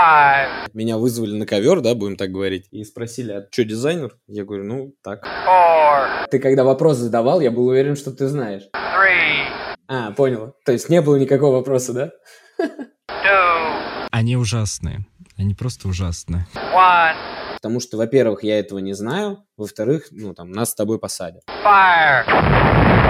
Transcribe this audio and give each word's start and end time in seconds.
Five, 0.00 0.68
Меня 0.74 0.98
вызвали 0.98 1.32
на 1.32 1.46
ковер, 1.46 1.80
да, 1.80 1.94
будем 1.94 2.16
так 2.16 2.30
говорить, 2.30 2.66
и 2.70 2.84
спросили, 2.84 3.32
а 3.32 3.46
что, 3.50 3.64
дизайнер? 3.64 4.14
Я 4.26 4.44
говорю, 4.44 4.64
ну, 4.64 4.92
так. 5.02 5.24
four, 5.46 6.28
Ты 6.30 6.38
когда 6.38 6.64
вопрос 6.64 6.98
задавал, 6.98 7.40
я 7.40 7.50
был 7.50 7.66
уверен, 7.68 7.96
что 7.96 8.10
ты 8.12 8.26
знаешь. 8.28 8.64
three, 8.74 9.46
А, 9.88 10.10
понял. 10.10 10.54
То 10.66 10.72
есть 10.72 10.90
не 10.90 11.00
было 11.00 11.16
никакого 11.16 11.56
вопроса, 11.56 11.94
да? 11.94 12.10
two, 12.60 14.06
Они 14.10 14.36
ужасные. 14.36 15.06
Они 15.38 15.54
просто 15.54 15.88
ужасные. 15.88 16.46
one. 16.74 17.14
Потому 17.54 17.80
что, 17.80 17.96
во-первых, 17.96 18.44
я 18.44 18.58
этого 18.58 18.80
не 18.80 18.92
знаю, 18.92 19.44
во-вторых, 19.56 20.08
ну, 20.10 20.34
там, 20.34 20.52
нас 20.52 20.72
с 20.72 20.74
тобой 20.74 20.98
посадят. 20.98 21.42
Fire. 21.64 23.05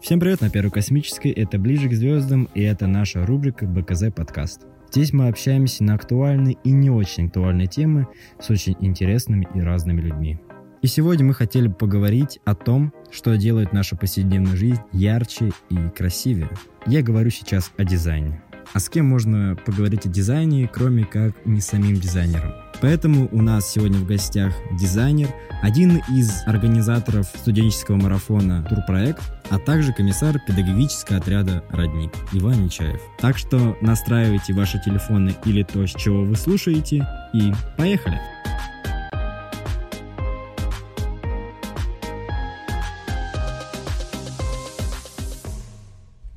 Всем 0.00 0.20
привет 0.20 0.40
на 0.40 0.48
Первой 0.48 0.70
Космической, 0.70 1.32
это 1.32 1.58
«Ближе 1.58 1.88
к 1.88 1.92
звездам» 1.92 2.48
и 2.54 2.62
это 2.62 2.86
наша 2.86 3.26
рубрика 3.26 3.66
«БКЗ 3.66 4.04
подкаст». 4.14 4.62
Здесь 4.92 5.12
мы 5.12 5.26
общаемся 5.26 5.82
на 5.82 5.94
актуальные 5.94 6.56
и 6.62 6.70
не 6.70 6.88
очень 6.88 7.26
актуальные 7.26 7.66
темы 7.66 8.06
с 8.40 8.48
очень 8.48 8.76
интересными 8.80 9.48
и 9.54 9.60
разными 9.60 10.00
людьми. 10.00 10.38
И 10.82 10.86
сегодня 10.86 11.26
мы 11.26 11.34
хотели 11.34 11.66
бы 11.66 11.74
поговорить 11.74 12.38
о 12.44 12.54
том, 12.54 12.92
что 13.10 13.36
делает 13.36 13.72
нашу 13.72 13.96
повседневную 13.96 14.56
жизнь 14.56 14.80
ярче 14.92 15.50
и 15.68 15.76
красивее. 15.88 16.48
Я 16.86 17.02
говорю 17.02 17.30
сейчас 17.30 17.72
о 17.76 17.84
дизайне. 17.84 18.40
А 18.74 18.80
с 18.80 18.88
кем 18.90 19.06
можно 19.06 19.56
поговорить 19.64 20.04
о 20.04 20.08
дизайне, 20.08 20.68
кроме 20.72 21.04
как 21.04 21.34
не 21.46 21.60
самим 21.60 21.96
дизайнером? 21.96 22.52
Поэтому 22.80 23.28
у 23.32 23.42
нас 23.42 23.72
сегодня 23.72 23.98
в 23.98 24.06
гостях 24.06 24.54
дизайнер, 24.78 25.28
один 25.62 26.02
из 26.10 26.46
организаторов 26.46 27.26
студенческого 27.26 27.96
марафона 27.96 28.64
«Турпроект», 28.68 29.22
а 29.50 29.58
также 29.58 29.92
комиссар 29.92 30.38
педагогического 30.46 31.18
отряда 31.18 31.64
«Родник» 31.70 32.12
Иван 32.32 32.66
Нечаев. 32.66 33.00
Так 33.18 33.38
что 33.38 33.76
настраивайте 33.80 34.52
ваши 34.52 34.80
телефоны 34.84 35.34
или 35.44 35.62
то, 35.62 35.86
с 35.86 35.90
чего 35.90 36.22
вы 36.22 36.36
слушаете, 36.36 37.06
и 37.32 37.52
поехали! 37.76 38.20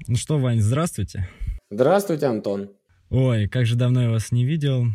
Ну 0.07 0.15
что, 0.15 0.39
Вань, 0.39 0.59
здравствуйте. 0.59 1.29
Здравствуйте, 1.71 2.25
Антон. 2.25 2.71
Ой, 3.09 3.47
как 3.47 3.65
же 3.65 3.75
давно 3.75 4.03
я 4.03 4.09
вас 4.09 4.33
не 4.33 4.43
видел. 4.43 4.87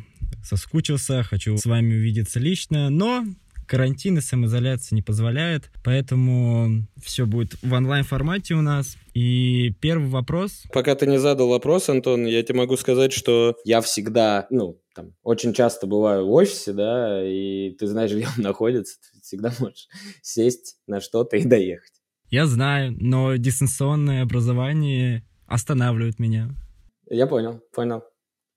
Соскучился, 0.45 1.23
хочу 1.23 1.57
с 1.57 1.65
вами 1.65 1.95
увидеться 1.95 2.39
лично, 2.39 2.91
но 2.91 3.25
карантин 3.67 4.19
и 4.19 4.21
самоизоляция 4.21 4.95
не 4.95 5.01
позволяет, 5.01 5.71
поэтому 5.83 6.87
все 7.03 7.25
будет 7.25 7.55
в 7.63 7.73
онлайн-формате 7.73 8.53
у 8.55 8.61
нас. 8.61 8.99
И 9.15 9.73
первый 9.81 10.11
вопрос. 10.11 10.65
Пока 10.71 10.95
ты 10.95 11.07
не 11.07 11.19
задал 11.19 11.49
вопрос, 11.49 11.89
Антон, 11.89 12.27
я 12.27 12.43
тебе 12.43 12.59
могу 12.59 12.77
сказать, 12.77 13.15
что 13.15 13.57
я 13.65 13.81
всегда, 13.81 14.47
ну, 14.51 14.79
там, 14.95 15.15
очень 15.23 15.55
часто 15.55 15.87
бываю 15.87 16.27
в 16.27 16.31
офисе, 16.31 16.75
да, 16.75 17.27
и 17.27 17.71
ты 17.71 17.87
знаешь, 17.87 18.13
где 18.13 18.27
он 18.37 18.43
находится, 18.43 18.97
ты 19.15 19.23
всегда 19.23 19.51
можешь 19.61 19.89
сесть 20.21 20.77
на 20.87 21.01
что-то 21.01 21.39
и 21.39 21.45
доехать. 21.45 21.93
Я 22.29 22.45
знаю, 22.45 22.95
но 23.01 23.35
дистанционное 23.37 24.23
образование 24.23 25.25
останавливает 25.47 26.19
меня. 26.19 26.55
Я 27.09 27.27
понял, 27.27 27.61
понял. 27.73 28.03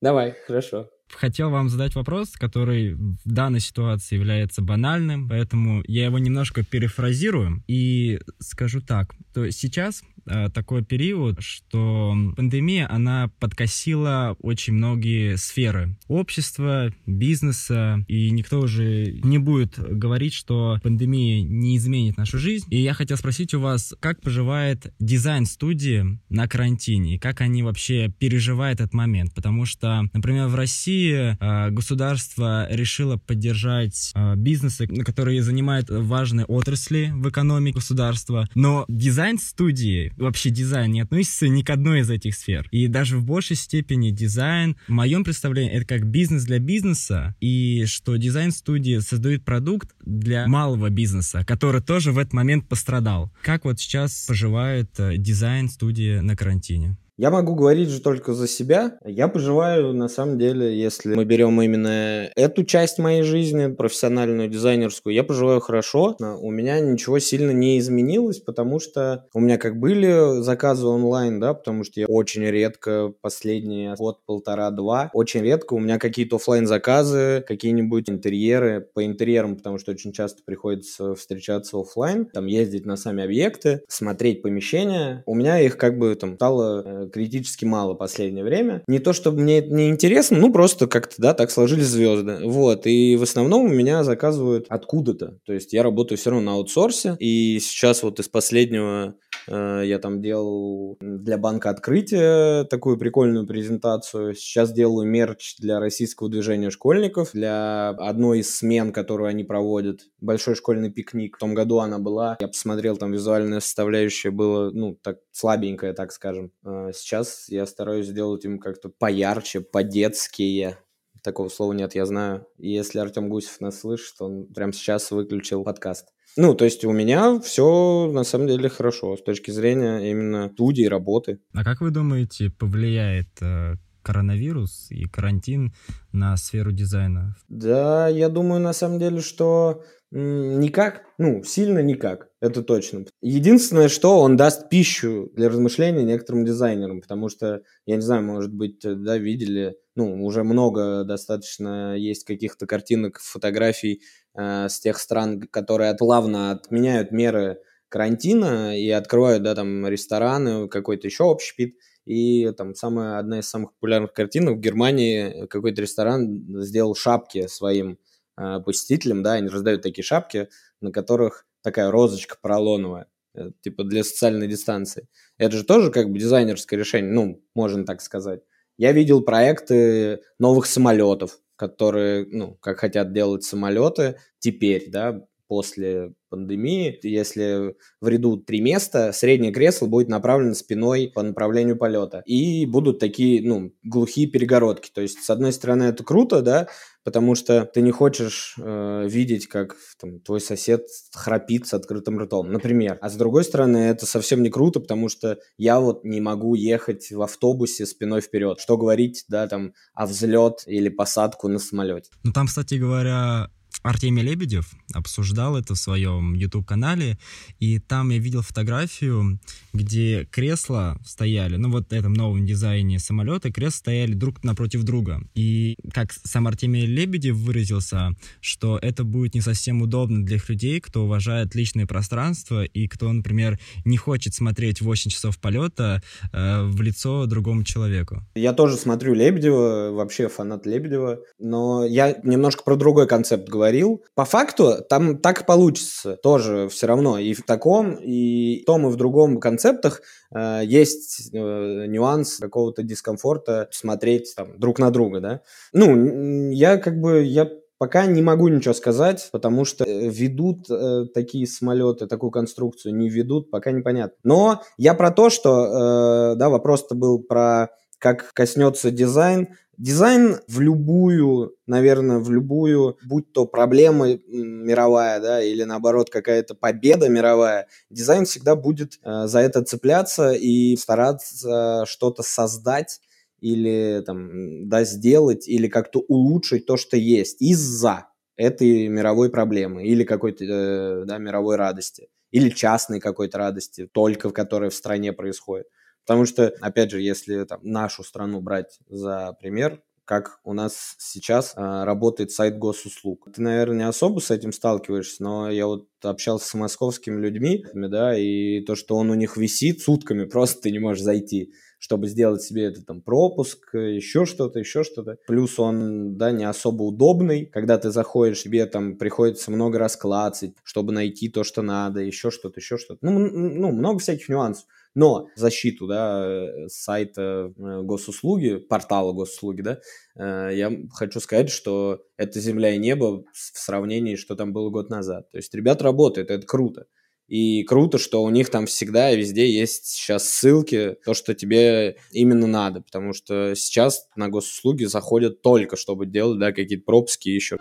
Давай, 0.02 0.36
хорошо. 0.47 0.89
Хотел 1.11 1.50
вам 1.50 1.69
задать 1.69 1.95
вопрос, 1.95 2.31
который 2.33 2.94
в 2.94 3.17
данной 3.25 3.59
ситуации 3.59 4.16
является 4.16 4.61
банальным, 4.61 5.28
поэтому 5.28 5.83
я 5.88 6.05
его 6.05 6.19
немножко 6.19 6.64
перефразирую 6.64 7.64
и 7.67 8.20
скажу 8.39 8.81
так. 8.81 9.16
То 9.33 9.50
сейчас 9.50 10.03
э, 10.03 10.05
такой 10.53 10.83
период, 10.83 11.41
что 11.41 12.16
пандемия, 12.35 12.88
она 12.89 13.31
подкосила 13.39 14.36
очень 14.41 14.73
многие 14.73 15.38
сферы 15.38 15.97
общества, 16.08 16.94
бизнеса, 17.05 18.03
и 18.08 18.31
никто 18.31 18.59
уже 18.59 19.11
не 19.23 19.37
будет 19.37 19.77
говорить, 19.77 20.33
что 20.33 20.80
пандемия 20.83 21.43
не 21.43 21.77
изменит 21.77 22.17
нашу 22.17 22.37
жизнь. 22.39 22.67
И 22.70 22.77
я 22.77 22.93
хотел 22.93 23.17
спросить 23.17 23.53
у 23.53 23.59
вас, 23.59 23.93
как 23.99 24.21
поживает 24.21 24.93
дизайн-студии 24.99 26.20
на 26.30 26.48
карантине, 26.48 27.15
и 27.15 27.20
как 27.20 27.42
они 27.42 27.64
вообще 27.64 28.09
переживают 28.17 28.80
этот 28.80 28.93
момент, 28.93 29.33
потому 29.33 29.65
что, 29.65 30.03
например, 30.14 30.48
в 30.48 30.55
России 30.55 31.37
э, 31.39 31.70
государство 31.71 32.67
решило 32.71 33.17
поддержать 33.17 34.11
э, 34.15 34.36
бизнесы, 34.36 34.87
которые 34.87 35.42
занимают 35.43 35.89
важные 35.89 36.45
отрасли 36.45 37.11
в 37.14 37.30
экономике 37.30 37.76
государства, 37.76 38.48
но 38.55 38.86
дизайн-студии, 38.87 40.14
вообще 40.19 40.49
дизайн 40.49 40.91
не 40.91 41.02
относится 41.02 41.47
ни 41.47 41.61
к 41.61 41.69
одной 41.69 42.02
из 42.02 42.09
этих 42.09 42.35
сфер. 42.35 42.67
И 42.71 42.87
даже 42.87 43.17
в 43.17 43.25
большей 43.25 43.55
степени 43.55 44.11
дизайн, 44.11 44.75
в 44.87 44.91
моем 44.91 45.23
представлении, 45.23 45.71
это 45.71 45.85
как 45.85 46.05
бизнес 46.05 46.43
для 46.43 46.59
бизнеса, 46.59 47.35
и 47.39 47.85
что 47.85 48.15
дизайн-студии 48.15 48.99
создают 48.99 49.43
продукт 49.45 49.95
для 50.05 50.47
малого 50.47 50.89
бизнеса, 50.89 51.43
который 51.45 51.81
тоже 51.81 52.11
в 52.11 52.17
этот 52.17 52.33
момент 52.33 52.67
пострадал. 52.67 53.31
Как 53.41 53.65
вот 53.65 53.79
сейчас 53.79 54.25
поживает 54.27 54.99
э, 54.99 55.17
дизайн-студия 55.17 56.21
на 56.21 56.35
карантине? 56.35 56.97
Я 57.19 57.31
могу 57.31 57.53
говорить 57.53 57.89
же 57.89 57.99
только 57.99 58.33
за 58.33 58.47
себя. 58.47 58.97
Я 59.03 59.27
поживаю, 59.27 59.91
на 59.91 60.07
самом 60.07 60.39
деле, 60.39 60.73
если 60.80 61.15
мы 61.15 61.25
берем 61.25 61.61
именно 61.61 62.30
эту 62.33 62.63
часть 62.63 62.97
моей 62.97 63.23
жизни, 63.23 63.67
профессиональную, 63.73 64.47
дизайнерскую, 64.47 65.13
я 65.13 65.25
поживаю 65.25 65.59
хорошо. 65.59 66.15
У 66.17 66.49
меня 66.49 66.79
ничего 66.79 67.19
сильно 67.19 67.52
не 67.52 67.77
изменилось, 67.77 68.39
потому 68.39 68.79
что 68.79 69.25
у 69.33 69.41
меня 69.41 69.58
как 69.58 69.77
были 69.77 70.41
заказы 70.41 70.87
онлайн, 70.87 71.41
да, 71.41 71.53
потому 71.53 71.83
что 71.83 71.99
я 71.99 72.05
очень 72.08 72.45
редко, 72.45 73.11
последние 73.19 73.95
год, 73.95 74.19
полтора-два, 74.25 75.09
очень 75.13 75.41
редко 75.41 75.73
у 75.73 75.79
меня 75.79 75.99
какие-то 75.99 76.37
оффлайн 76.37 76.67
заказы 76.67 77.43
какие-нибудь 77.45 78.09
интерьеры, 78.09 78.87
по 78.93 79.05
интерьерам, 79.05 79.58
потому 79.58 79.77
что 79.77 79.91
очень 79.91 80.13
часто 80.13 80.41
приходится 80.45 81.15
встречаться 81.15 81.81
оффлайн, 81.81 82.27
там 82.27 82.45
ездить 82.45 82.85
на 82.85 82.95
сами 82.95 83.25
объекты, 83.25 83.81
смотреть 83.89 84.41
помещения. 84.41 85.21
У 85.25 85.35
меня 85.35 85.59
их 85.59 85.75
как 85.75 85.97
бы 85.97 86.15
там 86.15 86.35
стало 86.35 86.83
э, 86.85 87.08
критически 87.09 87.65
мало 87.65 87.93
последнее 87.93 88.43
время. 88.43 88.83
Не 88.87 88.99
то, 88.99 89.14
чтобы 89.14 89.42
мне 89.42 89.59
это 89.59 89.73
не 89.73 89.89
интересно, 89.89 90.37
ну 90.37 90.52
просто 90.52 90.87
как-то, 90.87 91.15
да, 91.17 91.33
так 91.33 91.52
сложились 91.52 91.87
звезды. 91.87 92.39
Вот, 92.43 92.87
и 92.87 93.15
в 93.15 93.23
основном 93.23 93.65
у 93.65 93.70
меня 93.70 94.03
заказывают 94.03 94.65
откуда-то. 94.70 95.37
То 95.45 95.53
есть 95.53 95.73
я 95.73 95.83
работаю 95.83 96.17
все 96.17 96.31
равно 96.31 96.52
на 96.52 96.58
аутсорсе, 96.58 97.15
и 97.20 97.59
сейчас 97.59 98.03
вот 98.03 98.20
из 98.20 98.30
последнего 98.30 99.15
я 99.49 99.99
там 99.99 100.21
делал 100.21 100.98
для 101.02 101.37
банка 101.37 101.70
открытия 101.70 102.65
такую 102.65 102.98
прикольную 102.98 103.48
презентацию. 103.48 104.36
Сейчас 104.36 104.71
делаю 104.71 105.08
мерч 105.08 105.55
для 105.58 105.80
российского 105.80 106.30
движения 106.30 106.70
школьников, 106.70 107.32
для 107.33 107.89
одной 107.89 108.39
из 108.39 108.55
смен, 108.55 108.93
которую 108.93 109.27
они 109.30 109.43
проводят. 109.43 110.02
Большой 110.20 110.55
школьный 110.55 110.92
пикник. 110.92 111.38
В 111.38 111.39
том 111.39 111.54
году 111.54 111.80
она 111.80 111.99
была. 111.99 112.38
Я 112.39 112.48
посмотрел, 112.48 112.98
там 112.98 113.11
визуальная 113.11 113.59
составляющая 113.59 114.32
была, 114.32 114.71
ну, 114.71 114.95
так 115.02 115.20
слабенькая, 115.32 115.93
так 115.93 116.11
скажем. 116.11 116.52
Э, 116.65 116.92
Сейчас 116.93 117.49
я 117.49 117.65
стараюсь 117.65 118.08
сделать 118.08 118.45
им 118.45 118.59
как-то 118.59 118.89
поярче, 118.89 119.61
по-детски. 119.61 120.77
Такого 121.23 121.49
слова 121.49 121.73
нет, 121.73 121.95
я 121.95 122.05
знаю. 122.05 122.45
Если 122.58 122.99
Артем 122.99 123.30
Гусев 123.30 123.59
нас 123.61 123.80
слышит, 123.80 124.15
он 124.20 124.48
прямо 124.54 124.71
сейчас 124.73 125.11
выключил 125.11 125.64
подкаст. 125.64 126.09
Ну, 126.37 126.53
то 126.53 126.65
есть 126.65 126.85
у 126.85 126.91
меня 126.91 127.39
все 127.39 128.09
на 128.12 128.23
самом 128.23 128.47
деле 128.47 128.69
хорошо 128.69 129.17
с 129.17 129.21
точки 129.21 129.51
зрения 129.51 130.12
именно 130.12 130.50
студии, 130.53 130.83
работы. 130.83 131.39
А 131.53 131.63
как 131.63 131.81
вы 131.81 131.91
думаете, 131.91 132.50
повлияет 132.50 133.29
э, 133.41 133.75
коронавирус 134.01 134.88
и 134.91 135.06
карантин 135.06 135.73
на 136.12 136.38
сферу 136.38 136.71
дизайна? 136.71 137.35
Да, 137.47 138.07
я 138.07 138.29
думаю 138.29 138.62
на 138.62 138.73
самом 138.73 139.00
деле, 139.00 139.21
что 139.21 139.83
никак, 140.12 141.03
ну, 141.17 141.44
сильно 141.44 141.79
никак, 141.79 142.29
это 142.41 142.63
точно. 142.63 143.06
Единственное, 143.21 143.89
что 143.89 144.19
он 144.19 144.38
даст 144.38 144.69
пищу 144.69 145.31
для 145.35 145.50
размышления 145.50 146.03
некоторым 146.03 146.45
дизайнерам, 146.45 147.01
потому 147.01 147.29
что, 147.29 147.61
я 147.85 147.95
не 147.95 148.01
знаю, 148.01 148.23
может 148.23 148.53
быть, 148.53 148.79
да, 148.81 149.17
видели, 149.17 149.75
ну, 149.99 150.25
уже 150.25 150.43
много 150.43 151.03
достаточно 151.03 151.93
есть 151.97 152.23
каких-то 152.23 152.65
картинок, 152.65 153.19
фотографий 153.19 154.01
э, 154.33 154.69
с 154.69 154.79
тех 154.79 154.97
стран, 154.97 155.41
которые 155.41 155.93
плавно 155.93 156.51
отменяют 156.51 157.11
меры 157.11 157.59
карантина 157.89 158.79
и 158.79 158.89
открывают, 158.89 159.43
да, 159.43 159.55
там, 159.55 159.85
рестораны, 159.85 160.69
какой-то 160.69 161.07
еще 161.07 161.29
общепит. 161.29 161.75
И 162.05 162.49
там 162.57 162.75
самая, 162.75 163.19
одна 163.19 163.39
из 163.39 163.49
самых 163.49 163.73
популярных 163.73 164.13
картинок 164.13 164.57
в 164.57 164.61
Германии 164.61 165.45
какой-то 165.47 165.81
ресторан 165.81 166.45
сделал 166.63 166.95
шапки 166.95 167.47
своим 167.47 167.99
э, 168.37 168.59
посетителям, 168.65 169.21
да, 169.21 169.33
они 169.33 169.49
раздают 169.49 169.81
такие 169.81 170.05
шапки, 170.05 170.47
на 170.79 170.93
которых 170.93 171.45
такая 171.61 171.91
розочка 171.91 172.37
поролоновая, 172.41 173.07
э, 173.35 173.51
типа 173.61 173.83
для 173.83 174.05
социальной 174.05 174.47
дистанции. 174.47 175.09
Это 175.37 175.57
же 175.57 175.65
тоже 175.65 175.91
как 175.91 176.09
бы 176.09 176.17
дизайнерское 176.19 176.79
решение, 176.79 177.11
ну, 177.11 177.43
можно 177.53 177.83
так 177.83 178.01
сказать. 178.01 178.43
Я 178.79 178.93
видел 178.93 179.21
проекты 179.21 180.21
новых 180.39 180.65
самолетов, 180.65 181.39
которые, 181.57 182.25
ну, 182.25 182.55
как 182.61 182.79
хотят 182.79 183.11
делать 183.11 183.43
самолеты 183.43 184.15
теперь, 184.39 184.89
да, 184.89 185.21
после 185.49 186.13
пандемии. 186.29 186.99
Если 187.01 187.75
в 187.99 188.07
ряду 188.07 188.37
три 188.37 188.61
места, 188.61 189.11
среднее 189.11 189.51
кресло 189.51 189.87
будет 189.87 190.07
направлено 190.07 190.53
спиной 190.53 191.11
по 191.13 191.23
направлению 191.23 191.75
полета. 191.75 192.21
И 192.25 192.67
будут 192.67 192.99
такие, 192.99 193.41
ну, 193.45 193.73
глухие 193.83 194.27
перегородки. 194.27 194.91
То 194.93 195.01
есть, 195.01 195.23
с 195.23 195.29
одной 195.31 195.51
стороны, 195.51 195.85
это 195.85 196.03
круто, 196.03 196.43
да, 196.43 196.67
потому 197.03 197.33
что 197.33 197.65
ты 197.65 197.81
не 197.81 197.89
хочешь 197.89 198.55
э, 198.59 199.07
видеть, 199.09 199.47
как 199.47 199.75
там, 199.99 200.19
твой 200.19 200.39
сосед 200.39 200.85
храпит 201.13 201.65
с 201.65 201.73
открытым 201.73 202.19
ртом, 202.19 202.51
например. 202.51 202.99
А 203.01 203.09
с 203.09 203.15
другой 203.15 203.43
стороны, 203.43 203.77
это 203.77 204.05
совсем 204.05 204.43
не 204.43 204.51
круто, 204.51 204.79
потому 204.79 205.09
что 205.09 205.39
я 205.57 205.79
вот 205.79 206.03
не 206.03 206.21
могу 206.21 206.53
ехать 206.53 207.11
в 207.11 207.21
автобусе 207.23 207.87
спиной 207.87 208.21
вперед. 208.21 208.59
Что 208.59 208.77
говорить, 208.77 209.25
да, 209.27 209.47
там, 209.47 209.73
о 209.95 210.05
взлет 210.05 210.61
или 210.67 210.89
посадку 210.89 211.47
на 211.47 211.57
самолете. 211.57 212.11
Ну, 212.23 212.31
там, 212.33 212.45
кстати 212.45 212.75
говоря, 212.75 213.49
Артемий 213.81 214.23
Лебедев 214.23 214.71
обсуждал 214.93 215.55
это 215.55 215.73
в 215.73 215.77
своем 215.77 216.33
YouTube-канале, 216.33 217.17
и 217.59 217.79
там 217.79 218.09
я 218.09 218.17
видел 218.17 218.41
фотографию, 218.41 219.39
где 219.73 220.25
кресла 220.25 220.97
стояли, 221.05 221.55
ну 221.55 221.71
вот 221.71 221.89
в 221.89 221.93
этом 221.93 222.13
новом 222.13 222.45
дизайне 222.45 222.99
самолета, 222.99 223.51
кресла 223.51 223.77
стояли 223.77 224.13
друг 224.13 224.43
напротив 224.43 224.83
друга. 224.83 225.21
И 225.33 225.77
как 225.93 226.11
сам 226.11 226.47
Артемий 226.47 226.85
Лебедев 226.85 227.37
выразился, 227.37 228.15
что 228.41 228.77
это 228.81 229.03
будет 229.03 229.35
не 229.35 229.41
совсем 229.41 229.81
удобно 229.81 230.25
для 230.25 230.39
людей, 230.47 230.81
кто 230.81 231.05
уважает 231.05 231.55
личное 231.55 231.85
пространство 231.85 232.63
и 232.63 232.87
кто, 232.87 233.11
например, 233.11 233.59
не 233.85 233.97
хочет 233.97 234.33
смотреть 234.33 234.81
8 234.81 235.11
часов 235.11 235.39
полета 235.39 236.01
э, 236.33 236.63
в 236.63 236.81
лицо 236.81 237.25
другому 237.27 237.63
человеку. 237.63 238.23
Я 238.35 238.53
тоже 238.53 238.75
смотрю 238.75 239.13
Лебедева, 239.13 239.91
вообще 239.91 240.27
фанат 240.27 240.65
Лебедева, 240.65 241.19
но 241.37 241.85
я 241.85 242.17
немножко 242.23 242.63
про 242.63 242.75
другой 242.75 243.07
концепт 243.07 243.47
говорю 243.47 243.69
говорил. 243.69 244.04
По 244.16 244.25
факту 244.25 244.83
там 244.88 245.18
так 245.18 245.45
получится 245.45 246.18
тоже 246.18 246.68
все 246.69 246.88
равно. 246.88 247.18
И 247.18 247.33
в 247.33 247.44
таком, 247.44 247.95
и 247.95 248.62
в 248.62 248.66
том, 248.66 248.88
и 248.88 248.92
в 248.92 248.95
другом 248.95 249.39
концептах 249.39 250.01
э, 250.33 250.62
есть 250.63 251.30
э, 251.33 251.86
нюанс 251.88 252.38
какого-то 252.38 252.83
дискомфорта 252.83 253.68
смотреть 253.71 254.33
там 254.36 254.60
друг 254.60 254.80
на 254.80 254.92
друга, 254.92 255.19
да. 255.19 255.42
Ну, 255.74 256.51
я 256.51 256.77
как 256.77 257.00
бы, 257.00 257.24
я 257.24 257.50
Пока 257.80 258.06
не 258.07 258.21
могу 258.21 258.50
ничего 258.50 258.74
сказать, 258.74 259.30
потому 259.31 259.63
что 259.63 259.86
э, 259.86 260.10
ведут 260.10 260.69
э, 260.69 261.06
такие 261.13 261.48
самолеты, 261.48 262.07
такую 262.07 262.30
конструкцию, 262.30 262.94
не 262.94 263.07
ведут, 263.07 263.50
пока 263.50 263.71
непонятно. 263.71 264.18
Но 264.25 264.62
я 264.77 264.94
про 264.94 265.12
то, 265.12 265.30
что, 265.30 266.33
э, 266.33 266.36
да, 266.36 266.50
вопрос-то 266.50 266.94
был 266.94 267.24
про 267.24 267.69
как 267.99 268.33
коснется 268.33 268.91
дизайн. 268.91 269.49
Дизайн 269.77 270.39
в 270.47 270.59
любую, 270.59 271.55
наверное, 271.65 272.19
в 272.19 272.29
любую, 272.31 272.97
будь 273.05 273.31
то 273.31 273.45
проблема 273.45 274.17
мировая, 274.27 275.21
да, 275.21 275.41
или 275.41 275.63
наоборот 275.63 276.09
какая-то 276.09 276.53
победа 276.53 277.07
мировая, 277.07 277.67
дизайн 277.89 278.25
всегда 278.25 278.55
будет 278.57 278.99
э, 279.03 279.27
за 279.27 279.39
это 279.39 279.63
цепляться 279.63 280.31
и 280.31 280.75
стараться 280.75 281.85
что-то 281.85 282.23
создать 282.23 282.99
или 283.39 284.03
там, 284.05 284.67
да, 284.67 284.83
сделать, 284.83 285.47
или 285.47 285.67
как-то 285.69 285.99
улучшить 286.07 286.65
то, 286.65 286.75
что 286.75 286.97
есть 286.97 287.41
из-за 287.41 288.07
этой 288.35 288.87
мировой 288.87 289.29
проблемы 289.29 289.85
или 289.85 290.03
какой-то, 290.03 290.43
э, 290.43 291.05
да, 291.05 291.17
мировой 291.19 291.55
радости, 291.55 292.09
или 292.31 292.49
частной 292.49 292.99
какой-то 292.99 293.37
радости, 293.37 293.87
только 293.91 294.29
в 294.29 294.33
которой 294.33 294.69
в 294.69 294.75
стране 294.75 295.13
происходит. 295.13 295.67
Потому 296.09 296.25
что, 296.25 296.51
опять 296.59 296.89
же, 296.89 297.01
если 297.01 297.44
там, 297.44 297.59
нашу 297.61 298.03
страну 298.03 298.41
брать 298.41 298.79
за 298.89 299.38
пример, 299.39 299.83
как 300.06 300.39
у 300.44 300.53
нас 300.53 300.95
сейчас 300.97 301.53
э, 301.56 301.83
работает 301.83 302.31
сайт 302.31 302.57
госуслуг. 302.57 303.27
Ты, 303.31 303.44
наверное, 303.44 303.77
не 303.77 303.88
особо 303.88 304.19
с 304.19 304.31
этим 304.31 304.51
сталкиваешься, 304.51 305.21
но 305.21 305.51
я 305.51 305.67
вот 305.67 305.88
общался 306.01 306.47
с 306.47 306.53
московскими 306.56 307.21
людьми, 307.21 307.63
да, 307.75 308.17
и 308.17 308.61
то, 308.61 308.73
что 308.73 308.95
он 308.95 309.11
у 309.11 309.13
них 309.13 309.38
висит 309.38 309.81
сутками, 309.81 310.25
просто 310.29 310.63
ты 310.63 310.71
не 310.71 310.79
можешь 310.79 311.03
зайти 311.03 311.53
чтобы 311.79 312.07
сделать 312.09 312.41
себе 312.41 312.65
этот 312.65 312.85
там 312.85 313.01
пропуск, 313.01 313.73
еще 313.73 314.25
что-то, 314.25 314.59
еще 314.59 314.83
что-то. 314.83 315.17
Плюс 315.27 315.57
он, 315.59 316.17
да, 316.17 316.31
не 316.31 316.44
особо 316.44 316.83
удобный. 316.83 317.45
Когда 317.45 317.77
ты 317.77 317.89
заходишь, 317.89 318.44
тебе 318.44 318.65
там 318.65 318.97
приходится 318.97 319.50
много 319.50 319.79
раз 319.79 319.95
клацать, 319.95 320.51
чтобы 320.63 320.91
найти 320.91 321.29
то, 321.29 321.45
что 321.45 321.61
надо, 321.61 322.01
еще 322.01 322.31
что-то, 322.31 322.59
еще 322.59 322.77
что-то. 322.77 323.00
Ну, 323.01 323.17
ну, 323.17 323.71
много 323.71 324.00
всяких 324.00 324.27
нюансов. 324.27 324.65
Но 324.95 325.27
защиту 325.36 325.88
да, 325.88 326.25
э, 326.25 326.68
сайта 326.68 327.53
э, 327.56 327.81
госуслуги, 327.83 328.57
портала 328.57 329.13
госуслуги, 329.13 329.62
да, 329.62 329.80
э, 330.18 330.56
я 330.56 330.71
хочу 330.91 331.19
сказать, 331.19 331.50
что 331.50 332.01
это 332.18 332.39
земля 332.39 332.74
и 332.74 332.77
небо 332.77 333.24
в 333.31 333.59
сравнении, 333.59 334.15
что 334.15 334.36
там 334.36 334.51
было 334.51 334.69
год 334.69 334.89
назад. 334.89 335.30
То 335.30 335.38
есть 335.38 335.53
ребята 335.53 335.83
работают, 335.83 336.31
это 336.31 336.45
круто. 336.45 336.88
И 337.30 337.63
круто, 337.63 338.00
что 338.00 338.24
у 338.24 338.30
них 338.31 338.50
там 338.50 338.65
всегда 338.65 339.12
и 339.12 339.18
везде 339.18 339.47
есть 339.47 339.86
сейчас 339.86 340.27
ссылки, 340.27 340.97
то, 341.06 341.13
что 341.13 341.35
тебе 341.35 341.97
именно 342.12 342.47
надо, 342.47 342.81
потому 342.81 343.13
что 343.13 343.53
сейчас 343.56 344.07
на 344.15 344.30
госуслуги 344.30 344.85
заходят 344.85 345.44
только, 345.44 345.75
чтобы 345.75 346.07
делать, 346.07 346.39
да, 346.39 346.51
какие-то 346.51 346.85
пропуски 346.85 347.30
еще. 347.30 347.57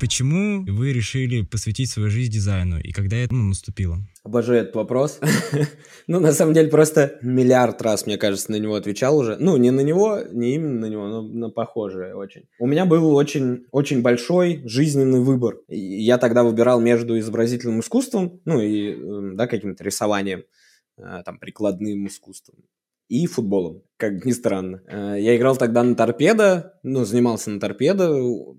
Почему 0.00 0.64
вы 0.66 0.94
решили 0.94 1.42
посвятить 1.42 1.90
свою 1.90 2.08
жизнь 2.08 2.32
дизайну 2.32 2.80
и 2.80 2.90
когда 2.90 3.18
это 3.18 3.34
ну, 3.34 3.42
наступило? 3.42 3.98
Обожаю 4.24 4.62
этот 4.62 4.74
вопрос. 4.74 5.20
ну, 6.06 6.20
на 6.20 6.32
самом 6.32 6.54
деле, 6.54 6.70
просто 6.70 7.18
миллиард 7.20 7.82
раз, 7.82 8.06
мне 8.06 8.16
кажется, 8.16 8.50
на 8.50 8.56
него 8.56 8.76
отвечал 8.76 9.18
уже. 9.18 9.36
Ну, 9.38 9.58
не 9.58 9.70
на 9.70 9.82
него, 9.82 10.20
не 10.32 10.54
именно 10.54 10.80
на 10.80 10.86
него, 10.86 11.06
но 11.06 11.20
на 11.20 11.50
похожее 11.50 12.14
очень. 12.14 12.48
У 12.58 12.66
меня 12.66 12.86
был 12.86 13.14
очень, 13.14 13.66
очень 13.72 14.00
большой 14.00 14.62
жизненный 14.64 15.20
выбор. 15.20 15.58
Я 15.68 16.16
тогда 16.16 16.44
выбирал 16.44 16.80
между 16.80 17.18
изобразительным 17.18 17.80
искусством, 17.80 18.40
ну, 18.46 18.58
и, 18.58 18.92
эм, 18.92 19.36
да, 19.36 19.46
каким-то 19.46 19.84
рисованием, 19.84 20.44
э, 20.96 21.22
там, 21.26 21.38
прикладным 21.38 22.06
искусством 22.06 22.56
и 23.10 23.26
футболом, 23.26 23.82
как 23.96 24.24
ни 24.24 24.30
странно. 24.30 24.82
Э, 24.86 25.16
я 25.18 25.36
играл 25.36 25.56
тогда 25.56 25.82
на 25.82 25.96
торпедо, 25.96 26.78
ну, 26.84 27.04
занимался 27.04 27.50
на 27.50 27.58
торпедо, 27.58 28.08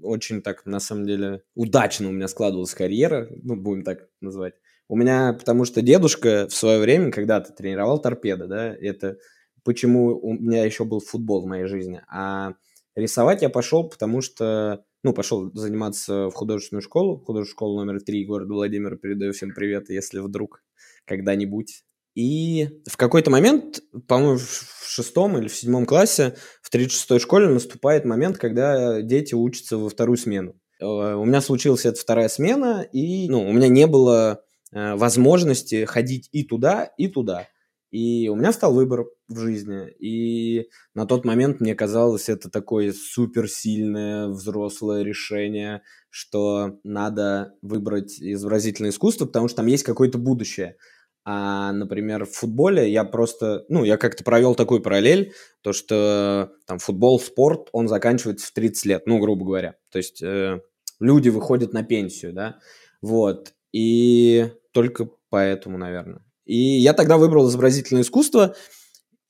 очень 0.03 0.41
так, 0.41 0.65
на 0.65 0.81
самом 0.81 1.05
деле, 1.05 1.43
удачно 1.55 2.09
у 2.09 2.11
меня 2.11 2.27
складывалась 2.27 2.73
карьера, 2.73 3.29
ну, 3.41 3.55
будем 3.55 3.83
так 3.83 4.09
назвать. 4.19 4.55
У 4.89 4.97
меня, 4.97 5.31
потому 5.33 5.63
что 5.63 5.81
дедушка 5.81 6.47
в 6.49 6.53
свое 6.53 6.81
время 6.81 7.11
когда-то 7.11 7.53
тренировал 7.53 8.01
торпедо, 8.01 8.47
да, 8.47 8.75
это 8.75 9.17
почему 9.63 10.19
у 10.19 10.33
меня 10.33 10.65
еще 10.65 10.83
был 10.83 10.99
футбол 10.99 11.43
в 11.43 11.47
моей 11.47 11.67
жизни. 11.67 12.01
А 12.09 12.55
рисовать 12.93 13.41
я 13.41 13.49
пошел, 13.49 13.87
потому 13.87 14.19
что, 14.19 14.83
ну, 15.01 15.13
пошел 15.13 15.49
заниматься 15.53 16.27
в 16.27 16.33
художественную 16.33 16.81
школу, 16.81 17.19
художественную 17.19 17.55
школу 17.55 17.85
номер 17.85 18.01
три 18.01 18.25
города 18.25 18.53
Владимира, 18.53 18.97
передаю 18.97 19.31
всем 19.31 19.53
привет, 19.55 19.89
если 19.89 20.19
вдруг 20.19 20.61
когда-нибудь 21.05 21.85
и 22.13 22.81
в 22.89 22.97
какой-то 22.97 23.31
момент, 23.31 23.81
по-моему, 24.07 24.37
в 24.37 24.85
шестом 24.85 25.37
или 25.37 25.47
в 25.47 25.55
седьмом 25.55 25.85
классе 25.85 26.35
в 26.61 26.73
36-й 26.73 27.19
школе 27.19 27.47
наступает 27.47 28.05
момент, 28.05 28.37
когда 28.37 29.01
дети 29.01 29.33
учатся 29.33 29.77
во 29.77 29.89
вторую 29.89 30.17
смену. 30.17 30.55
Э, 30.81 31.13
у 31.13 31.23
меня 31.23 31.41
случилась 31.41 31.85
эта 31.85 31.99
вторая 31.99 32.27
смена, 32.27 32.81
и 32.91 33.29
ну, 33.29 33.47
у 33.47 33.53
меня 33.53 33.69
не 33.69 33.87
было 33.87 34.43
э, 34.73 34.95
возможности 34.95 35.85
ходить 35.85 36.27
и 36.31 36.43
туда, 36.43 36.91
и 36.97 37.07
туда. 37.07 37.47
И 37.91 38.29
у 38.29 38.35
меня 38.35 38.53
стал 38.53 38.73
выбор 38.73 39.05
в 39.27 39.37
жизни. 39.37 39.89
И 39.99 40.69
на 40.93 41.05
тот 41.05 41.25
момент 41.25 41.59
мне 41.59 41.75
казалось 41.75 42.29
это 42.29 42.49
такое 42.49 42.93
суперсильное 42.93 44.27
взрослое 44.29 45.03
решение, 45.03 45.81
что 46.09 46.79
надо 46.83 47.53
выбрать 47.61 48.21
изобразительное 48.21 48.91
искусство, 48.91 49.25
потому 49.25 49.49
что 49.49 49.57
там 49.57 49.67
есть 49.67 49.83
какое-то 49.83 50.17
будущее. 50.17 50.77
А, 51.23 51.71
например, 51.71 52.25
в 52.25 52.31
футболе 52.31 52.91
я 52.91 53.03
просто, 53.03 53.65
ну, 53.69 53.83
я 53.83 53.97
как-то 53.97 54.23
провел 54.23 54.55
такую 54.55 54.81
параллель, 54.81 55.33
то, 55.61 55.71
что 55.71 56.51
там 56.65 56.79
футбол, 56.79 57.19
спорт, 57.19 57.69
он 57.73 57.87
заканчивается 57.87 58.47
в 58.47 58.51
30 58.51 58.85
лет, 58.85 59.03
ну, 59.05 59.19
грубо 59.19 59.45
говоря. 59.45 59.75
То 59.91 59.97
есть 59.97 60.23
э, 60.23 60.61
люди 60.99 61.29
выходят 61.29 61.73
на 61.73 61.83
пенсию, 61.83 62.33
да, 62.33 62.57
вот. 63.01 63.53
И 63.71 64.51
только 64.71 65.09
поэтому, 65.29 65.77
наверное. 65.77 66.25
И 66.45 66.57
я 66.57 66.93
тогда 66.93 67.17
выбрал 67.17 67.47
изобразительное 67.49 68.01
искусство, 68.01 68.55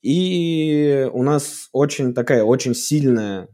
и 0.00 1.08
у 1.12 1.22
нас 1.22 1.68
очень 1.72 2.14
такая, 2.14 2.42
очень 2.42 2.74
сильная 2.74 3.48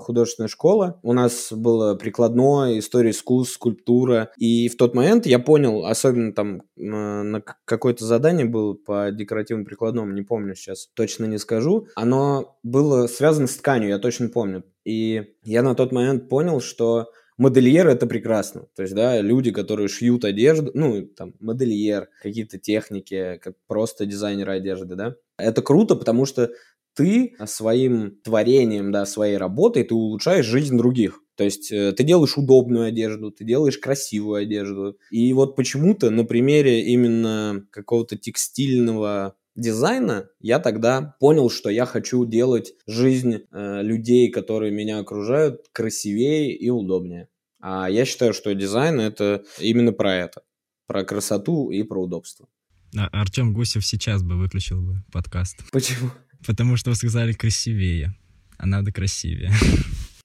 художественная 0.00 0.48
школа. 0.48 0.98
У 1.02 1.12
нас 1.12 1.52
было 1.52 1.94
прикладное, 1.94 2.78
история 2.78 3.10
искусств, 3.10 3.54
скульптура. 3.54 4.30
И 4.36 4.68
в 4.68 4.76
тот 4.76 4.94
момент 4.94 5.26
я 5.26 5.38
понял, 5.38 5.86
особенно 5.86 6.32
там 6.32 6.62
на 6.76 7.42
какое-то 7.64 8.04
задание 8.04 8.46
было 8.46 8.74
по 8.74 9.10
декоративно 9.10 9.64
прикладному, 9.64 10.12
не 10.12 10.22
помню 10.22 10.54
сейчас, 10.54 10.88
точно 10.94 11.26
не 11.26 11.38
скажу. 11.38 11.86
Оно 11.94 12.58
было 12.62 13.06
связано 13.06 13.46
с 13.46 13.56
тканью, 13.56 13.90
я 13.90 13.98
точно 13.98 14.28
помню. 14.28 14.64
И 14.84 15.34
я 15.44 15.62
на 15.62 15.74
тот 15.74 15.92
момент 15.92 16.28
понял, 16.28 16.60
что 16.60 17.08
модельер 17.38 17.88
это 17.88 18.06
прекрасно. 18.06 18.66
То 18.74 18.82
есть, 18.82 18.94
да, 18.94 19.20
люди, 19.20 19.50
которые 19.50 19.88
шьют 19.88 20.24
одежду, 20.24 20.70
ну, 20.74 21.02
там, 21.06 21.34
модельер, 21.40 22.08
какие-то 22.22 22.58
техники, 22.58 23.40
как 23.42 23.54
просто 23.66 24.06
дизайнеры 24.06 24.52
одежды, 24.52 24.94
да. 24.94 25.16
Это 25.38 25.62
круто, 25.62 25.96
потому 25.96 26.26
что 26.26 26.50
ты 26.94 27.34
своим 27.46 28.18
творением, 28.22 28.92
да, 28.92 29.06
своей 29.06 29.36
работой, 29.36 29.84
ты 29.84 29.94
улучшаешь 29.94 30.44
жизнь 30.46 30.76
других. 30.76 31.20
То 31.36 31.44
есть 31.44 31.72
э, 31.72 31.92
ты 31.92 32.04
делаешь 32.04 32.36
удобную 32.36 32.86
одежду, 32.86 33.30
ты 33.30 33.44
делаешь 33.44 33.78
красивую 33.78 34.42
одежду. 34.42 34.98
И 35.10 35.32
вот 35.32 35.56
почему-то 35.56 36.10
на 36.10 36.24
примере 36.24 36.82
именно 36.82 37.64
какого-то 37.70 38.18
текстильного 38.18 39.34
дизайна 39.54 40.28
я 40.40 40.58
тогда 40.58 41.16
понял, 41.20 41.50
что 41.50 41.70
я 41.70 41.86
хочу 41.86 42.24
делать 42.24 42.72
жизнь 42.86 43.40
э, 43.50 43.82
людей, 43.82 44.30
которые 44.30 44.72
меня 44.72 44.98
окружают, 44.98 45.66
красивее 45.72 46.56
и 46.56 46.70
удобнее. 46.70 47.28
А 47.60 47.88
я 47.88 48.04
считаю, 48.04 48.34
что 48.34 48.54
дизайн 48.54 49.00
это 49.00 49.44
именно 49.58 49.92
про 49.92 50.14
это, 50.14 50.42
про 50.86 51.04
красоту 51.04 51.70
и 51.70 51.82
про 51.82 52.02
удобство. 52.02 52.48
А 52.96 53.06
Артем 53.12 53.54
Гусев 53.54 53.86
сейчас 53.86 54.22
бы 54.22 54.36
выключил 54.36 54.80
бы 54.82 55.04
подкаст. 55.12 55.58
Почему? 55.70 56.10
Потому 56.46 56.76
что 56.76 56.90
вы 56.90 56.96
сказали 56.96 57.32
красивее, 57.32 58.14
а 58.58 58.66
надо 58.66 58.92
красивее. 58.92 59.52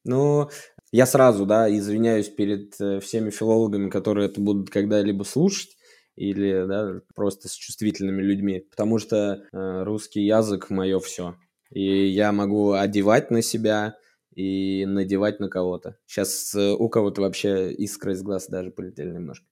Ну, 0.03 0.50
я 0.91 1.05
сразу, 1.05 1.46
да, 1.46 1.69
извиняюсь 1.69 2.29
перед 2.29 2.79
э, 2.79 3.00
всеми 3.01 3.29
филологами, 3.29 3.89
которые 3.89 4.27
это 4.27 4.39
будут 4.41 4.69
когда-либо 4.69 5.24
слушать 5.24 5.76
или 6.17 6.65
да, 6.67 7.01
просто 7.15 7.47
с 7.47 7.53
чувствительными 7.53 8.21
людьми, 8.21 8.65
потому 8.69 9.00
что 9.00 9.43
э, 9.53 9.83
русский 9.83 10.25
язык 10.25 10.69
мое 10.69 11.00
все. 11.00 11.36
И 11.71 12.07
я 12.07 12.31
могу 12.31 12.74
одевать 12.74 13.31
на 13.31 13.41
себя 13.41 13.95
и 14.36 14.86
надевать 14.86 15.39
на 15.39 15.47
кого-то. 15.47 15.97
Сейчас 16.05 16.53
э, 16.55 16.74
у 16.74 16.89
кого-то 16.89 17.21
вообще 17.21 17.71
искры 17.71 18.13
из 18.13 18.24
глаз 18.24 18.47
даже 18.47 18.71
полетели 18.71 19.12
немножко. 19.12 19.45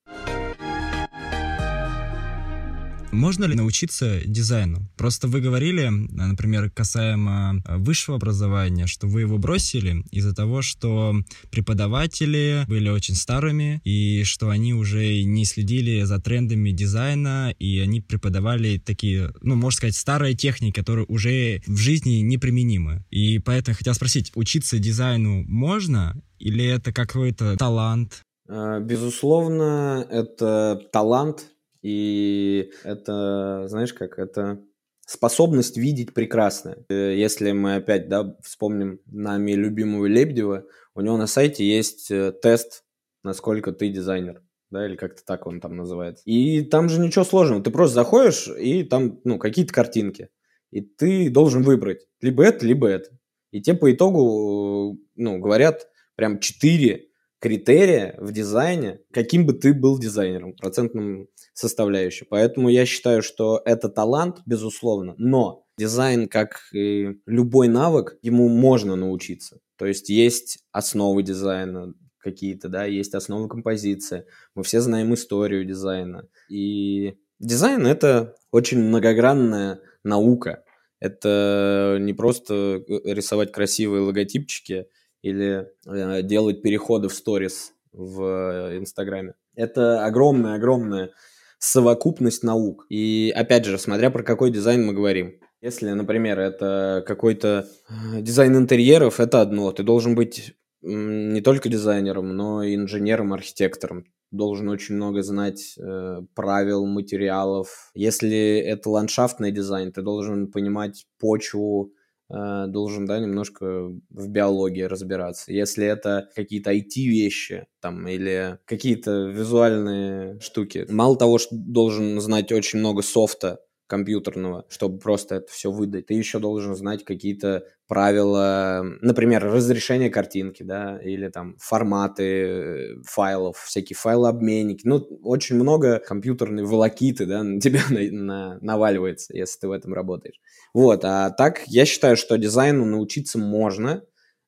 Можно 3.16 3.46
ли 3.46 3.56
научиться 3.56 4.20
дизайну? 4.26 4.90
Просто 4.98 5.30
вы 5.30 5.40
говорили, 5.40 5.88
например, 5.90 6.70
касаемо 6.70 7.62
э, 7.66 7.78
высшего 7.78 8.18
образования, 8.18 8.88
что 8.88 9.08
вы 9.08 9.22
его 9.22 9.38
бросили 9.38 10.04
из-за 10.12 10.36
того, 10.36 10.62
что 10.62 11.16
преподаватели 11.50 12.66
были 12.68 12.90
очень 12.90 13.16
старыми, 13.16 13.80
и 13.86 14.24
что 14.26 14.50
они 14.50 14.74
уже 14.74 15.24
не 15.24 15.46
следили 15.46 16.04
за 16.04 16.20
трендами 16.20 16.72
дизайна, 16.72 17.56
и 17.58 17.80
они 17.80 18.02
преподавали 18.02 18.80
такие, 18.80 19.32
ну, 19.42 19.56
можно 19.56 19.78
сказать, 19.78 19.96
старые 19.96 20.36
техники, 20.36 20.76
которые 20.76 21.06
уже 21.08 21.62
в 21.68 21.78
жизни 21.78 22.20
неприменимы. 22.20 23.06
И 23.12 23.40
поэтому 23.40 23.78
хотел 23.78 23.94
спросить, 23.94 24.34
учиться 24.36 24.78
дизайну 24.78 25.44
можно, 25.48 26.22
или 26.38 26.66
это 26.66 26.92
какой-то 26.92 27.56
талант? 27.56 28.22
А, 28.48 28.80
безусловно, 28.82 30.06
это 30.10 30.82
талант, 30.92 31.48
и 31.86 32.72
это, 32.84 33.68
знаешь 33.68 33.94
как, 33.94 34.18
это 34.18 34.60
способность 35.06 35.78
видеть 35.78 36.16
прекрасное. 36.16 36.84
Э, 36.90 37.16
если 37.16 37.52
мы 37.52 37.76
опять, 37.76 38.10
да, 38.10 38.36
вспомним 38.42 39.02
нами 39.06 39.52
любимого 39.52 40.08
Лебедева, 40.08 40.66
у 40.96 41.02
него 41.02 41.16
на 41.18 41.28
сайте 41.28 41.64
есть 41.64 42.10
э, 42.10 42.32
тест, 42.32 42.84
насколько 43.22 43.72
ты 43.72 43.90
дизайнер 43.90 44.42
да, 44.72 44.88
или 44.88 44.96
как-то 44.96 45.24
так 45.24 45.46
он 45.46 45.62
там 45.62 45.76
называется. 45.76 46.24
И 46.26 46.62
там 46.64 46.90
же 46.90 47.00
ничего 47.00 47.24
сложного, 47.24 47.62
ты 47.62 47.70
просто 47.70 47.94
заходишь, 47.94 48.48
и 48.48 48.84
там, 48.84 49.22
ну, 49.24 49.38
какие-то 49.38 49.72
картинки, 49.72 50.30
и 50.72 50.82
ты 50.82 51.30
должен 51.30 51.62
выбрать 51.62 52.08
либо 52.20 52.44
это, 52.44 52.66
либо 52.66 52.88
это. 52.88 53.12
И 53.52 53.62
те 53.62 53.76
по 53.76 53.92
итогу, 53.92 54.98
ну, 55.16 55.38
говорят 55.38 55.88
прям 56.16 56.40
четыре 56.40 57.10
критерия 57.46 58.16
в 58.18 58.32
дизайне, 58.32 59.02
каким 59.14 59.46
бы 59.46 59.54
ты 59.54 59.76
был 59.76 60.00
дизайнером, 60.00 60.54
процентным 60.54 61.28
составляющей. 61.54 62.26
Поэтому 62.28 62.70
я 62.70 62.88
считаю, 62.88 63.22
что 63.22 63.62
это 63.66 63.88
талант, 63.88 64.38
безусловно, 64.48 65.14
но 65.20 65.64
дизайн, 65.78 66.28
как 66.28 66.62
и 66.74 67.20
любой 67.28 67.68
навык, 67.68 68.18
ему 68.24 68.50
можно 68.50 68.96
научиться. 68.96 69.60
То 69.78 69.86
есть 69.86 70.10
есть 70.10 70.58
основы 70.72 71.22
дизайна 71.22 71.94
какие-то, 72.18 72.68
да, 72.68 72.86
есть 72.86 73.14
основы 73.14 73.48
композиции. 73.48 74.26
Мы 74.56 74.64
все 74.64 74.82
знаем 74.82 75.14
историю 75.14 75.66
дизайна. 75.66 76.28
И 76.50 77.14
дизайн— 77.40 77.86
это 77.86 78.34
очень 78.52 78.80
многогранная 78.80 79.82
наука. 80.04 80.64
Это 81.00 82.00
не 82.00 82.14
просто 82.14 82.84
рисовать 82.88 83.52
красивые 83.52 84.02
логотипчики 84.02 84.88
или 85.26 85.68
э, 85.88 86.22
делать 86.22 86.62
переходы 86.62 87.08
в 87.08 87.14
сторис 87.14 87.74
в 87.92 88.78
Инстаграме. 88.78 89.34
Это 89.56 90.06
огромная-огромная 90.06 91.12
совокупность 91.58 92.44
наук. 92.44 92.86
И 92.90 93.34
опять 93.36 93.66
же, 93.66 93.80
смотря 93.80 94.12
про 94.12 94.22
какой 94.22 94.52
дизайн 94.52 94.86
мы 94.86 94.94
говорим. 94.94 95.40
Если, 95.62 95.90
например, 95.90 96.40
это 96.40 97.04
какой-то 97.08 97.68
э, 97.90 98.22
дизайн 98.22 98.56
интерьеров, 98.56 99.20
это 99.20 99.42
одно. 99.42 99.72
Ты 99.72 99.82
должен 99.82 100.14
быть 100.14 100.54
не 100.84 101.42
только 101.42 101.70
дизайнером, 101.70 102.36
но 102.38 102.62
и 102.62 102.76
инженером, 102.76 103.34
архитектором. 103.34 104.06
Должен 104.30 104.70
очень 104.70 104.94
много 104.94 105.24
знать 105.24 105.76
э, 105.80 106.22
правил, 106.36 106.86
материалов. 106.86 107.90
Если 107.96 108.60
это 108.60 108.92
ландшафтный 108.92 109.52
дизайн, 109.52 109.92
ты 109.92 110.04
должен 110.04 110.52
понимать 110.52 111.08
почву, 111.20 111.95
Э, 112.30 112.66
должен, 112.68 113.06
да, 113.06 113.20
немножко 113.20 113.66
в 114.10 114.28
биологии 114.30 114.82
разбираться. 114.82 115.52
Если 115.54 115.86
это 115.86 116.30
какие-то 116.36 116.72
IT-вещи, 116.74 117.68
там, 117.82 118.08
или 118.08 118.58
какие-то 118.66 119.28
визуальные 119.28 120.40
штуки, 120.40 120.88
мало 120.90 121.18
того, 121.18 121.38
что 121.38 121.56
должен 121.56 122.20
знать 122.22 122.52
очень 122.52 122.80
много 122.80 123.04
софта, 123.04 123.60
компьютерного, 123.88 124.66
чтобы 124.70 125.00
просто 125.00 125.36
это 125.36 125.52
все 125.52 125.72
выдать. 125.72 126.08
Ты 126.08 126.16
еще 126.16 126.40
должен 126.40 126.76
знать 126.76 127.04
какие-то 127.04 127.66
правила, 127.88 128.84
например, 129.02 129.44
разрешение 129.44 130.10
картинки, 130.10 130.64
да, 130.64 131.00
или 131.04 131.30
там 131.30 131.56
форматы 131.60 132.24
э, 132.24 132.96
файлов, 133.06 133.58
всякие 133.58 133.96
файлообменники. 133.96 134.88
Ну, 134.88 134.98
очень 135.22 135.56
много 135.56 136.00
компьютерной 136.00 136.64
волокиты, 136.64 137.26
да, 137.26 137.44
на 137.44 137.60
тебя 137.62 137.82
на, 137.90 138.00
на, 138.12 138.60
наваливается, 138.62 139.36
если 139.36 139.60
ты 139.60 139.68
в 139.68 139.72
этом 139.72 139.94
работаешь. 139.94 140.40
Вот, 140.74 141.06
а 141.06 141.30
так 141.30 141.64
я 141.68 141.86
считаю, 141.86 142.18
что 142.18 142.38
дизайну 142.38 142.86
научиться 142.86 143.38
можно, 143.38 144.04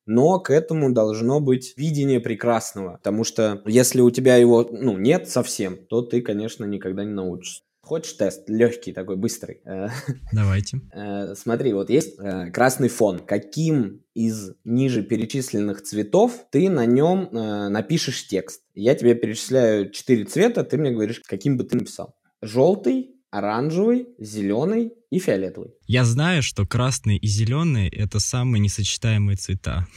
но 0.06 0.40
к 0.40 0.50
этому 0.50 0.92
должно 0.92 1.38
быть 1.38 1.74
видение 1.76 2.18
прекрасного, 2.18 2.94
потому 2.94 3.24
что 3.24 3.62
если 3.66 4.00
у 4.00 4.10
тебя 4.10 4.36
его, 4.36 4.66
ну, 4.70 4.96
нет 4.96 5.28
совсем, 5.28 5.76
то 5.86 6.00
ты, 6.00 6.22
конечно, 6.22 6.64
никогда 6.64 7.04
не 7.04 7.12
научишься. 7.12 7.62
Хочешь 7.88 8.12
тест? 8.12 8.50
Легкий 8.50 8.92
такой, 8.92 9.16
быстрый. 9.16 9.62
Э, 9.68 9.88
Давайте. 10.30 10.82
Э, 10.92 11.34
смотри, 11.34 11.72
вот 11.72 11.88
есть 11.88 12.18
э, 12.18 12.50
красный 12.50 12.88
фон. 12.88 13.18
Каким 13.18 14.02
из 14.12 14.50
ниже 14.64 15.02
перечисленных 15.02 15.82
цветов 15.82 16.32
ты 16.50 16.68
на 16.68 16.84
нем 16.84 17.30
напишешь 17.32 18.26
текст? 18.26 18.60
Я 18.74 18.94
тебе 18.94 19.14
перечисляю 19.14 19.90
четыре 19.90 20.24
цвета, 20.24 20.64
ты 20.64 20.76
мне 20.76 20.90
говоришь, 20.90 21.22
каким 21.26 21.56
бы 21.56 21.64
ты 21.64 21.78
написал. 21.78 22.14
Желтый, 22.42 23.14
оранжевый, 23.30 24.08
зеленый 24.18 24.92
и 25.10 25.18
фиолетовый. 25.18 25.70
Я 25.86 26.04
знаю, 26.04 26.42
что 26.42 26.66
красный 26.66 27.16
и 27.16 27.26
зеленый— 27.26 27.88
это 27.90 28.20
самые 28.20 28.60
несочетаемые 28.60 29.36
цвета. 29.36 29.86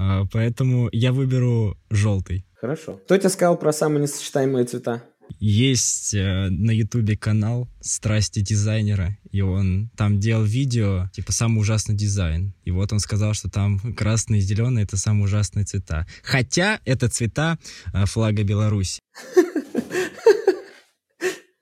А, 0.00 0.26
поэтому 0.32 0.88
я 0.92 1.12
выберу 1.12 1.76
желтый. 1.90 2.46
Хорошо. 2.54 3.00
Кто 3.04 3.16
тебе 3.16 3.30
сказал 3.30 3.58
про 3.58 3.72
самые 3.72 4.02
несочетаемые 4.02 4.64
цвета? 4.64 5.02
Есть 5.38 6.14
э, 6.14 6.48
на 6.50 6.70
Ютубе 6.70 7.16
канал 7.16 7.68
«Страсти 7.80 8.40
дизайнера», 8.40 9.16
и 9.30 9.40
он 9.40 9.90
там 9.96 10.18
делал 10.18 10.44
видео, 10.44 11.08
типа, 11.12 11.32
самый 11.32 11.60
ужасный 11.60 11.94
дизайн. 11.94 12.54
И 12.64 12.70
вот 12.70 12.92
он 12.92 12.98
сказал, 12.98 13.34
что 13.34 13.48
там 13.48 13.78
красный 13.94 14.38
и 14.38 14.42
зеленый— 14.42 14.82
это 14.84 14.96
самые 14.96 15.24
ужасные 15.24 15.64
цвета. 15.64 16.06
Хотя 16.22 16.80
это 16.84 17.08
цвета 17.08 17.58
э, 17.92 18.04
флага 18.06 18.42
Беларуси. 18.44 19.00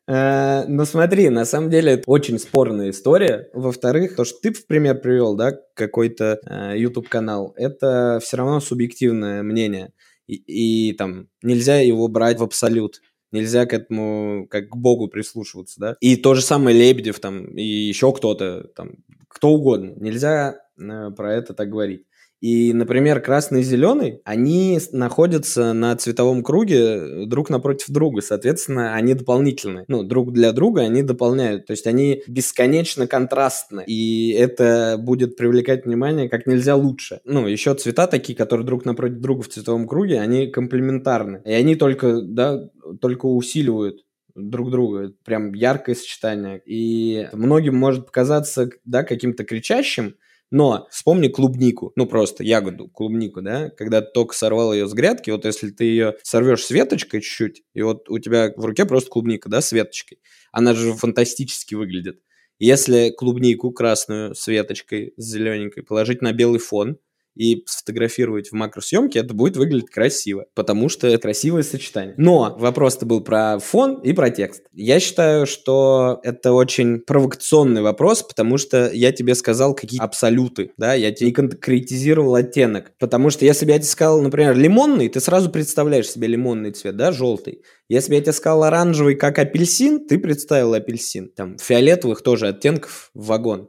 Э, 0.08 0.64
ну 0.68 0.84
смотри, 0.84 1.30
на 1.30 1.44
самом 1.44 1.68
деле 1.68 1.94
это 1.94 2.04
очень 2.06 2.38
спорная 2.38 2.90
история. 2.90 3.48
Во-вторых, 3.52 4.14
то, 4.14 4.24
что 4.24 4.38
ты 4.40 4.52
в 4.52 4.64
пример 4.68 5.00
привел, 5.00 5.34
да, 5.34 5.58
какой-то 5.74 6.38
YouTube 6.76 7.08
канал, 7.08 7.52
это 7.56 8.20
все 8.22 8.36
равно 8.36 8.60
субъективное 8.60 9.42
мнение. 9.42 9.90
И, 10.28 10.90
и 10.90 10.92
там 10.92 11.26
нельзя 11.42 11.80
его 11.80 12.06
брать 12.06 12.38
в 12.38 12.44
абсолют. 12.44 13.00
Нельзя 13.36 13.66
к 13.66 13.72
этому, 13.74 14.46
как 14.50 14.70
к 14.70 14.76
Богу 14.76 15.08
прислушиваться, 15.08 15.78
да. 15.78 15.96
И 16.00 16.16
то 16.16 16.34
же 16.34 16.42
самое 16.42 16.76
Лебедев 16.76 17.20
там, 17.20 17.46
и 17.56 17.64
еще 17.64 18.12
кто-то 18.12 18.68
там, 18.74 18.96
кто 19.28 19.50
угодно. 19.50 19.92
Нельзя 19.96 20.60
э, 20.78 21.10
про 21.16 21.34
это 21.34 21.54
так 21.54 21.68
говорить. 21.68 22.02
И, 22.40 22.72
например, 22.72 23.20
красный 23.20 23.60
и 23.60 23.64
зеленый, 23.64 24.20
они 24.24 24.78
находятся 24.92 25.72
на 25.72 25.96
цветовом 25.96 26.42
круге 26.42 27.26
друг 27.26 27.48
напротив 27.48 27.88
друга. 27.88 28.20
Соответственно, 28.20 28.94
они 28.94 29.14
дополнительные. 29.14 29.84
Ну, 29.88 30.02
друг 30.02 30.32
для 30.32 30.52
друга 30.52 30.82
они 30.82 31.02
дополняют. 31.02 31.66
То 31.66 31.72
есть 31.72 31.86
они 31.86 32.22
бесконечно 32.28 33.06
контрастны. 33.06 33.84
И 33.86 34.32
это 34.32 34.96
будет 34.98 35.36
привлекать 35.36 35.86
внимание 35.86 36.28
как 36.28 36.46
нельзя 36.46 36.76
лучше. 36.76 37.20
Ну, 37.24 37.46
еще 37.46 37.74
цвета 37.74 38.06
такие, 38.06 38.36
которые 38.36 38.66
друг 38.66 38.84
напротив 38.84 39.18
друга 39.18 39.42
в 39.42 39.48
цветовом 39.48 39.88
круге, 39.88 40.20
они 40.20 40.48
комплементарны. 40.48 41.40
И 41.44 41.52
они 41.52 41.74
только, 41.74 42.20
да, 42.20 42.68
только 43.00 43.26
усиливают 43.26 44.04
друг 44.34 44.70
друга. 44.70 45.12
Прям 45.24 45.54
яркое 45.54 45.94
сочетание. 45.94 46.62
И 46.66 47.28
многим 47.32 47.76
может 47.76 48.06
показаться, 48.06 48.70
да, 48.84 49.02
каким-то 49.02 49.44
кричащим, 49.44 50.16
но 50.50 50.86
вспомни 50.90 51.28
клубнику, 51.28 51.92
ну 51.96 52.06
просто 52.06 52.44
ягоду, 52.44 52.88
клубнику, 52.88 53.42
да, 53.42 53.70
когда 53.70 54.00
ты 54.00 54.08
только 54.12 54.34
сорвал 54.34 54.72
ее 54.72 54.86
с 54.86 54.92
грядки, 54.92 55.30
вот 55.30 55.44
если 55.44 55.70
ты 55.70 55.84
ее 55.84 56.14
сорвешь 56.22 56.64
с 56.64 56.70
веточкой 56.70 57.20
чуть-чуть, 57.20 57.64
и 57.74 57.82
вот 57.82 58.08
у 58.08 58.18
тебя 58.20 58.52
в 58.56 58.64
руке 58.64 58.84
просто 58.84 59.10
клубника, 59.10 59.48
да, 59.48 59.60
с 59.60 59.72
веточкой, 59.72 60.18
она 60.52 60.74
же 60.74 60.92
фантастически 60.92 61.74
выглядит. 61.74 62.20
Если 62.58 63.10
клубнику 63.10 63.72
красную 63.72 64.34
с 64.34 64.46
веточкой, 64.46 65.12
с 65.16 65.24
зелененькой 65.24 65.82
положить 65.82 66.22
на 66.22 66.32
белый 66.32 66.60
фон, 66.60 66.98
и 67.36 67.62
сфотографировать 67.66 68.48
в 68.48 68.52
макросъемке, 68.54 69.20
это 69.20 69.34
будет 69.34 69.56
выглядеть 69.56 69.90
красиво, 69.90 70.46
потому 70.54 70.88
что 70.88 71.06
это 71.06 71.18
красивое 71.18 71.62
сочетание. 71.62 72.14
Но 72.16 72.56
вопрос-то 72.58 73.06
был 73.06 73.20
про 73.20 73.58
фон 73.58 74.00
и 74.00 74.12
про 74.12 74.30
текст. 74.30 74.64
Я 74.72 74.98
считаю, 74.98 75.46
что 75.46 76.20
это 76.22 76.52
очень 76.52 77.00
провокационный 77.00 77.82
вопрос, 77.82 78.22
потому 78.22 78.58
что 78.58 78.90
я 78.92 79.12
тебе 79.12 79.34
сказал 79.34 79.74
какие 79.74 80.00
абсолюты, 80.00 80.72
да, 80.76 80.94
я 80.94 81.12
тебе 81.12 81.28
не 81.28 81.32
конкретизировал 81.32 82.34
оттенок, 82.34 82.92
потому 82.98 83.30
что 83.30 83.44
если 83.44 83.66
бы 83.66 83.72
я 83.72 83.78
тебе 83.78 83.88
сказал, 83.88 84.22
например, 84.22 84.56
лимонный, 84.56 85.08
ты 85.08 85.20
сразу 85.20 85.50
представляешь 85.50 86.10
себе 86.10 86.28
лимонный 86.28 86.72
цвет, 86.72 86.96
да, 86.96 87.12
желтый. 87.12 87.62
Если 87.88 88.08
бы 88.08 88.14
я 88.16 88.20
тебе 88.20 88.32
сказал 88.32 88.64
оранжевый, 88.64 89.14
как 89.14 89.38
апельсин, 89.38 90.06
ты 90.06 90.18
представил 90.18 90.74
апельсин. 90.74 91.30
Там 91.30 91.56
фиолетовых 91.58 92.22
тоже 92.22 92.48
оттенков 92.48 93.10
в 93.14 93.26
вагон. 93.26 93.68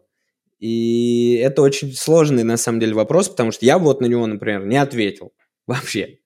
И 0.59 1.35
это 1.35 1.61
очень 1.61 1.93
сложный, 1.93 2.43
на 2.43 2.57
самом 2.57 2.79
деле, 2.79 2.93
вопрос, 2.93 3.29
потому 3.29 3.51
что 3.51 3.65
я 3.65 3.77
вот 3.77 4.01
на 4.01 4.05
него, 4.05 4.25
например, 4.25 4.65
не 4.65 4.77
ответил 4.77 5.33
вообще. 5.67 6.19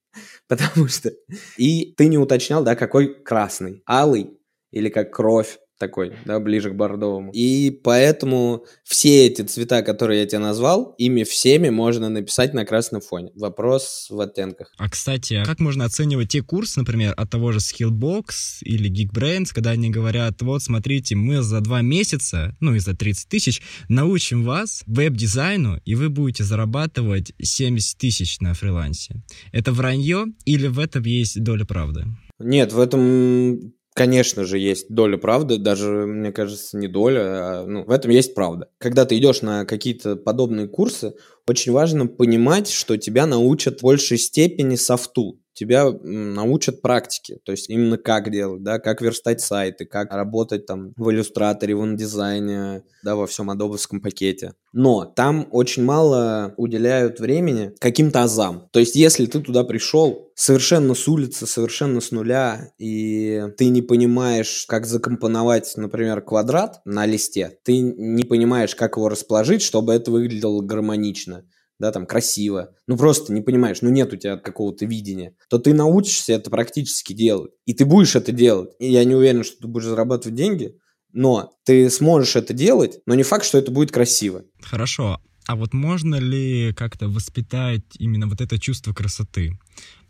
Потому 0.48 0.88
что... 0.88 1.12
И 1.58 1.94
ты 1.96 2.08
не 2.08 2.18
уточнял, 2.18 2.64
да, 2.64 2.76
какой 2.76 3.24
красный. 3.24 3.82
Алый 3.88 4.38
или 4.72 4.90
как 4.90 5.14
кровь 5.14 5.60
такой, 5.82 6.14
да, 6.26 6.40
ближе 6.40 6.70
к 6.70 6.76
бордовому. 6.76 7.32
И 7.34 7.72
поэтому 7.72 8.66
все 8.84 9.26
эти 9.26 9.42
цвета, 9.42 9.82
которые 9.82 10.20
я 10.20 10.28
тебе 10.28 10.38
назвал, 10.38 10.94
ими 11.00 11.24
всеми 11.24 11.70
можно 11.70 12.08
написать 12.08 12.54
на 12.54 12.66
красном 12.66 13.02
фоне. 13.02 13.32
Вопрос 13.34 14.06
в 14.12 14.20
оттенках. 14.20 14.72
А, 14.78 14.88
кстати, 14.88 15.34
а 15.34 15.44
как 15.44 15.60
можно 15.60 15.86
оценивать 15.86 16.30
те 16.30 16.44
курсы, 16.44 16.80
например, 16.80 17.16
от 17.18 17.32
того 17.32 17.52
же 17.52 17.58
Skillbox 17.58 18.62
или 18.62 18.92
Geekbrains, 18.92 19.48
когда 19.52 19.72
они 19.72 19.90
говорят, 19.90 20.40
вот, 20.44 20.62
смотрите, 20.62 21.16
мы 21.16 21.42
за 21.42 21.62
два 21.62 21.82
месяца, 21.82 22.56
ну, 22.60 22.76
и 22.76 22.80
за 22.80 22.96
30 22.96 23.28
тысяч, 23.28 23.62
научим 23.90 24.44
вас 24.44 24.84
веб-дизайну, 24.86 25.82
и 25.84 25.96
вы 25.96 26.10
будете 26.10 26.44
зарабатывать 26.44 27.34
70 27.42 27.98
тысяч 27.98 28.40
на 28.40 28.54
фрилансе. 28.54 29.16
Это 29.52 29.72
вранье 29.74 30.26
или 30.46 30.68
в 30.68 30.78
этом 30.78 31.02
есть 31.04 31.42
доля 31.42 31.66
правды? 31.66 32.06
Нет, 32.38 32.72
в 32.72 32.80
этом 32.80 33.74
Конечно 33.94 34.46
же, 34.46 34.58
есть 34.58 34.86
доля 34.90 35.18
правды, 35.18 35.58
даже, 35.58 36.06
мне 36.08 36.32
кажется, 36.32 36.78
не 36.78 36.88
доля, 36.88 37.20
а, 37.62 37.66
ну, 37.68 37.84
в 37.84 37.92
этом 37.92 38.10
есть 38.12 38.34
правда. 38.34 38.70
Когда 38.78 39.04
ты 39.06 39.18
идешь 39.18 39.42
на 39.42 39.66
какие-то 39.66 40.16
подобные 40.16 40.70
курсы, 40.70 41.14
очень 41.46 41.74
важно 41.74 42.08
понимать, 42.08 42.70
что 42.70 42.96
тебя 42.96 43.26
научат 43.26 43.80
в 43.80 43.84
большей 43.84 44.18
степени 44.18 44.76
софту 44.76 45.41
тебя 45.54 45.92
научат 45.92 46.82
практике, 46.82 47.40
то 47.44 47.52
есть 47.52 47.70
именно 47.70 47.98
как 47.98 48.32
делать, 48.32 48.64
да, 48.64 48.80
как 48.80 49.02
верстать 49.02 49.42
сайты, 49.42 49.86
как 49.86 50.14
работать 50.14 50.66
там 50.66 50.94
в 50.96 51.10
иллюстраторе, 51.12 51.76
в 51.76 51.86
индизайне, 51.86 52.84
да, 53.04 53.16
во 53.16 53.28
всем 53.28 53.50
адобовском 53.50 54.02
пакете. 54.02 54.54
Но 54.74 55.06
там 55.06 55.48
очень 55.52 55.84
мало 55.84 56.54
уделяют 56.58 57.20
времени 57.20 57.74
каким-то 57.80 58.24
азам. 58.24 58.70
То 58.72 58.80
есть 58.80 58.96
если 58.96 59.26
ты 59.26 59.42
туда 59.42 59.64
пришел 59.64 60.32
совершенно 60.36 60.96
с 60.96 61.08
улицы, 61.08 61.46
совершенно 61.46 62.00
с 62.00 62.12
нуля, 62.12 62.72
и 62.78 63.44
ты 63.58 63.68
не 63.68 63.82
понимаешь, 63.82 64.66
как 64.68 64.86
закомпоновать, 64.86 65.74
например, 65.76 66.22
квадрат 66.22 66.82
на 66.86 67.06
листе, 67.06 67.58
ты 67.64 67.80
не 67.80 68.24
понимаешь, 68.24 68.76
как 68.76 68.96
его 68.96 69.10
расположить, 69.10 69.62
чтобы 69.62 69.94
это 69.94 70.10
выглядело 70.10 70.62
гармонично, 70.62 71.46
да, 71.82 71.92
там, 71.92 72.06
красиво, 72.06 72.74
ну, 72.88 72.96
просто 72.96 73.34
не 73.34 73.42
понимаешь, 73.42 73.82
ну, 73.82 73.90
нет 73.90 74.14
у 74.14 74.16
тебя 74.16 74.38
какого-то 74.38 74.86
видения, 74.86 75.36
то 75.50 75.58
ты 75.58 75.74
научишься 75.74 76.34
это 76.34 76.50
практически 76.50 77.14
делать, 77.14 77.52
и 77.66 77.74
ты 77.74 77.86
будешь 77.86 78.16
это 78.16 78.32
делать. 78.32 78.70
И 78.80 78.90
я 78.90 79.04
не 79.04 79.16
уверен, 79.16 79.44
что 79.44 79.58
ты 79.58 79.68
будешь 79.68 79.88
зарабатывать 79.88 80.36
деньги, 80.36 80.76
но 81.12 81.52
ты 81.66 81.90
сможешь 81.90 82.36
это 82.38 82.54
делать, 82.54 83.00
но 83.06 83.16
не 83.16 83.24
факт, 83.24 83.44
что 83.44 83.58
это 83.58 83.72
будет 83.72 83.92
красиво. 83.92 84.44
Хорошо. 84.62 85.20
А 85.48 85.56
вот 85.56 85.74
можно 85.74 86.16
ли 86.16 86.74
как-то 86.74 87.10
воспитать 87.10 87.84
именно 87.98 88.28
вот 88.28 88.42
это 88.42 88.60
чувство 88.60 88.94
красоты? 88.94 89.58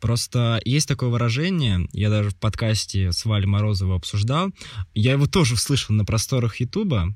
Просто 0.02 0.60
есть 0.66 0.88
такое 0.88 1.10
выражение, 1.10 1.88
я 1.94 2.10
даже 2.10 2.32
в 2.32 2.36
подкасте 2.36 3.12
с 3.12 3.24
Валей 3.24 3.46
Морозовой 3.46 3.96
обсуждал, 3.96 4.50
я 4.96 5.12
его 5.12 5.28
тоже 5.28 5.54
услышал 5.54 5.94
на 5.94 6.04
просторах 6.04 6.60
Ютуба, 6.60 7.16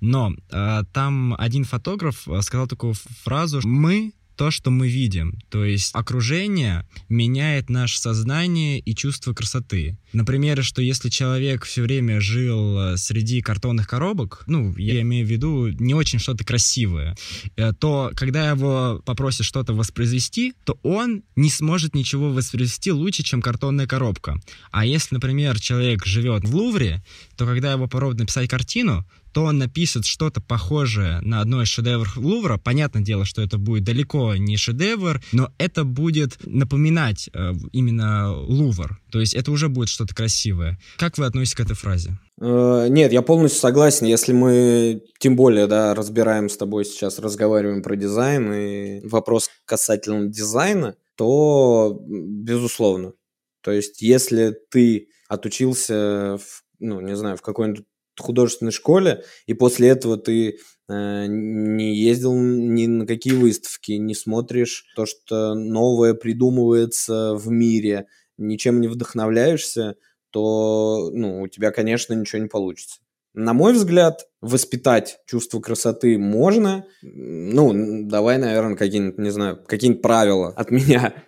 но 0.00 0.32
э, 0.50 0.82
там 0.92 1.34
один 1.38 1.64
фотограф 1.64 2.28
э, 2.28 2.42
сказал 2.42 2.66
такую 2.66 2.94
фразу 3.24 3.60
«Мы 3.64 4.12
то, 4.36 4.50
что 4.50 4.70
мы 4.70 4.88
видим. 4.88 5.38
То 5.48 5.64
есть 5.64 5.94
окружение 5.94 6.86
меняет 7.08 7.70
наше 7.70 7.98
сознание 7.98 8.78
и 8.78 8.94
чувство 8.94 9.32
красоты. 9.32 9.98
Например, 10.12 10.62
что 10.62 10.82
если 10.82 11.08
человек 11.08 11.64
все 11.64 11.82
время 11.82 12.20
жил 12.20 12.78
э, 12.78 12.96
среди 12.96 13.42
картонных 13.42 13.88
коробок, 13.88 14.44
ну, 14.46 14.74
я 14.76 15.00
имею 15.02 15.26
в 15.26 15.30
виду 15.30 15.68
не 15.68 15.94
очень 15.94 16.18
что-то 16.18 16.44
красивое, 16.44 17.16
э, 17.56 17.72
то 17.72 18.12
когда 18.14 18.50
его 18.50 19.02
попросят 19.04 19.46
что-то 19.46 19.74
воспроизвести, 19.74 20.54
то 20.64 20.78
он 20.82 21.22
не 21.34 21.50
сможет 21.50 21.94
ничего 21.94 22.32
воспроизвести 22.32 22.92
лучше, 22.92 23.22
чем 23.22 23.42
картонная 23.42 23.86
коробка. 23.86 24.40
А 24.70 24.86
если, 24.86 25.14
например, 25.14 25.60
человек 25.60 26.06
живет 26.06 26.44
в 26.44 26.54
Лувре, 26.54 27.02
то 27.36 27.46
когда 27.46 27.72
его 27.72 27.84
попробуют 27.84 28.20
написать 28.20 28.48
картину, 28.48 29.06
то 29.36 29.42
он 29.42 29.58
напишет 29.58 30.06
что-то 30.06 30.40
похожее 30.40 31.20
на 31.20 31.42
одно 31.42 31.60
из 31.60 31.68
шедевров 31.68 32.16
Лувра. 32.16 32.56
Понятное 32.56 33.02
дело, 33.02 33.26
что 33.26 33.42
это 33.42 33.58
будет 33.58 33.84
далеко 33.84 34.34
не 34.34 34.56
шедевр, 34.56 35.20
но 35.30 35.52
это 35.58 35.84
будет 35.84 36.38
напоминать 36.46 37.28
э, 37.34 37.52
именно 37.70 38.34
Лувр. 38.34 38.98
То 39.12 39.20
есть 39.20 39.34
это 39.34 39.50
уже 39.50 39.68
будет 39.68 39.90
что-то 39.90 40.14
красивое. 40.14 40.78
Как 40.96 41.18
вы 41.18 41.26
относитесь 41.26 41.54
к 41.54 41.60
этой 41.60 41.76
фразе? 41.76 42.18
Э, 42.40 42.86
нет, 42.88 43.12
я 43.12 43.20
полностью 43.20 43.60
согласен. 43.60 44.06
Если 44.06 44.32
мы, 44.32 45.02
тем 45.18 45.36
более, 45.36 45.66
да, 45.66 45.94
разбираем 45.94 46.48
с 46.48 46.56
тобой 46.56 46.86
сейчас, 46.86 47.18
разговариваем 47.18 47.82
про 47.82 47.94
дизайн 47.94 48.50
и 48.54 49.06
вопрос 49.06 49.50
касательно 49.66 50.28
дизайна, 50.28 50.96
то 51.14 52.00
безусловно. 52.08 53.12
То 53.60 53.70
есть, 53.70 54.00
если 54.00 54.56
ты 54.70 55.08
отучился 55.28 56.38
в, 56.38 56.62
ну, 56.78 57.02
не 57.02 57.16
знаю, 57.16 57.36
в 57.36 57.42
какой-нибудь 57.42 57.84
художественной 58.18 58.72
школе, 58.72 59.24
и 59.46 59.54
после 59.54 59.88
этого 59.88 60.16
ты 60.16 60.58
э, 60.88 61.26
не 61.26 61.96
ездил 61.96 62.34
ни 62.34 62.86
на 62.86 63.06
какие 63.06 63.34
выставки, 63.34 63.92
не 63.92 64.14
смотришь 64.14 64.84
то, 64.94 65.06
что 65.06 65.54
новое 65.54 66.14
придумывается 66.14 67.34
в 67.34 67.48
мире, 67.48 68.06
ничем 68.38 68.80
не 68.80 68.88
вдохновляешься, 68.88 69.96
то 70.30 71.10
ну, 71.12 71.42
у 71.42 71.48
тебя, 71.48 71.70
конечно, 71.70 72.14
ничего 72.14 72.42
не 72.42 72.48
получится. 72.48 73.00
На 73.38 73.52
мой 73.52 73.74
взгляд, 73.74 74.28
воспитать 74.40 75.18
чувство 75.26 75.60
красоты 75.60 76.16
можно. 76.16 76.86
Ну, 77.02 78.08
давай, 78.08 78.38
наверное, 78.38 78.76
какие-нибудь, 78.76 79.18
не 79.18 79.28
знаю, 79.28 79.62
какие-нибудь 79.66 80.00
правила 80.00 80.54
от 80.56 80.70
меня. 80.70 81.22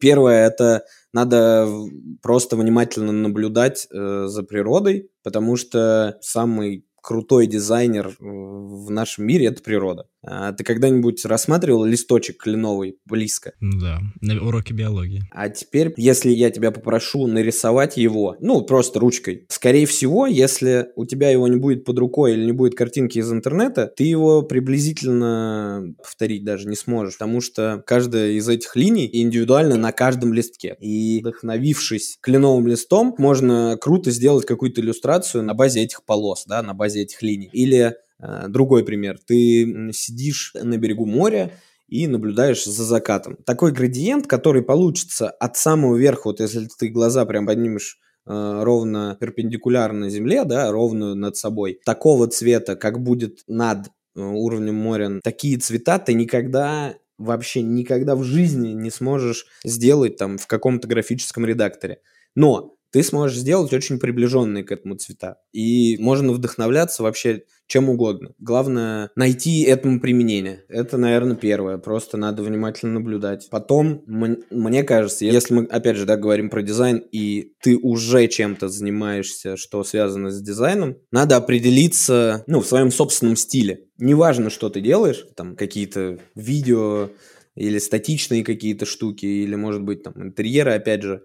Первое– 0.00 0.46
это 0.48 0.84
надо 1.12 1.68
просто 2.22 2.56
внимательно 2.56 3.12
наблюдать 3.12 3.88
э, 3.92 4.24
за 4.26 4.42
природой, 4.42 5.09
потому 5.22 5.56
что 5.56 6.18
самый 6.20 6.86
крутой 7.02 7.46
дизайнер 7.46 8.14
в 8.18 8.90
нашем 8.90 9.26
мире– 9.26 9.46
это 9.48 9.62
природа. 9.62 10.08
А 10.22 10.52
ты 10.52 10.64
когда-нибудь 10.64 11.24
рассматривал 11.24 11.84
листочек 11.84 12.42
кленовый 12.42 12.98
близко? 13.06 13.52
Да, 13.60 14.00
на 14.20 14.40
уроке 14.42 14.74
биологии. 14.74 15.22
А 15.30 15.48
теперь, 15.48 15.92
если 15.96 16.30
я 16.30 16.50
тебя 16.50 16.70
попрошу 16.70 17.26
нарисовать 17.26 17.96
его, 17.96 18.36
ну, 18.40 18.62
просто 18.62 19.00
ручкой, 19.00 19.46
скорее 19.48 19.86
всего, 19.86 20.26
если 20.26 20.88
у 20.96 21.06
тебя 21.06 21.30
его 21.30 21.48
не 21.48 21.56
будет 21.56 21.84
под 21.84 21.98
рукой 21.98 22.34
или 22.34 22.44
не 22.44 22.52
будет 22.52 22.74
картинки 22.74 23.18
из 23.18 23.32
интернета, 23.32 23.92
ты 23.96 24.04
его 24.04 24.42
приблизительно 24.42 25.94
повторить 26.02 26.44
даже 26.44 26.68
не 26.68 26.76
сможешь, 26.76 27.14
потому 27.14 27.40
что 27.40 27.82
каждая 27.86 28.32
из 28.32 28.48
этих 28.48 28.76
линий 28.76 29.08
индивидуально 29.12 29.76
на 29.76 29.92
каждом 29.92 30.34
листке. 30.34 30.76
И 30.80 31.20
вдохновившись 31.20 32.18
кленовым 32.20 32.66
листом, 32.66 33.14
можно 33.18 33.78
круто 33.80 34.10
сделать 34.10 34.46
какую-то 34.46 34.80
иллюстрацию 34.80 35.42
на 35.42 35.54
базе 35.54 35.82
этих 35.82 36.04
полос, 36.04 36.44
да, 36.46 36.62
на 36.62 36.74
базе 36.74 37.02
этих 37.02 37.22
линий. 37.22 37.48
Или 37.52 37.94
другой 38.48 38.84
пример. 38.84 39.18
Ты 39.26 39.92
сидишь 39.92 40.52
на 40.54 40.76
берегу 40.76 41.06
моря 41.06 41.52
и 41.90 42.06
наблюдаешь 42.06 42.64
за 42.64 42.84
закатом. 42.84 43.36
Такой 43.44 43.72
градиент, 43.72 44.26
который 44.26 44.62
получится 44.62 45.28
от 45.28 45.56
самого 45.56 45.96
верха, 45.96 46.28
вот 46.28 46.40
если 46.40 46.68
ты 46.78 46.88
глаза 46.88 47.26
прям 47.26 47.46
поднимешь 47.46 47.98
э, 48.26 48.60
ровно 48.62 49.16
перпендикулярно 49.20 50.08
земле, 50.08 50.44
да, 50.44 50.70
ровно 50.70 51.14
над 51.14 51.36
собой, 51.36 51.80
такого 51.84 52.28
цвета, 52.28 52.76
как 52.76 53.02
будет 53.02 53.40
над 53.48 53.88
э, 53.88 54.20
уровнем 54.20 54.76
моря, 54.76 55.20
такие 55.24 55.58
цвета 55.58 55.98
ты 55.98 56.14
никогда 56.14 56.94
вообще 57.18 57.60
никогда 57.60 58.14
в 58.14 58.22
жизни 58.22 58.68
не 58.68 58.90
сможешь 58.90 59.46
сделать 59.64 60.16
там 60.16 60.38
в 60.38 60.46
каком-то 60.46 60.88
графическом 60.88 61.44
редакторе. 61.44 61.98
Но 62.36 62.76
ты 62.90 63.02
сможешь 63.02 63.38
сделать 63.38 63.72
очень 63.72 63.98
приближенные 63.98 64.64
к 64.64 64.72
этому 64.72 64.96
цвета. 64.96 65.36
И 65.52 65.96
можно 65.98 66.32
вдохновляться 66.32 67.02
вообще 67.02 67.44
чем 67.70 67.88
угодно. 67.88 68.32
Главное 68.40 69.10
найти 69.14 69.62
этому 69.62 70.00
применение. 70.00 70.64
Это, 70.68 70.96
наверное, 70.96 71.36
первое. 71.36 71.78
Просто 71.78 72.16
надо 72.16 72.42
внимательно 72.42 72.94
наблюдать. 72.94 73.46
Потом, 73.48 74.02
мне 74.06 74.82
кажется, 74.82 75.24
если 75.24 75.54
мы, 75.54 75.64
опять 75.66 75.96
же, 75.96 76.04
да, 76.04 76.16
говорим 76.16 76.50
про 76.50 76.62
дизайн, 76.62 77.00
и 77.12 77.52
ты 77.62 77.76
уже 77.76 78.26
чем-то 78.26 78.68
занимаешься, 78.68 79.56
что 79.56 79.84
связано 79.84 80.32
с 80.32 80.42
дизайном, 80.42 80.96
надо 81.12 81.36
определиться, 81.36 82.42
ну, 82.48 82.60
в 82.60 82.66
своем 82.66 82.90
собственном 82.90 83.36
стиле. 83.36 83.86
Неважно, 83.98 84.50
что 84.50 84.68
ты 84.68 84.80
делаешь, 84.80 85.24
там, 85.36 85.54
какие-то 85.54 86.18
видео 86.34 87.10
или 87.54 87.78
статичные 87.78 88.42
какие-то 88.42 88.84
штуки, 88.84 89.26
или, 89.26 89.54
может 89.54 89.82
быть, 89.82 90.02
там, 90.02 90.14
интерьеры, 90.20 90.72
опять 90.72 91.02
же, 91.02 91.22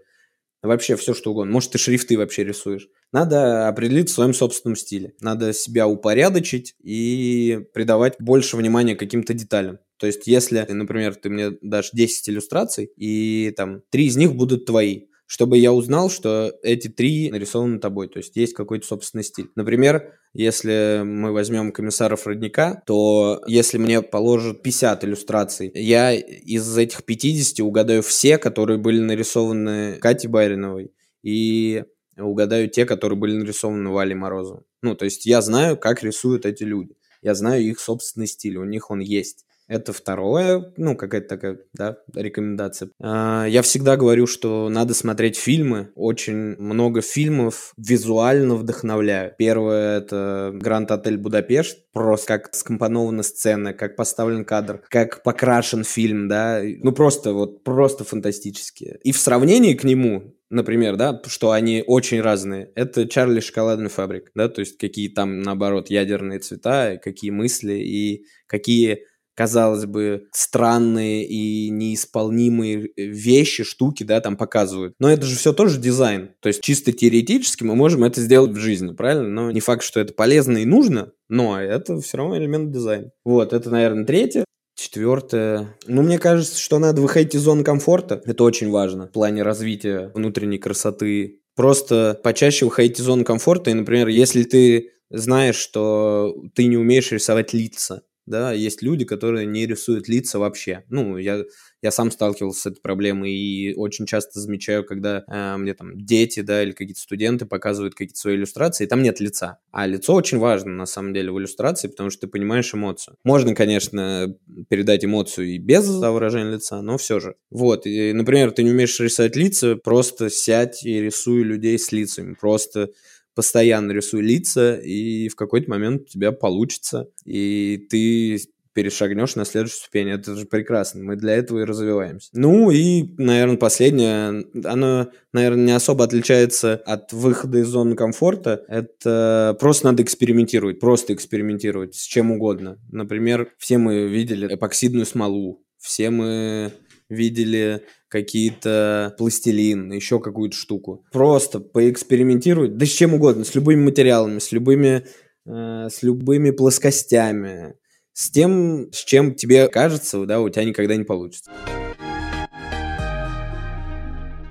вообще 0.67 0.95
все 0.95 1.13
что 1.13 1.31
угодно. 1.31 1.51
Может, 1.51 1.71
ты 1.71 1.77
шрифты 1.77 2.17
вообще 2.17 2.43
рисуешь. 2.43 2.87
Надо 3.11 3.67
определить 3.67 4.09
в 4.09 4.13
своем 4.13 4.33
собственном 4.33 4.75
стиле. 4.75 5.13
Надо 5.21 5.53
себя 5.53 5.87
упорядочить 5.87 6.75
и 6.81 7.59
придавать 7.73 8.15
больше 8.19 8.57
внимания 8.57 8.95
каким-то 8.95 9.33
деталям. 9.33 9.79
То 9.97 10.07
есть, 10.07 10.27
если, 10.27 10.65
например, 10.67 11.15
ты 11.15 11.29
мне 11.29 11.51
дашь 11.61 11.91
10 11.93 12.29
иллюстраций, 12.29 12.91
и 12.97 13.53
там 13.55 13.81
три 13.89 14.07
из 14.07 14.17
них 14.17 14.35
будут 14.35 14.65
твои, 14.65 15.05
чтобы 15.25 15.57
я 15.57 15.73
узнал, 15.73 16.09
что 16.09 16.53
эти 16.61 16.87
три 16.87 17.31
нарисованы 17.31 17.79
тобой, 17.79 18.07
то 18.07 18.17
есть 18.19 18.35
есть 18.35 18.53
какой-то 18.53 18.85
собственный 18.85 19.23
стиль. 19.23 19.49
Например, 19.55 20.13
если 20.33 21.01
мы 21.03 21.31
возьмем 21.31 21.71
комиссаров 21.71 22.27
родника, 22.27 22.83
то 22.85 23.41
если 23.47 23.77
мне 23.77 24.01
положат 24.01 24.61
50 24.61 25.03
иллюстраций, 25.05 25.71
я 25.73 26.13
из 26.13 26.77
этих 26.77 27.03
50 27.05 27.59
угадаю 27.61 28.03
все, 28.03 28.37
которые 28.37 28.77
были 28.77 28.99
нарисованы 28.99 29.97
Катей 29.99 30.29
Бариновой, 30.29 30.91
и 31.23 31.83
угадаю 32.17 32.69
те, 32.69 32.85
которые 32.85 33.17
были 33.17 33.35
нарисованы 33.35 33.89
Валей 33.89 34.15
Морозовым. 34.15 34.63
Ну, 34.81 34.95
то 34.95 35.05
есть 35.05 35.25
я 35.25 35.41
знаю, 35.41 35.77
как 35.77 36.03
рисуют 36.03 36.45
эти 36.45 36.63
люди. 36.63 36.95
Я 37.21 37.33
знаю 37.33 37.63
их 37.63 37.79
собственный 37.79 38.27
стиль, 38.27 38.57
у 38.57 38.65
них 38.65 38.91
он 38.91 38.99
есть. 38.99 39.44
Это 39.67 39.93
второе, 39.93 40.73
ну, 40.77 40.95
какая-то 40.95 41.27
такая, 41.27 41.59
да, 41.73 41.97
рекомендация. 42.13 42.89
А, 43.01 43.45
я 43.45 43.61
всегда 43.63 43.97
говорю, 43.97 44.27
что 44.27 44.69
надо 44.69 44.93
смотреть 44.93 45.37
фильмы. 45.37 45.91
Очень 45.95 46.55
много 46.57 47.01
фильмов 47.01 47.73
визуально 47.77 48.55
вдохновляют. 48.55 49.37
Первое— 49.37 49.97
это 49.99 50.51
«Гранд 50.53 50.91
Отель 50.91 51.17
Будапешт». 51.17 51.79
Просто 51.93 52.27
как 52.27 52.53
скомпонована 52.53 53.23
сцена, 53.23 53.73
как 53.73 53.95
поставлен 53.95 54.45
кадр, 54.45 54.83
как 54.89 55.23
покрашен 55.23 55.83
фильм, 55.83 56.27
да. 56.27 56.61
Ну, 56.63 56.91
просто 56.91 57.33
вот, 57.33 57.63
просто 57.63 58.03
фантастически. 58.03 58.99
И 59.03 59.11
в 59.11 59.17
сравнении 59.17 59.73
к 59.73 59.83
нему 59.83 60.35
например, 60.51 60.95
да, 60.95 61.21
что 61.25 61.51
они 61.51 61.83
очень 61.85 62.21
разные. 62.21 62.71
Это 62.75 63.07
Чарли 63.07 63.39
шоколадный 63.39 63.89
фабрик, 63.89 64.31
да, 64.35 64.47
то 64.47 64.61
есть 64.61 64.77
какие 64.77 65.09
там, 65.09 65.41
наоборот, 65.41 65.89
ядерные 65.89 66.39
цвета, 66.39 66.97
какие 67.03 67.31
мысли 67.31 67.73
и 67.73 68.25
какие 68.47 69.01
казалось 69.35 69.85
бы, 69.85 70.27
странные 70.31 71.25
и 71.25 71.69
неисполнимые 71.69 72.85
э, 72.85 73.03
вещи, 73.05 73.63
штуки, 73.63 74.03
да, 74.03 74.21
там 74.21 74.37
показывают. 74.37 74.95
Но 74.99 75.09
это 75.09 75.25
же 75.25 75.35
все 75.35 75.53
тоже 75.53 75.79
дизайн. 75.79 76.31
То 76.41 76.47
есть 76.47 76.61
чисто 76.61 76.91
теоретически 76.91 77.63
мы 77.63 77.75
можем 77.75 78.03
это 78.03 78.21
сделать 78.21 78.51
в 78.51 78.59
жизни, 78.59 78.93
правильно? 78.93 79.27
Но 79.27 79.51
не 79.51 79.59
факт, 79.59 79.83
что 79.83 79.99
это 79.99 80.13
полезно 80.13 80.57
и 80.57 80.65
нужно, 80.65 81.11
но 81.29 81.61
это 81.61 81.99
все 81.99 82.17
равно 82.17 82.37
элемент 82.37 82.71
дизайна. 82.71 83.11
Вот, 83.23 83.53
это, 83.53 83.69
наверное, 83.69 84.05
третье. 84.05 84.45
Четвертое. 84.75 85.77
Ну, 85.87 86.01
мне 86.01 86.19
кажется, 86.19 86.59
что 86.59 86.79
надо 86.79 87.01
выходить 87.01 87.33
из 87.33 87.41
зоны 87.41 87.63
комфорта. 87.63 88.21
Это 88.25 88.43
очень 88.43 88.69
важно 88.69 89.07
в 89.07 89.11
плане 89.11 89.41
развития 89.41 90.11
внутренней 90.13 90.57
красоты. 90.57 91.39
Просто 91.55 92.19
почаще 92.21 92.65
выходить 92.65 92.99
из 92.99 93.05
зоны 93.05 93.23
комфорта. 93.23 93.71
И, 93.71 93.73
например, 93.73 94.09
если 94.09 94.43
ты 94.43 94.91
знаешь, 95.09 95.55
что 95.55 96.35
ты 96.55 96.65
не 96.65 96.75
умеешь 96.75 97.11
рисовать 97.11 97.53
лица, 97.53 98.01
да, 98.25 98.51
есть 98.51 98.81
люди, 98.81 99.05
которые 99.05 99.45
не 99.45 99.65
рисуют 99.65 100.07
лица 100.07 100.39
вообще. 100.39 100.83
Ну, 100.89 101.17
я, 101.17 101.43
я 101.81 101.91
сам 101.91 102.11
сталкивался 102.11 102.61
с 102.61 102.65
этой 102.65 102.81
проблемой 102.81 103.31
и 103.33 103.73
очень 103.75 104.05
часто 104.05 104.39
замечаю, 104.39 104.83
когда 104.83 105.23
э, 105.27 105.57
мне 105.57 105.73
там 105.73 105.99
дети, 105.99 106.39
да, 106.39 106.63
или 106.63 106.71
какие-то 106.71 106.99
студенты 106.99 107.45
показывают 107.45 107.93
какие-то 107.93 108.17
свои 108.17 108.35
иллюстрации, 108.35 108.85
и 108.85 108.87
там 108.87 109.03
нет 109.03 109.19
лица. 109.19 109.59
А 109.71 109.85
лицо 109.85 110.13
очень 110.13 110.39
важно, 110.39 110.71
на 110.71 110.85
самом 110.85 111.13
деле, 111.13 111.31
в 111.31 111.39
иллюстрации, 111.39 111.87
потому 111.87 112.09
что 112.09 112.21
ты 112.21 112.27
понимаешь 112.27 112.73
эмоцию. 112.73 113.17
Можно, 113.23 113.53
конечно, 113.53 114.35
передать 114.69 115.05
эмоцию 115.05 115.47
и 115.47 115.57
без 115.59 115.87
выражения 115.87 116.53
лица, 116.53 116.81
но 116.81 116.97
все 116.97 117.19
же. 117.19 117.35
Вот, 117.51 117.85
и, 117.85 118.11
например, 118.13 118.51
ты 118.51 118.63
не 118.63 118.71
умеешь 118.71 118.99
рисовать 118.99 119.35
лица, 119.35 119.75
просто 119.75 120.29
сядь 120.29 120.83
и 120.83 120.99
рисуй 120.99 121.43
людей 121.43 121.77
с 121.77 121.91
лицами. 121.91 122.35
Просто 122.39 122.89
постоянно 123.35 123.91
рисуй 123.91 124.21
лица, 124.21 124.75
и 124.75 125.29
в 125.29 125.35
какой-то 125.35 125.69
момент 125.69 126.03
у 126.03 126.05
тебя 126.05 126.31
получится, 126.31 127.09
и 127.25 127.85
ты 127.89 128.39
перешагнешь 128.75 129.35
на 129.35 129.45
следующую 129.45 129.79
ступень. 129.79 130.09
Это 130.09 130.35
же 130.35 130.45
прекрасно. 130.45 131.01
Мы 131.01 131.15
для 131.15 131.33
этого 131.33 131.61
и 131.61 131.63
развиваемся. 131.63 132.29
Ну 132.33 132.69
и, 132.71 133.05
наверное, 133.17 133.55
последнее. 133.55 134.43
Оно, 134.65 135.07
наверное, 135.31 135.65
не 135.65 135.71
особо 135.71 136.03
отличается 136.03 136.75
от 136.85 137.13
выхода 137.13 137.59
из 137.59 137.67
зоны 137.67 137.95
комфорта. 137.95 138.65
Это 138.67 139.55
просто 139.61 139.85
надо 139.85 140.03
экспериментировать. 140.03 140.81
Просто 140.81 141.13
экспериментировать 141.13 141.95
с 141.95 142.03
чем 142.03 142.31
угодно. 142.31 142.77
Например, 142.91 143.49
все 143.57 143.77
мы 143.77 144.09
видели 144.09 144.53
эпоксидную 144.53 145.05
смолу. 145.05 145.63
Все 145.77 146.09
мы 146.09 146.73
видели 147.09 147.81
какие-то 148.07 149.13
пластилин, 149.17 149.91
еще 149.91 150.19
какую-то 150.19 150.55
штуку. 150.55 151.05
Просто 151.11 151.59
поэкспериментировать, 151.59 152.77
да 152.77 152.85
с 152.85 152.89
чем 152.89 153.13
угодно, 153.13 153.43
с 153.43 153.55
любыми 153.55 153.83
материалами, 153.83 154.39
с 154.39 154.51
любыми, 154.51 155.05
э, 155.45 155.89
с 155.89 156.01
любыми 156.03 156.51
плоскостями, 156.51 157.75
с 158.13 158.29
тем, 158.29 158.91
с 158.91 159.03
чем 159.03 159.35
тебе 159.35 159.67
кажется, 159.67 160.25
да, 160.25 160.39
у 160.39 160.49
тебя 160.49 160.63
никогда 160.63 160.95
не 160.95 161.03
получится. 161.03 161.51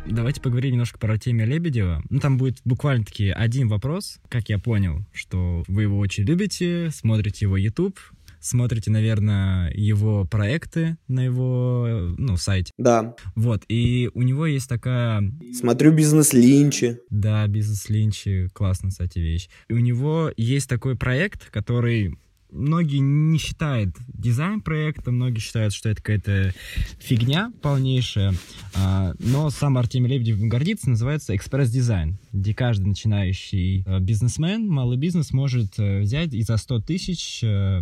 Давайте 0.07 0.41
поговорим 0.41 0.73
немножко 0.73 0.99
про 0.99 1.15
Артемия 1.15 1.47
Лебедева. 1.47 2.03
Ну, 2.11 2.21
там 2.21 2.37
будет 2.37 2.59
буквально-таки 2.65 3.31
один 3.31 3.69
вопрос, 3.69 4.21
как 4.29 4.49
я 4.49 4.59
понял, 4.59 5.01
что 5.13 5.65
вы 5.67 5.83
его 5.83 5.99
очень 5.99 6.25
любите, 6.25 6.91
смотрите 6.93 7.47
его 7.47 7.57
YouTube, 7.57 7.99
смотрите, 8.45 8.91
наверное, 8.91 9.73
его 9.75 10.25
проекты 10.25 10.99
на 11.09 11.25
его, 11.25 12.15
ну, 12.19 12.37
сайте. 12.37 12.73
Да. 12.79 13.17
Вот, 13.35 13.65
и 13.69 14.11
у 14.15 14.23
него 14.23 14.47
есть 14.47 14.69
такая... 14.69 15.23
Смотрю 15.55 15.93
бизнес-линч. 15.93 16.99
Да, 17.11 17.47
бизнес-линч, 17.47 18.51
классная, 18.53 18.91
кстати, 18.91 19.19
вещь. 19.19 19.49
И 19.69 19.73
у 19.73 19.79
него 19.79 20.31
есть 20.37 20.69
такой 20.69 20.97
проект, 20.97 21.51
который 21.51 22.17
многие 22.55 22.99
не 22.99 23.39
считают 23.39 23.95
дизайн 24.09 24.61
проекта, 24.61 25.11
многие 25.11 25.41
считают, 25.41 25.75
что 25.75 25.89
это 25.89 26.01
какая-то 26.01 26.55
фигня 26.99 27.53
полнейшая, 27.61 28.35
а, 28.75 29.15
но 29.19 29.51
сам 29.51 29.77
Артемий 29.77 30.11
Лебедев 30.11 30.39
гордится, 30.41 30.89
называется 30.89 31.35
экспресс-дизайн, 31.37 32.19
где 32.33 32.55
каждый 32.55 32.87
начинающий 32.87 33.83
э, 33.85 33.99
бизнесмен, 33.99 34.69
малый 34.69 34.97
бизнес 34.97 35.33
может 35.33 35.79
э, 35.79 36.01
взять 36.01 36.33
и 36.33 36.43
за 36.43 36.57
100 36.57 36.81
тысяч 36.81 37.43
э, 37.43 37.81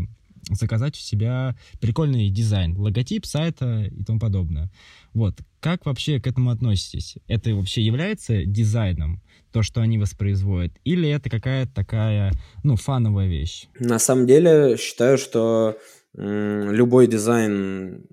заказать 0.51 0.97
у 0.97 1.01
себя 1.01 1.57
прикольный 1.81 2.31
дизайн, 2.31 2.77
логотип 2.77 3.27
сайта 3.27 3.85
и 3.85 4.05
тому 4.05 4.19
подобное. 4.19 4.71
Вот, 5.13 5.39
как 5.61 5.87
вообще 5.87 6.21
к 6.21 6.27
этому 6.27 6.51
относитесь? 6.51 7.17
Это 7.29 7.55
вообще 7.55 7.83
является 7.83 8.45
дизайном, 8.45 9.23
то, 9.53 9.63
что 9.63 9.81
они 9.81 9.99
воспроизводят, 9.99 10.73
или 10.85 11.09
это 11.09 11.31
какая-то 11.31 11.73
такая, 11.73 12.33
ну, 12.65 12.77
фановая 12.77 13.29
вещь? 13.29 13.67
На 13.79 13.99
самом 13.99 14.27
деле, 14.27 14.77
считаю, 14.79 15.19
что 15.19 15.77
любой 16.15 17.07
дизайн 17.07 18.07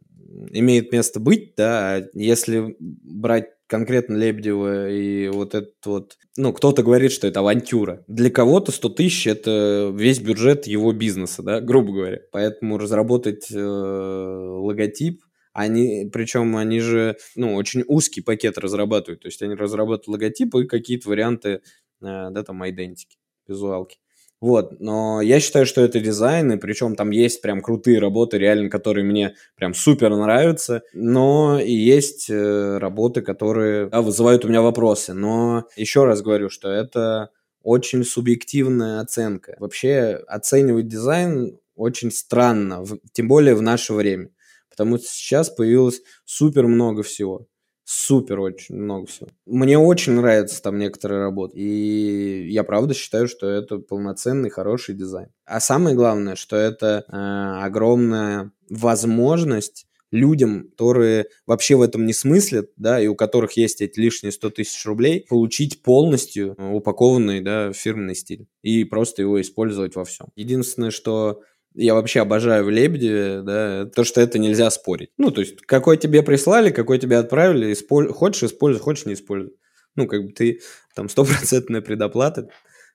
имеет 0.51 0.91
место 0.91 1.19
быть, 1.19 1.53
да, 1.55 2.03
если 2.13 2.75
брать 2.79 3.47
конкретно 3.69 4.15
Лебедева 4.17 4.89
и 4.89 5.29
вот 5.29 5.53
этот 5.53 5.86
вот... 5.86 6.17
Ну, 6.36 6.51
кто-то 6.51 6.82
говорит, 6.82 7.12
что 7.12 7.27
это 7.27 7.39
авантюра. 7.39 8.03
Для 8.08 8.32
кого-то 8.32 8.71
100 8.71 8.89
тысяч– 8.89 9.27
это 9.27 9.93
весь 9.95 10.19
бюджет 10.19 10.65
его 10.65 10.91
бизнеса, 10.91 11.43
да, 11.43 11.62
грубо 11.62 11.93
говоря. 11.93 12.19
Поэтому 12.32 12.79
разработать 12.79 13.51
э, 13.51 13.60
логотип, 13.60 15.21
они, 15.53 16.10
причем 16.12 16.58
они 16.58 16.79
же, 16.79 17.17
ну, 17.36 17.53
очень 17.55 17.84
узкий 17.88 18.21
пакет 18.21 18.58
разрабатывают. 18.58 19.21
То 19.21 19.27
есть 19.27 19.41
они 19.43 19.53
разрабатывают 19.53 20.08
логотип 20.08 20.55
и 20.55 20.65
какие-то 20.65 21.08
варианты, 21.10 21.49
э, 21.49 21.60
да, 22.01 22.43
там, 22.43 22.67
идентики, 22.67 23.17
визуалки. 23.47 23.99
Вот, 24.41 24.80
но 24.80 25.21
я 25.21 25.41
считаю, 25.41 25.65
что 25.65 25.82
это 25.82 25.99
дизайн, 25.99 26.54
и 26.54 26.58
причем 26.58 26.95
там 26.95 27.10
есть 27.10 27.41
прям 27.41 27.62
крутые 27.62 27.99
работы, 27.99 28.38
реально, 28.38 28.69
которые 28.69 29.04
мне 29.04 29.36
прям 29.56 29.73
супер 29.73 30.15
нравятся, 30.15 30.82
но 30.93 31.60
и 31.60 31.73
есть 31.73 32.30
э, 32.30 32.78
работы, 32.78 33.21
которые 33.21 33.88
да, 33.88 34.02
вызывают 34.02 34.45
у 34.45 34.47
меня 34.47 34.62
вопросы. 34.62 35.13
Но 35.13 35.65
еще 35.75 36.06
раз 36.06 36.21
говорю, 36.21 36.49
что 36.49 36.69
это 36.69 37.32
очень 37.63 38.06
субъективная 38.06 39.02
оценка. 39.02 39.58
Вообще 39.60 40.23
оценивать 40.28 40.88
дизайн 40.88 41.60
очень 41.75 42.10
странно, 42.10 42.82
в, 42.82 42.97
тем 43.12 43.28
более 43.28 43.56
в 43.56 43.62
наше 43.62 43.93
время, 43.93 44.30
потому 44.69 44.97
что 44.99 45.08
сейчас 45.08 45.49
появилось 45.49 46.02
супер 46.23 46.65
много 46.67 47.04
всего 47.04 47.45
супер 47.89 48.39
очень 48.39 48.75
много 48.75 49.08
всего. 49.08 49.30
Мне 49.47 49.80
очень 49.80 50.13
нравятся 50.13 50.62
там 50.62 50.78
некоторые 50.78 51.21
работы. 51.21 51.58
И 51.58 52.47
я 52.52 52.63
правда 52.63 52.93
считаю, 52.93 53.28
что 53.28 53.47
это 53.47 53.80
полноценный, 53.80 54.52
хороший 54.52 54.93
дизайн. 54.93 55.30
А 55.45 55.60
самое 55.60 55.95
главное, 55.95 56.36
что 56.36 56.56
это 56.56 57.04
э, 57.08 57.65
огромная 57.65 58.52
возможность 58.69 59.88
людям, 60.12 60.69
которые 60.69 61.30
вообще 61.47 61.75
в 61.75 61.82
этом 61.82 62.06
не 62.06 62.13
смыслят, 62.13 62.69
да, 62.78 63.02
и 63.02 63.08
у 63.08 63.15
которых 63.15 63.54
есть 63.54 63.82
эти 63.82 63.99
лишние 63.99 64.32
100 64.32 64.52
тысяч 64.52 64.86
рублей, 64.86 65.25
получить 65.28 65.82
полностью 65.82 66.54
э, 66.60 66.71
упакованный, 66.71 67.41
да, 67.41 67.73
фирменный 67.73 68.15
стиль 68.15 68.45
и 68.62 68.84
просто 68.84 69.23
его 69.23 69.41
использовать 69.41 69.95
во 69.95 70.06
всем. 70.06 70.28
Единственное, 70.36 70.91
что 70.91 71.41
я 71.73 71.93
вообще 71.93 72.21
обожаю 72.21 72.65
в 72.65 72.69
Лебедеве, 72.69 73.41
да, 73.41 73.86
то, 73.86 74.03
что 74.03 74.21
это 74.21 74.39
нельзя 74.39 74.69
спорить. 74.69 75.12
Ну, 75.17 75.32
то 75.32 75.41
есть, 75.41 75.62
какой 75.62 75.97
тебе 75.97 76.23
прислали, 76.23 76.71
какой 76.71 76.99
тебе 76.99 77.17
отправили, 77.17 77.73
исполь... 77.73 78.10
хочешь 78.12 78.43
используй, 78.43 78.82
хочешь 78.82 79.05
не 79.05 79.13
используй. 79.13 79.55
Ну, 79.95 80.08
как 80.08 80.25
бы 80.25 80.32
ты 80.32 80.62
там 80.95 81.10
стопроцентная 81.10 81.82
предоплата, 81.82 82.49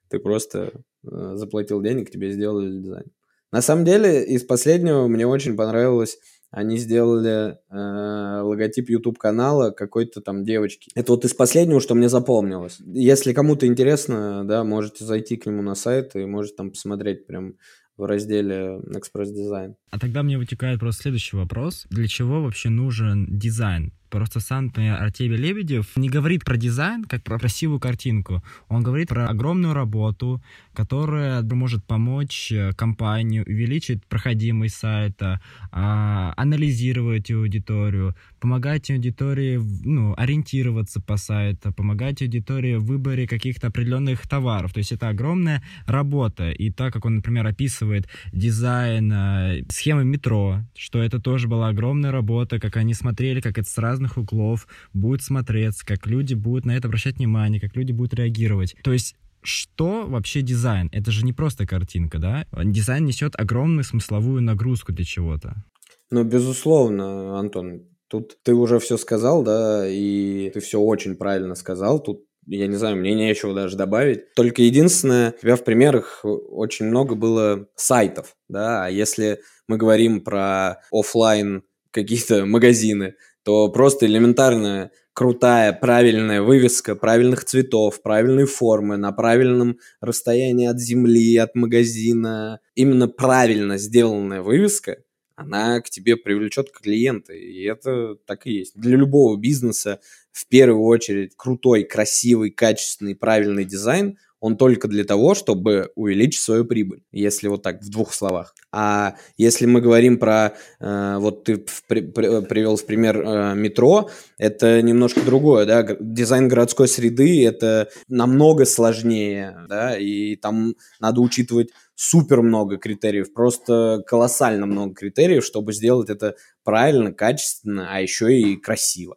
ты 0.08 0.18
просто 0.18 0.72
э, 1.04 1.32
заплатил 1.34 1.80
денег, 1.82 2.10
тебе 2.10 2.30
сделали 2.30 2.80
дизайн. 2.80 3.06
На 3.52 3.62
самом 3.62 3.84
деле, 3.84 4.24
из 4.24 4.42
последнего 4.42 5.06
мне 5.06 5.26
очень 5.26 5.56
понравилось 5.56 6.18
они 6.54 6.76
сделали 6.76 7.58
э, 7.68 8.40
логотип 8.42 8.88
YouTube 8.88 9.18
канала 9.18 9.72
какой-то 9.72 10.20
там 10.20 10.44
девочки. 10.44 10.88
Это 10.94 11.10
вот 11.10 11.24
из 11.24 11.34
последнего, 11.34 11.80
что 11.80 11.96
мне 11.96 12.08
запомнилось. 12.08 12.78
Если 12.86 13.32
кому-то 13.32 13.66
интересно, 13.66 14.44
да, 14.46 14.62
можете 14.62 15.04
зайти 15.04 15.36
к 15.36 15.46
нему 15.46 15.62
на 15.62 15.74
сайт 15.74 16.14
и 16.14 16.24
можете 16.24 16.54
там 16.54 16.70
посмотреть 16.70 17.26
прям 17.26 17.56
в 17.96 18.04
разделе 18.04 18.80
экспресс-дизайн. 18.94 19.76
А 19.90 19.98
тогда 19.98 20.22
мне 20.22 20.38
вытекает 20.38 20.80
просто 20.80 21.02
следующий 21.02 21.36
вопрос. 21.36 21.86
Для 21.90 22.08
чего 22.08 22.42
вообще 22.42 22.68
нужен 22.68 23.26
дизайн? 23.30 23.92
Просто 24.14 24.38
сам, 24.38 24.66
например, 24.66 25.02
Артемий 25.02 25.36
Лебедев 25.36 25.96
не 25.96 26.08
говорит 26.08 26.44
про 26.44 26.56
дизайн, 26.56 27.02
как 27.02 27.24
про 27.24 27.36
красивую 27.36 27.80
картинку. 27.80 28.44
Он 28.68 28.80
говорит 28.84 29.08
про 29.08 29.28
огромную 29.28 29.74
работу, 29.74 30.40
которая 30.72 31.42
может 31.42 31.84
помочь 31.84 32.52
э, 32.52 32.72
компании 32.74 33.40
увеличить 33.40 34.04
проходимость 34.06 34.76
сайта, 34.76 35.40
а, 35.72 36.32
анализировать 36.36 37.28
аудиторию, 37.32 38.14
помогать 38.38 38.88
аудитории 38.88 39.60
ну, 39.84 40.14
ориентироваться 40.16 41.00
по 41.00 41.16
сайту, 41.16 41.72
помогать 41.72 42.22
аудитории 42.22 42.76
в 42.76 42.84
выборе 42.84 43.26
каких-то 43.26 43.66
определенных 43.66 44.28
товаров. 44.28 44.72
То 44.72 44.78
есть 44.78 44.92
это 44.92 45.08
огромная 45.08 45.60
работа. 45.86 46.52
И 46.52 46.70
так 46.70 46.92
как 46.92 47.04
он, 47.04 47.16
например, 47.16 47.46
описывает 47.48 48.08
дизайн, 48.32 49.12
э, 49.12 49.64
схемы 49.70 50.04
метро, 50.04 50.60
что 50.76 51.02
это 51.02 51.18
тоже 51.18 51.48
была 51.48 51.70
огромная 51.70 52.12
работа, 52.12 52.60
как 52.60 52.76
они 52.76 52.94
смотрели, 52.94 53.40
как 53.40 53.58
это 53.58 53.68
с 53.68 53.78
разных 53.78 54.03
разных 54.04 54.16
углов 54.18 54.66
будет 54.92 55.22
смотреться, 55.22 55.84
как 55.84 56.06
люди 56.06 56.34
будут 56.34 56.64
на 56.66 56.76
это 56.76 56.88
обращать 56.88 57.16
внимание, 57.16 57.60
как 57.60 57.76
люди 57.76 57.92
будут 57.92 58.14
реагировать. 58.14 58.76
То 58.82 58.92
есть 58.92 59.16
что 59.42 60.06
вообще 60.06 60.40
дизайн? 60.40 60.88
Это 60.92 61.10
же 61.10 61.24
не 61.24 61.32
просто 61.32 61.66
картинка, 61.66 62.18
да? 62.18 62.46
Дизайн 62.52 63.04
несет 63.04 63.34
огромную 63.38 63.84
смысловую 63.84 64.42
нагрузку 64.42 64.92
для 64.92 65.04
чего-то. 65.04 65.64
Ну, 66.10 66.24
безусловно, 66.24 67.38
Антон, 67.38 67.82
тут 68.08 68.38
ты 68.42 68.54
уже 68.54 68.78
все 68.78 68.96
сказал, 68.96 69.42
да, 69.42 69.86
и 69.86 70.50
ты 70.54 70.60
все 70.60 70.80
очень 70.80 71.16
правильно 71.16 71.54
сказал. 71.54 72.02
Тут 72.02 72.24
я 72.46 72.66
не 72.66 72.76
знаю, 72.76 72.96
мне 72.96 73.14
нечего 73.14 73.54
даже 73.54 73.76
добавить. 73.76 74.34
Только 74.34 74.62
единственное, 74.62 75.30
у 75.30 75.40
тебя 75.40 75.56
в 75.56 75.64
примерах 75.64 76.20
очень 76.22 76.86
много 76.86 77.14
было 77.14 77.66
сайтов, 77.74 78.36
да, 78.48 78.84
а 78.84 78.90
если 78.90 79.40
мы 79.66 79.78
говорим 79.78 80.20
про 80.20 80.80
офлайн 80.92 81.62
какие-то 81.94 82.44
магазины, 82.44 83.14
то 83.44 83.68
просто 83.68 84.06
элементарная 84.06 84.90
крутая, 85.12 85.72
правильная 85.72 86.42
вывеска 86.42 86.96
правильных 86.96 87.44
цветов, 87.44 88.02
правильной 88.02 88.46
формы, 88.46 88.96
на 88.96 89.12
правильном 89.12 89.78
расстоянии 90.00 90.66
от 90.66 90.80
земли, 90.80 91.36
от 91.36 91.54
магазина. 91.54 92.60
Именно 92.74 93.06
правильно 93.08 93.78
сделанная 93.78 94.42
вывеска, 94.42 94.98
она 95.36 95.80
к 95.80 95.90
тебе 95.90 96.16
привлечет 96.16 96.72
клиента. 96.72 97.32
И 97.32 97.62
это 97.62 98.16
так 98.26 98.46
и 98.46 98.52
есть. 98.52 98.72
Для 98.76 98.96
любого 98.96 99.36
бизнеса 99.36 100.00
в 100.32 100.48
первую 100.48 100.84
очередь 100.84 101.34
крутой, 101.36 101.84
красивый, 101.84 102.50
качественный, 102.50 103.14
правильный 103.14 103.64
дизайн– 103.64 104.18
он 104.44 104.58
только 104.58 104.88
для 104.88 105.04
того, 105.04 105.34
чтобы 105.34 105.90
увеличить 105.94 106.42
свою 106.42 106.66
прибыль, 106.66 107.00
если 107.12 107.48
вот 107.48 107.62
так 107.62 107.82
в 107.82 107.88
двух 107.88 108.12
словах. 108.12 108.54
А 108.70 109.14
если 109.38 109.64
мы 109.64 109.80
говорим 109.80 110.18
про, 110.18 110.52
э, 110.80 111.16
вот 111.18 111.44
ты 111.44 111.64
при, 111.88 112.02
при, 112.02 112.42
привел 112.42 112.76
в 112.76 112.84
пример 112.84 113.22
э, 113.22 113.54
метро, 113.54 114.10
это 114.36 114.82
немножко 114.82 115.22
другое, 115.22 115.64
да, 115.64 115.96
дизайн 115.98 116.48
городской 116.48 116.88
среды 116.88 117.42
это 117.46 117.88
намного 118.06 118.66
сложнее, 118.66 119.64
да, 119.66 119.96
и 119.96 120.36
там 120.36 120.74
надо 121.00 121.22
учитывать 121.22 121.70
супер 121.94 122.42
много 122.42 122.76
критериев, 122.76 123.32
просто 123.32 124.02
колоссально 124.06 124.66
много 124.66 124.94
критериев, 124.94 125.42
чтобы 125.42 125.72
сделать 125.72 126.10
это 126.10 126.36
правильно, 126.64 127.14
качественно, 127.14 127.88
а 127.90 128.02
еще 128.02 128.38
и 128.38 128.56
красиво. 128.56 129.16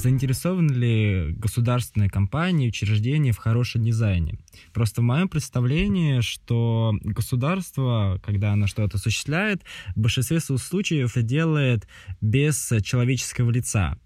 Заинтересованы 0.00 0.72
ли 0.72 1.32
государственные 1.32 2.10
компании, 2.10 2.68
учреждения 2.68 3.32
в 3.32 3.38
хорошем 3.38 3.84
дизайне. 3.84 4.38
Просто 4.72 5.00
в 5.00 5.04
моем 5.04 5.28
представлении, 5.28 6.20
что 6.20 6.94
государство, 7.02 8.20
когда 8.24 8.52
оно 8.52 8.66
что-то 8.66 8.96
осуществляет, 8.96 9.62
в 9.94 10.00
большинстве 10.00 10.40
случаев 10.40 11.12
делает 11.16 11.86
без 12.20 12.72
человеческого 12.82 13.50
лица. 13.50 13.98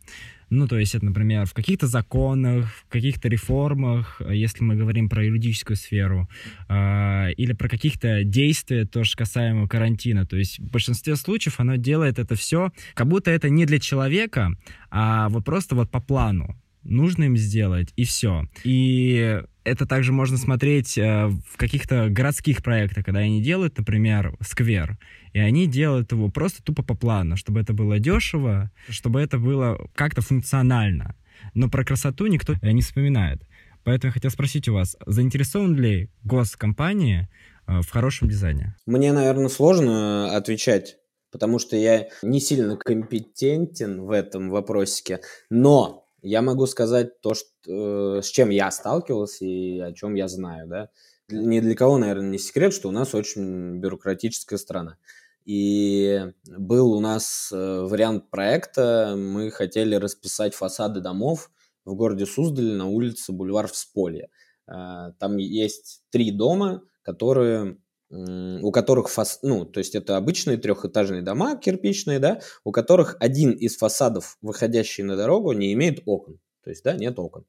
Ну, 0.54 0.68
то 0.68 0.78
есть 0.78 0.94
это, 0.94 1.04
например, 1.04 1.46
в 1.46 1.52
каких-то 1.52 1.86
законах, 1.86 2.68
в 2.88 2.88
каких-то 2.88 3.28
реформах, 3.28 4.20
если 4.30 4.62
мы 4.62 4.76
говорим 4.76 5.08
про 5.08 5.24
юридическую 5.24 5.76
сферу, 5.76 6.28
э, 6.68 7.32
или 7.32 7.52
про 7.52 7.68
каких-то 7.68 8.24
действия, 8.24 8.84
тоже 8.84 9.16
касаемо 9.16 9.68
карантина. 9.68 10.26
То 10.26 10.36
есть 10.36 10.58
в 10.58 10.70
большинстве 10.70 11.16
случаев 11.16 11.58
оно 11.58 11.76
делает 11.76 12.18
это 12.18 12.34
все, 12.36 12.70
как 12.94 13.08
будто 13.08 13.30
это 13.30 13.48
не 13.48 13.66
для 13.66 13.78
человека, 13.78 14.50
а 14.90 15.28
вот 15.28 15.44
просто 15.44 15.74
вот 15.74 15.90
по 15.90 16.00
плану 16.00 16.56
нужно 16.84 17.24
им 17.24 17.36
сделать, 17.36 17.92
и 17.96 18.04
все. 18.04 18.44
И 18.64 19.40
это 19.64 19.86
также 19.86 20.12
можно 20.12 20.36
смотреть 20.36 20.98
э, 20.98 21.26
в 21.26 21.56
каких-то 21.56 22.08
городских 22.10 22.62
проектах, 22.62 23.04
когда 23.04 23.20
они 23.20 23.42
делают, 23.42 23.78
например, 23.78 24.36
сквер, 24.40 24.98
и 25.32 25.38
они 25.38 25.66
делают 25.66 26.12
его 26.12 26.28
просто 26.28 26.62
тупо 26.62 26.82
по 26.82 26.94
плану, 26.94 27.36
чтобы 27.36 27.60
это 27.60 27.72
было 27.72 27.98
дешево, 27.98 28.70
чтобы 28.88 29.20
это 29.20 29.38
было 29.38 29.88
как-то 29.94 30.20
функционально. 30.20 31.16
Но 31.54 31.68
про 31.68 31.84
красоту 31.84 32.26
никто 32.26 32.54
не 32.62 32.82
вспоминает. 32.82 33.42
Поэтому 33.84 34.08
я 34.08 34.12
хотел 34.12 34.30
спросить 34.30 34.68
у 34.68 34.74
вас, 34.74 34.96
заинтересован 35.06 35.76
ли 35.76 36.10
госкомпания 36.22 37.28
э, 37.66 37.80
в 37.80 37.90
хорошем 37.90 38.28
дизайне? 38.28 38.76
Мне, 38.86 39.12
наверное, 39.12 39.48
сложно 39.48 40.34
отвечать, 40.36 40.96
потому 41.30 41.58
что 41.58 41.76
я 41.76 42.08
не 42.22 42.40
сильно 42.40 42.76
компетентен 42.76 44.02
в 44.02 44.10
этом 44.10 44.50
вопросике, 44.50 45.20
но 45.50 46.03
я 46.24 46.42
могу 46.42 46.66
сказать 46.66 47.20
то, 47.20 47.34
что, 47.34 47.48
э, 47.68 48.22
с 48.22 48.26
чем 48.26 48.50
я 48.50 48.70
сталкивался 48.70 49.44
и 49.44 49.78
о 49.78 49.92
чем 49.92 50.14
я 50.14 50.26
знаю, 50.26 50.66
да. 50.66 50.88
Ни 51.28 51.60
для 51.60 51.74
кого, 51.74 51.98
наверное, 51.98 52.30
не 52.30 52.38
секрет, 52.38 52.72
что 52.72 52.88
у 52.88 52.92
нас 52.92 53.14
очень 53.14 53.78
бюрократическая 53.78 54.58
страна. 54.58 54.96
И 55.44 56.32
был 56.46 56.92
у 56.92 57.00
нас 57.00 57.50
э, 57.52 57.80
вариант 57.82 58.30
проекта, 58.30 59.14
мы 59.16 59.50
хотели 59.50 59.94
расписать 59.96 60.54
фасады 60.54 61.00
домов 61.00 61.50
в 61.84 61.94
городе 61.94 62.24
Суздале 62.24 62.74
на 62.74 62.86
улице 62.86 63.32
Бульвар 63.32 63.68
Всполье. 63.68 64.30
Э, 64.66 65.12
там 65.18 65.36
есть 65.36 66.02
три 66.10 66.30
дома, 66.30 66.82
которые 67.02 67.76
у 68.14 68.70
которых 68.70 69.10
фас... 69.10 69.40
ну, 69.42 69.64
то 69.64 69.78
есть 69.78 69.94
это 69.94 70.16
обычные 70.16 70.56
трехэтажные 70.56 71.22
дома 71.22 71.56
кирпичные, 71.56 72.18
да, 72.18 72.40
у 72.62 72.70
которых 72.70 73.16
один 73.18 73.50
из 73.50 73.76
фасадов, 73.76 74.38
выходящий 74.40 75.02
на 75.02 75.16
дорогу, 75.16 75.52
не 75.52 75.72
имеет 75.72 76.02
окон. 76.06 76.38
То 76.62 76.70
есть, 76.70 76.84
да, 76.84 76.94
нет 76.94 77.18
окон. 77.18 77.44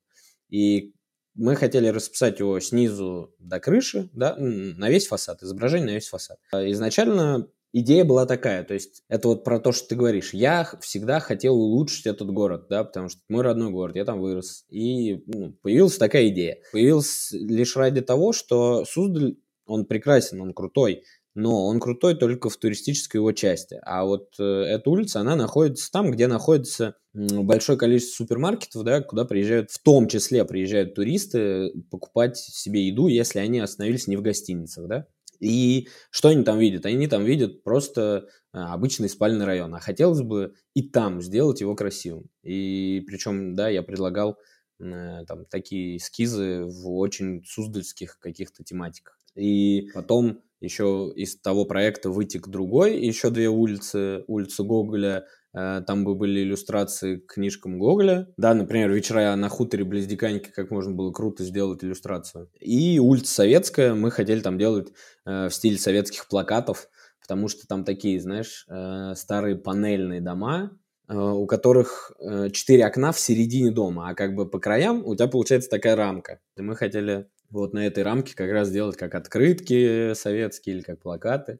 И 0.50 0.94
мы 1.36 1.56
хотели 1.56 1.88
расписать 1.88 2.40
его 2.40 2.60
снизу 2.60 3.34
до 3.40 3.60
крыши, 3.60 4.10
да, 4.14 4.36
на 4.38 4.90
весь 4.90 5.08
фасад, 5.08 5.44
изображение 5.44 5.88
на 5.88 5.94
весь 5.96 6.08
фасад. 6.08 6.40
А 6.52 6.70
изначально 6.72 7.48
идея 7.74 8.06
была 8.06 8.26
такая, 8.26 8.64
то 8.64 8.74
есть 8.74 9.04
это 9.10 9.28
вот 9.28 9.44
про 9.44 9.60
то, 9.60 9.74
что 9.74 9.90
ты 9.90 9.96
говоришь. 9.96 10.34
Я 10.34 10.70
всегда 10.82 11.20
хотел 11.20 11.56
улучшить 11.56 12.06
этот 12.06 12.32
город, 12.32 12.68
да, 12.70 12.86
потому 12.86 13.10
что 13.10 13.20
мой 13.28 13.44
родной 13.44 13.70
город, 13.70 13.98
я 13.98 14.06
там 14.06 14.22
вырос. 14.22 14.66
И 14.70 15.24
ну, 15.28 15.52
появилась 15.62 15.98
такая 15.98 16.30
идея. 16.30 16.58
Появилась 16.72 17.32
лишь 17.32 17.76
ради 17.76 18.02
того, 18.02 18.32
что 18.32 18.86
Суздаль 18.86 19.36
он 19.66 19.86
прекрасен, 19.86 20.42
он 20.42 20.54
крутой, 20.54 21.04
но 21.36 21.66
он 21.66 21.80
крутой 21.80 22.16
только 22.16 22.50
в 22.50 22.58
туристической 22.58 23.20
его 23.20 23.32
части. 23.34 23.78
А 23.84 24.06
вот 24.06 24.34
э, 24.40 24.44
эта 24.44 24.90
улица, 24.90 25.20
она 25.20 25.36
находится 25.36 25.92
там, 25.92 26.12
где 26.12 26.28
находится 26.28 26.96
большое 27.14 27.78
количество 27.78 28.24
супермаркетов, 28.24 28.84
да, 28.84 29.02
куда 29.02 29.26
приезжают, 29.26 29.72
в 29.72 29.82
том 29.82 30.08
числе 30.08 30.46
приезжают 30.46 30.96
туристы 30.96 31.72
покупать 31.92 32.38
себе 32.38 32.88
еду, 32.88 33.08
если 33.08 33.40
они 33.40 33.60
остановились 33.60 34.08
не 34.08 34.18
в 34.18 34.22
гостиницах, 34.22 34.88
да. 34.88 35.08
И 35.42 35.90
что 36.10 36.30
они 36.30 36.44
там 36.44 36.58
видят? 36.60 36.86
Они 36.86 37.08
там 37.08 37.26
видят 37.26 37.64
просто 37.64 38.30
а, 38.54 38.74
обычный 38.74 39.10
спальный 39.10 39.46
район, 39.46 39.76
а 39.76 39.80
хотелось 39.80 40.22
бы 40.22 40.54
и 40.74 40.82
там 40.82 41.22
сделать 41.22 41.60
его 41.60 41.76
красивым. 41.76 42.30
И 42.44 43.04
причем, 43.06 43.54
да, 43.54 43.68
я 43.68 43.84
предлагал 43.84 44.38
э, 44.80 45.26
там 45.28 45.46
такие 45.46 45.98
эскизы 45.98 46.64
в 46.64 46.90
очень 46.98 47.44
суздальских 47.44 48.18
каких-то 48.20 48.64
тематиках. 48.64 49.20
И 49.36 49.90
потом 49.94 50.42
еще 50.62 51.12
из 51.16 51.40
того 51.40 51.66
проекта 51.66 52.10
вытек 52.10 52.48
другой, 52.48 53.00
еще 53.00 53.30
две 53.30 53.50
улицы, 53.50 54.24
улица 54.28 54.64
Гоголя, 54.64 55.26
э, 55.54 55.82
там 55.86 56.04
бы 56.04 56.16
были 56.16 56.42
иллюстрации 56.42 57.18
к 57.18 57.34
книжкам 57.34 57.78
Гоголя. 57.78 58.28
Да, 58.38 58.54
например, 58.54 58.92
«Вечера 58.92 59.36
на 59.36 59.50
хуторе 59.50 59.84
близ 59.84 60.06
Диканьки», 60.08 60.50
как 60.50 60.72
можно 60.72 60.94
было 60.94 61.12
круто 61.12 61.44
сделать 61.44 61.84
иллюстрацию. 61.84 62.50
И 62.60 63.00
улица 63.00 63.34
Советская, 63.34 63.94
мы 63.94 64.12
хотели 64.12 64.40
там 64.40 64.58
делать 64.58 64.92
э, 65.26 65.50
в 65.50 65.54
стиле 65.54 65.78
советских 65.78 66.28
плакатов, 66.28 66.90
потому 67.22 67.48
что 67.48 67.68
там 67.68 67.84
такие, 67.84 68.20
знаешь, 68.20 68.66
э, 68.70 69.14
старые 69.16 69.56
панельные 69.58 70.22
дома, 70.22 70.72
у 71.08 71.46
которых 71.46 72.14
четыре 72.52 72.84
окна 72.84 73.12
в 73.12 73.20
середине 73.20 73.70
дома, 73.70 74.10
а 74.10 74.16
как 74.16 74.34
бы 74.34 74.50
по 74.50 74.58
краям 74.58 75.06
у 75.06 75.14
тебя 75.14 75.28
получается 75.28 75.70
такая 75.70 75.96
рамка. 75.96 76.40
И 76.58 76.64
мы 76.64 76.76
хотели 76.76 77.28
вот 77.50 77.74
на 77.74 77.86
этой 77.86 78.04
рамке 78.04 78.36
как 78.36 78.52
раз 78.52 78.72
делать 78.72 78.98
как 78.98 79.16
открытки 79.16 80.14
советские 80.14 80.78
или 80.78 80.82
как 80.82 81.00
плакаты. 81.00 81.60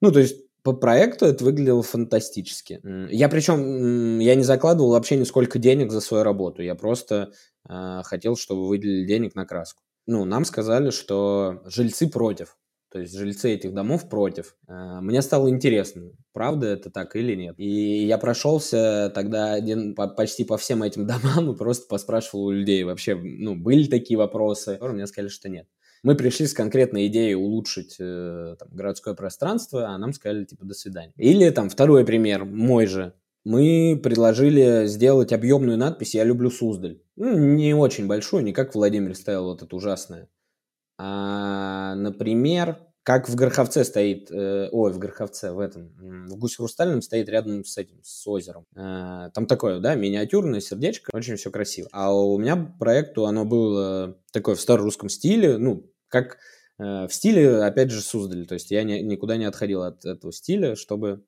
Ну, 0.00 0.12
то 0.12 0.20
есть 0.20 0.36
по 0.62 0.74
проекту 0.74 1.24
это 1.24 1.44
выглядело 1.44 1.82
фантастически. 1.82 2.80
Я 3.10 3.30
причем, 3.30 4.18
я 4.18 4.34
не 4.34 4.42
закладывал 4.42 4.90
вообще 4.90 5.16
нисколько 5.16 5.58
денег 5.58 5.90
за 5.90 6.00
свою 6.00 6.24
работу. 6.24 6.62
Я 6.62 6.74
просто 6.74 7.32
э, 7.66 8.02
хотел, 8.04 8.36
чтобы 8.36 8.68
выделили 8.68 9.06
денег 9.06 9.34
на 9.34 9.46
краску. 9.46 9.82
Ну, 10.06 10.26
нам 10.26 10.44
сказали, 10.44 10.90
что 10.90 11.62
жильцы 11.64 12.06
против. 12.08 12.57
То 12.90 13.00
есть 13.00 13.16
жильцы 13.16 13.52
этих 13.52 13.74
домов 13.74 14.08
против. 14.08 14.56
Э, 14.66 15.00
мне 15.00 15.20
стало 15.20 15.50
интересно, 15.50 16.10
правда 16.32 16.68
это 16.68 16.90
так 16.90 17.16
или 17.16 17.34
нет. 17.34 17.54
И 17.58 18.06
я 18.06 18.16
прошелся 18.16 19.12
тогда 19.14 19.52
один, 19.52 19.94
по, 19.94 20.08
почти 20.08 20.44
по 20.44 20.56
всем 20.56 20.82
этим 20.82 21.06
домам 21.06 21.52
и 21.52 21.56
просто 21.56 21.86
поспрашивал 21.88 22.46
у 22.46 22.50
людей 22.50 22.84
вообще, 22.84 23.14
ну, 23.14 23.56
были 23.56 23.86
такие 23.88 24.16
вопросы. 24.16 24.78
Мне 24.80 25.06
сказали, 25.06 25.28
что 25.28 25.48
нет. 25.48 25.66
Мы 26.02 26.14
пришли 26.14 26.46
с 26.46 26.54
конкретной 26.54 27.08
идеей 27.08 27.34
улучшить 27.34 27.96
э, 27.98 28.56
там, 28.58 28.68
городское 28.70 29.14
пространство, 29.14 29.88
а 29.88 29.98
нам 29.98 30.12
сказали, 30.12 30.44
типа, 30.44 30.64
до 30.64 30.74
свидания. 30.74 31.12
Или 31.16 31.50
там 31.50 31.68
второй 31.68 32.04
пример, 32.04 32.44
мой 32.44 32.86
же. 32.86 33.14
Мы 33.44 33.98
предложили 34.02 34.86
сделать 34.86 35.32
объемную 35.32 35.78
надпись 35.78 36.14
«Я 36.14 36.24
люблю 36.24 36.50
Суздаль». 36.50 37.00
Ну, 37.16 37.36
не 37.36 37.74
очень 37.74 38.06
большую, 38.06 38.44
не 38.44 38.52
как 38.52 38.74
Владимир 38.74 39.14
ставил 39.14 39.44
вот 39.44 39.62
это 39.62 39.74
ужасное. 39.74 40.28
А, 40.98 41.94
например, 41.94 42.78
как 43.08 43.26
в 43.26 43.34
Горховце 43.36 43.84
стоит, 43.84 44.30
э, 44.30 44.68
ой, 44.70 44.92
в 44.92 44.98
Горховце, 44.98 45.52
в 45.52 45.60
этом, 45.60 45.94
в 46.26 46.36
Гусь 46.36 46.56
Хрустальном 46.56 47.00
стоит 47.00 47.30
рядом 47.30 47.64
с 47.64 47.78
этим, 47.78 48.00
с 48.02 48.26
озером. 48.26 48.66
Э, 48.76 49.30
там 49.32 49.46
такое, 49.46 49.80
да, 49.80 49.94
миниатюрное 49.94 50.60
сердечко, 50.60 51.08
очень 51.14 51.36
все 51.36 51.50
красиво. 51.50 51.88
А 51.92 52.14
у 52.14 52.36
меня 52.36 52.56
проекту 52.78 53.24
оно 53.24 53.46
было 53.46 54.20
такое 54.30 54.56
в 54.56 54.60
старорусском 54.60 55.08
стиле, 55.08 55.56
ну, 55.56 55.90
как 56.08 56.36
э, 56.78 57.06
в 57.06 57.08
стиле, 57.10 57.62
опять 57.62 57.90
же, 57.90 58.02
Суздаль. 58.02 58.46
То 58.46 58.52
есть 58.52 58.70
я 58.70 58.82
не, 58.82 59.00
никуда 59.00 59.38
не 59.38 59.46
отходил 59.46 59.84
от 59.84 60.04
этого 60.04 60.30
стиля, 60.30 60.76
чтобы, 60.76 61.24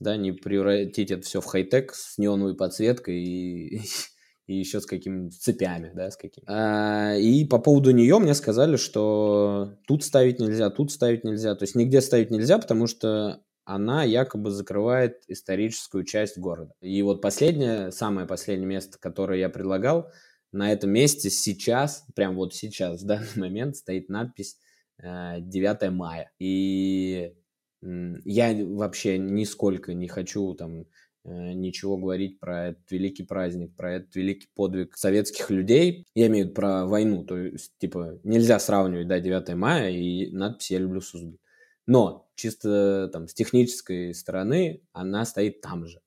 да, 0.00 0.16
не 0.16 0.32
превратить 0.32 1.12
это 1.12 1.22
все 1.22 1.40
в 1.40 1.44
хай-тек 1.44 1.94
с 1.94 2.18
неоновой 2.18 2.56
подсветкой 2.56 3.22
и 3.22 3.82
и 4.46 4.56
еще 4.56 4.80
с 4.80 4.86
какими-то 4.86 5.36
цепями, 5.36 5.90
да, 5.94 6.10
с 6.10 6.16
какими. 6.16 6.44
А, 6.48 7.14
и 7.16 7.44
по 7.44 7.58
поводу 7.58 7.90
нее 7.92 8.18
мне 8.18 8.34
сказали, 8.34 8.76
что 8.76 9.78
тут 9.86 10.04
ставить 10.04 10.38
нельзя, 10.40 10.70
тут 10.70 10.92
ставить 10.92 11.24
нельзя, 11.24 11.54
то 11.54 11.64
есть 11.64 11.74
нигде 11.74 12.00
ставить 12.00 12.30
нельзя, 12.30 12.58
потому 12.58 12.86
что 12.86 13.42
она 13.64 14.04
якобы 14.04 14.50
закрывает 14.50 15.22
историческую 15.28 16.04
часть 16.04 16.38
города. 16.38 16.74
И 16.80 17.00
вот 17.02 17.22
последнее, 17.22 17.90
самое 17.90 18.26
последнее 18.26 18.68
место, 18.68 18.98
которое 18.98 19.38
я 19.38 19.48
предлагал, 19.48 20.10
на 20.52 20.72
этом 20.72 20.90
месте 20.90 21.30
сейчас, 21.30 22.06
прям 22.14 22.36
вот 22.36 22.54
сейчас, 22.54 23.02
в 23.02 23.06
данный 23.06 23.28
момент 23.36 23.76
стоит 23.76 24.08
надпись 24.08 24.58
9 24.98 25.82
э, 25.82 25.90
мая. 25.90 26.30
И 26.38 27.34
я 27.82 28.54
вообще 28.64 29.18
нисколько 29.18 29.92
не 29.92 30.08
хочу 30.08 30.54
там 30.54 30.86
ничего 31.24 31.96
говорить 31.96 32.38
про 32.38 32.68
этот 32.68 32.90
великий 32.90 33.22
праздник, 33.22 33.74
про 33.76 33.94
этот 33.94 34.14
великий 34.14 34.48
подвиг 34.54 34.96
советских 34.96 35.50
людей. 35.50 36.06
Я 36.14 36.26
имею 36.26 36.44
в 36.44 36.48
виду 36.48 36.54
про 36.54 36.86
войну, 36.86 37.24
то 37.24 37.36
есть, 37.36 37.72
типа, 37.78 38.20
нельзя 38.24 38.58
сравнивать, 38.58 39.08
да, 39.08 39.20
9 39.20 39.54
мая 39.54 39.90
и 39.90 40.30
надпись 40.30 40.70
«Я 40.70 40.78
люблю 40.78 41.00
Суздаль». 41.00 41.38
Но 41.86 42.30
чисто 42.34 43.08
там 43.12 43.28
с 43.28 43.34
технической 43.34 44.14
стороны 44.14 44.82
она 44.92 45.24
стоит 45.24 45.60
там 45.60 45.86
же. 45.86 46.00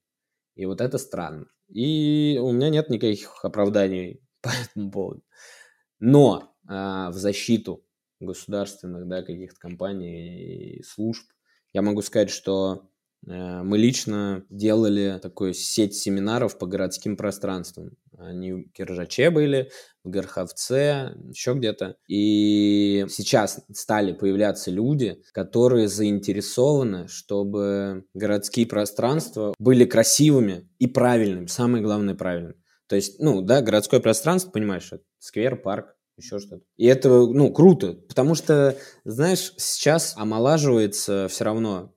И 0.56 0.66
вот 0.66 0.82
это 0.82 0.98
странно. 0.98 1.48
И 1.68 2.40
у 2.42 2.52
меня 2.52 2.70
нет 2.70 2.90
никаких 2.90 3.44
оправданий 3.44 4.22
по 4.42 4.50
этому 4.50 4.92
поводу. 4.92 5.24
Но 6.00 6.56
а, 6.68 7.10
в 7.12 7.16
защиту 7.16 7.84
государственных, 8.20 9.08
да, 9.08 9.22
каких-то 9.22 9.60
компаний 9.60 10.78
и 10.78 10.84
служб 10.84 11.28
я 11.74 11.82
могу 11.82 12.02
сказать, 12.02 12.30
что 12.30 12.90
Э, 12.97 12.97
мы 13.26 13.78
лично 13.78 14.46
делали 14.50 15.20
такую 15.22 15.54
сеть 15.54 15.96
семинаров 15.96 16.58
по 16.58 16.66
городским 16.66 17.18
пространствам. 17.18 17.92
Они 18.18 18.54
в 18.54 18.72
Киржаче 18.72 19.30
были, 19.30 19.70
в 20.04 20.10
Горховце, 20.10 21.16
еще 21.30 21.54
где-то. 21.54 21.98
И 22.08 23.06
сейчас 23.10 23.60
стали 23.74 24.14
появляться 24.14 24.72
люди, 24.72 25.22
которые 25.34 25.88
заинтересованы, 25.88 27.08
чтобы 27.08 28.06
городские 28.14 28.66
пространства 28.66 29.54
были 29.60 29.86
красивыми 29.86 30.70
и 30.80 30.88
правильными. 30.88 31.48
Самое 31.48 31.84
главное, 31.84 32.16
правильными. 32.16 32.56
То 32.88 32.96
есть, 32.96 33.20
ну, 33.20 33.42
да, 33.42 33.62
городское 33.62 34.00
пространство, 34.00 34.52
понимаешь, 34.52 34.88
это 34.92 35.04
сквер, 35.20 35.58
парк, 35.58 35.96
еще 36.16 36.40
что-то. 36.40 36.64
И 36.78 36.86
это, 36.86 37.10
ну, 37.10 37.52
круто, 37.52 37.94
потому 38.08 38.34
что, 38.34 38.78
знаешь, 39.04 39.54
сейчас 39.58 40.16
омолаживается 40.18 41.28
все 41.30 41.44
равно 41.44 41.94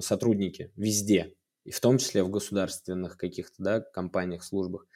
сотрудники 0.00 0.70
везде, 0.76 1.34
и 1.64 1.70
в 1.70 1.80
том 1.80 1.98
числе 1.98 2.22
в 2.22 2.30
государственных 2.30 3.16
каких-то 3.16 3.54
да, 3.58 3.80
компаниях, 3.80 4.44
службах. 4.44 4.86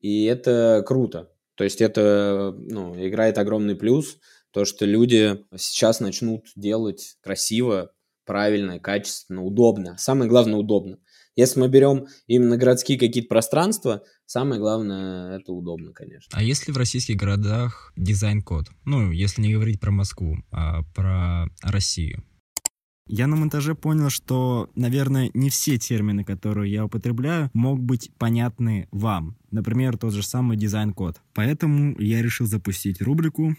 И 0.00 0.24
это 0.24 0.84
круто. 0.86 1.32
То 1.54 1.64
есть 1.64 1.80
это 1.80 2.54
ну, 2.56 2.94
играет 2.96 3.38
огромный 3.38 3.76
плюс, 3.76 4.18
то, 4.52 4.64
что 4.64 4.84
люди 4.84 5.44
сейчас 5.56 6.00
начнут 6.00 6.46
делать 6.56 7.16
красиво, 7.22 7.92
правильно, 8.24 8.78
качественно, 8.78 9.42
удобно. 9.42 9.96
Самое 9.98 10.28
главное, 10.28 10.56
удобно. 10.56 10.98
Если 11.34 11.60
мы 11.60 11.68
берем 11.68 12.08
именно 12.26 12.58
городские 12.58 12.98
какие-то 12.98 13.28
пространства, 13.28 14.02
самое 14.26 14.60
главное 14.60 15.38
это 15.38 15.52
удобно, 15.52 15.92
конечно. 15.92 16.30
А 16.32 16.42
если 16.42 16.72
в 16.72 16.76
российских 16.76 17.16
городах 17.16 17.92
дизайн-код? 17.96 18.66
Ну, 18.84 19.10
если 19.10 19.40
не 19.40 19.54
говорить 19.54 19.80
про 19.80 19.90
Москву, 19.90 20.36
а 20.50 20.82
про 20.94 21.46
Россию. 21.62 22.22
Я 23.14 23.26
на 23.26 23.36
монтаже 23.36 23.74
понял, 23.74 24.08
что, 24.08 24.70
наверное, 24.74 25.30
не 25.34 25.50
все 25.50 25.76
термины, 25.76 26.24
которые 26.24 26.72
я 26.72 26.86
употребляю, 26.86 27.50
могут 27.52 27.82
быть 27.82 28.10
понятны 28.16 28.88
вам. 28.90 29.36
Например, 29.50 29.98
тот 29.98 30.14
же 30.14 30.22
самый 30.22 30.56
дизайн-код. 30.56 31.20
Поэтому 31.34 31.94
я 32.00 32.22
решил 32.22 32.46
запустить 32.46 33.02
рубрику 33.02 33.54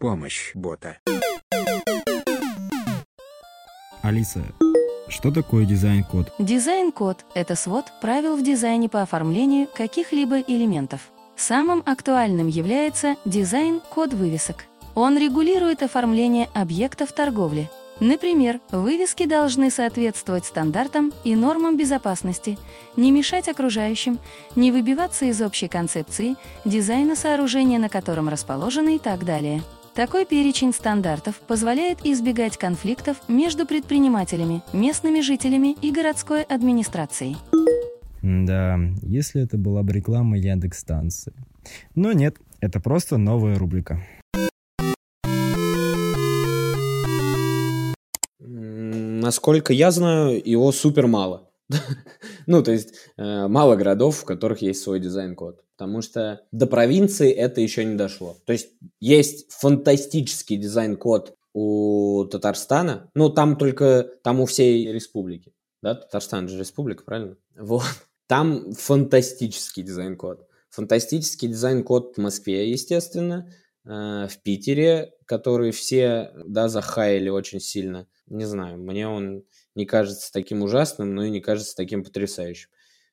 «Помощь 0.00 0.52
бота». 0.54 0.98
Алиса, 4.02 4.44
что 5.08 5.32
такое 5.32 5.64
дизайн-код? 5.64 6.34
Дизайн-код– 6.38 7.24
это 7.34 7.56
свод 7.56 7.86
правил 8.00 8.36
в 8.36 8.44
дизайне 8.44 8.88
по 8.88 9.02
оформлению 9.02 9.66
каких-либо 9.76 10.38
элементов. 10.38 11.00
Самым 11.34 11.82
актуальным 11.84 12.46
является 12.46 13.16
дизайн-код 13.24 14.14
вывесок. 14.14 14.69
Он 14.94 15.18
регулирует 15.18 15.82
оформление 15.82 16.48
объектов 16.54 17.12
торговли. 17.12 17.68
Например, 18.00 18.60
вывески 18.70 19.26
должны 19.26 19.70
соответствовать 19.70 20.46
стандартам 20.46 21.12
и 21.22 21.36
нормам 21.36 21.76
безопасности, 21.76 22.56
не 22.96 23.10
мешать 23.10 23.46
окружающим, 23.46 24.18
не 24.56 24.72
выбиваться 24.72 25.26
из 25.26 25.42
общей 25.42 25.68
концепции, 25.68 26.36
дизайна 26.64 27.14
сооружения, 27.14 27.78
на 27.78 27.90
котором 27.90 28.30
расположены 28.30 28.96
и 28.96 28.98
так 28.98 29.26
далее. 29.26 29.62
Такой 29.94 30.24
перечень 30.24 30.72
стандартов 30.72 31.34
позволяет 31.40 31.98
избегать 32.04 32.56
конфликтов 32.56 33.16
между 33.28 33.66
предпринимателями, 33.66 34.62
местными 34.72 35.20
жителями 35.20 35.76
и 35.82 35.90
городской 35.90 36.42
администрацией. 36.42 37.36
Да, 38.22 38.78
если 39.02 39.42
это 39.42 39.58
была 39.58 39.82
бы 39.82 39.92
реклама 39.92 40.38
Яндекс-станции. 40.38 41.34
Но 41.94 42.12
нет, 42.12 42.36
это 42.60 42.80
просто 42.80 43.18
новая 43.18 43.58
рубрика. 43.58 44.00
Насколько 49.20 49.72
я 49.72 49.90
знаю, 49.90 50.40
его 50.44 50.72
супер 50.72 51.06
мало. 51.06 51.50
Ну, 52.46 52.62
то 52.64 52.72
есть 52.72 52.94
э, 53.16 53.46
мало 53.46 53.76
городов, 53.76 54.16
в 54.16 54.24
которых 54.24 54.60
есть 54.60 54.82
свой 54.82 54.98
дизайн-код. 54.98 55.62
Потому 55.76 56.02
что 56.02 56.40
до 56.50 56.66
провинции 56.66 57.30
это 57.30 57.60
еще 57.60 57.84
не 57.84 57.94
дошло. 57.94 58.36
То 58.44 58.52
есть 58.52 58.70
есть 58.98 59.52
фантастический 59.52 60.56
дизайн-код 60.56 61.34
у 61.52 62.24
Татарстана. 62.24 63.10
Ну, 63.14 63.30
там 63.30 63.56
только, 63.56 64.08
там 64.24 64.40
у 64.40 64.46
всей 64.46 64.92
республики. 64.92 65.52
Да, 65.82 65.94
Татарстан 65.94 66.48
же 66.48 66.58
республика, 66.58 67.04
правильно? 67.04 67.36
Вот. 67.56 67.84
Там 68.26 68.72
фантастический 68.72 69.82
дизайн-код. 69.82 70.46
Фантастический 70.70 71.48
дизайн-код 71.48 72.14
в 72.16 72.20
Москве, 72.20 72.70
естественно, 72.70 73.52
в 73.90 74.42
Питере, 74.44 75.12
который 75.26 75.72
все, 75.72 76.32
да, 76.46 76.68
захаяли 76.68 77.28
очень 77.28 77.60
сильно. 77.60 78.06
Не 78.26 78.44
знаю, 78.44 78.78
мне 78.78 79.08
он 79.08 79.44
не 79.74 79.84
кажется 79.84 80.32
таким 80.32 80.62
ужасным, 80.62 81.14
но 81.14 81.24
и 81.24 81.30
не 81.30 81.40
кажется 81.40 81.74
таким 81.74 82.04
потрясающим. 82.04 82.68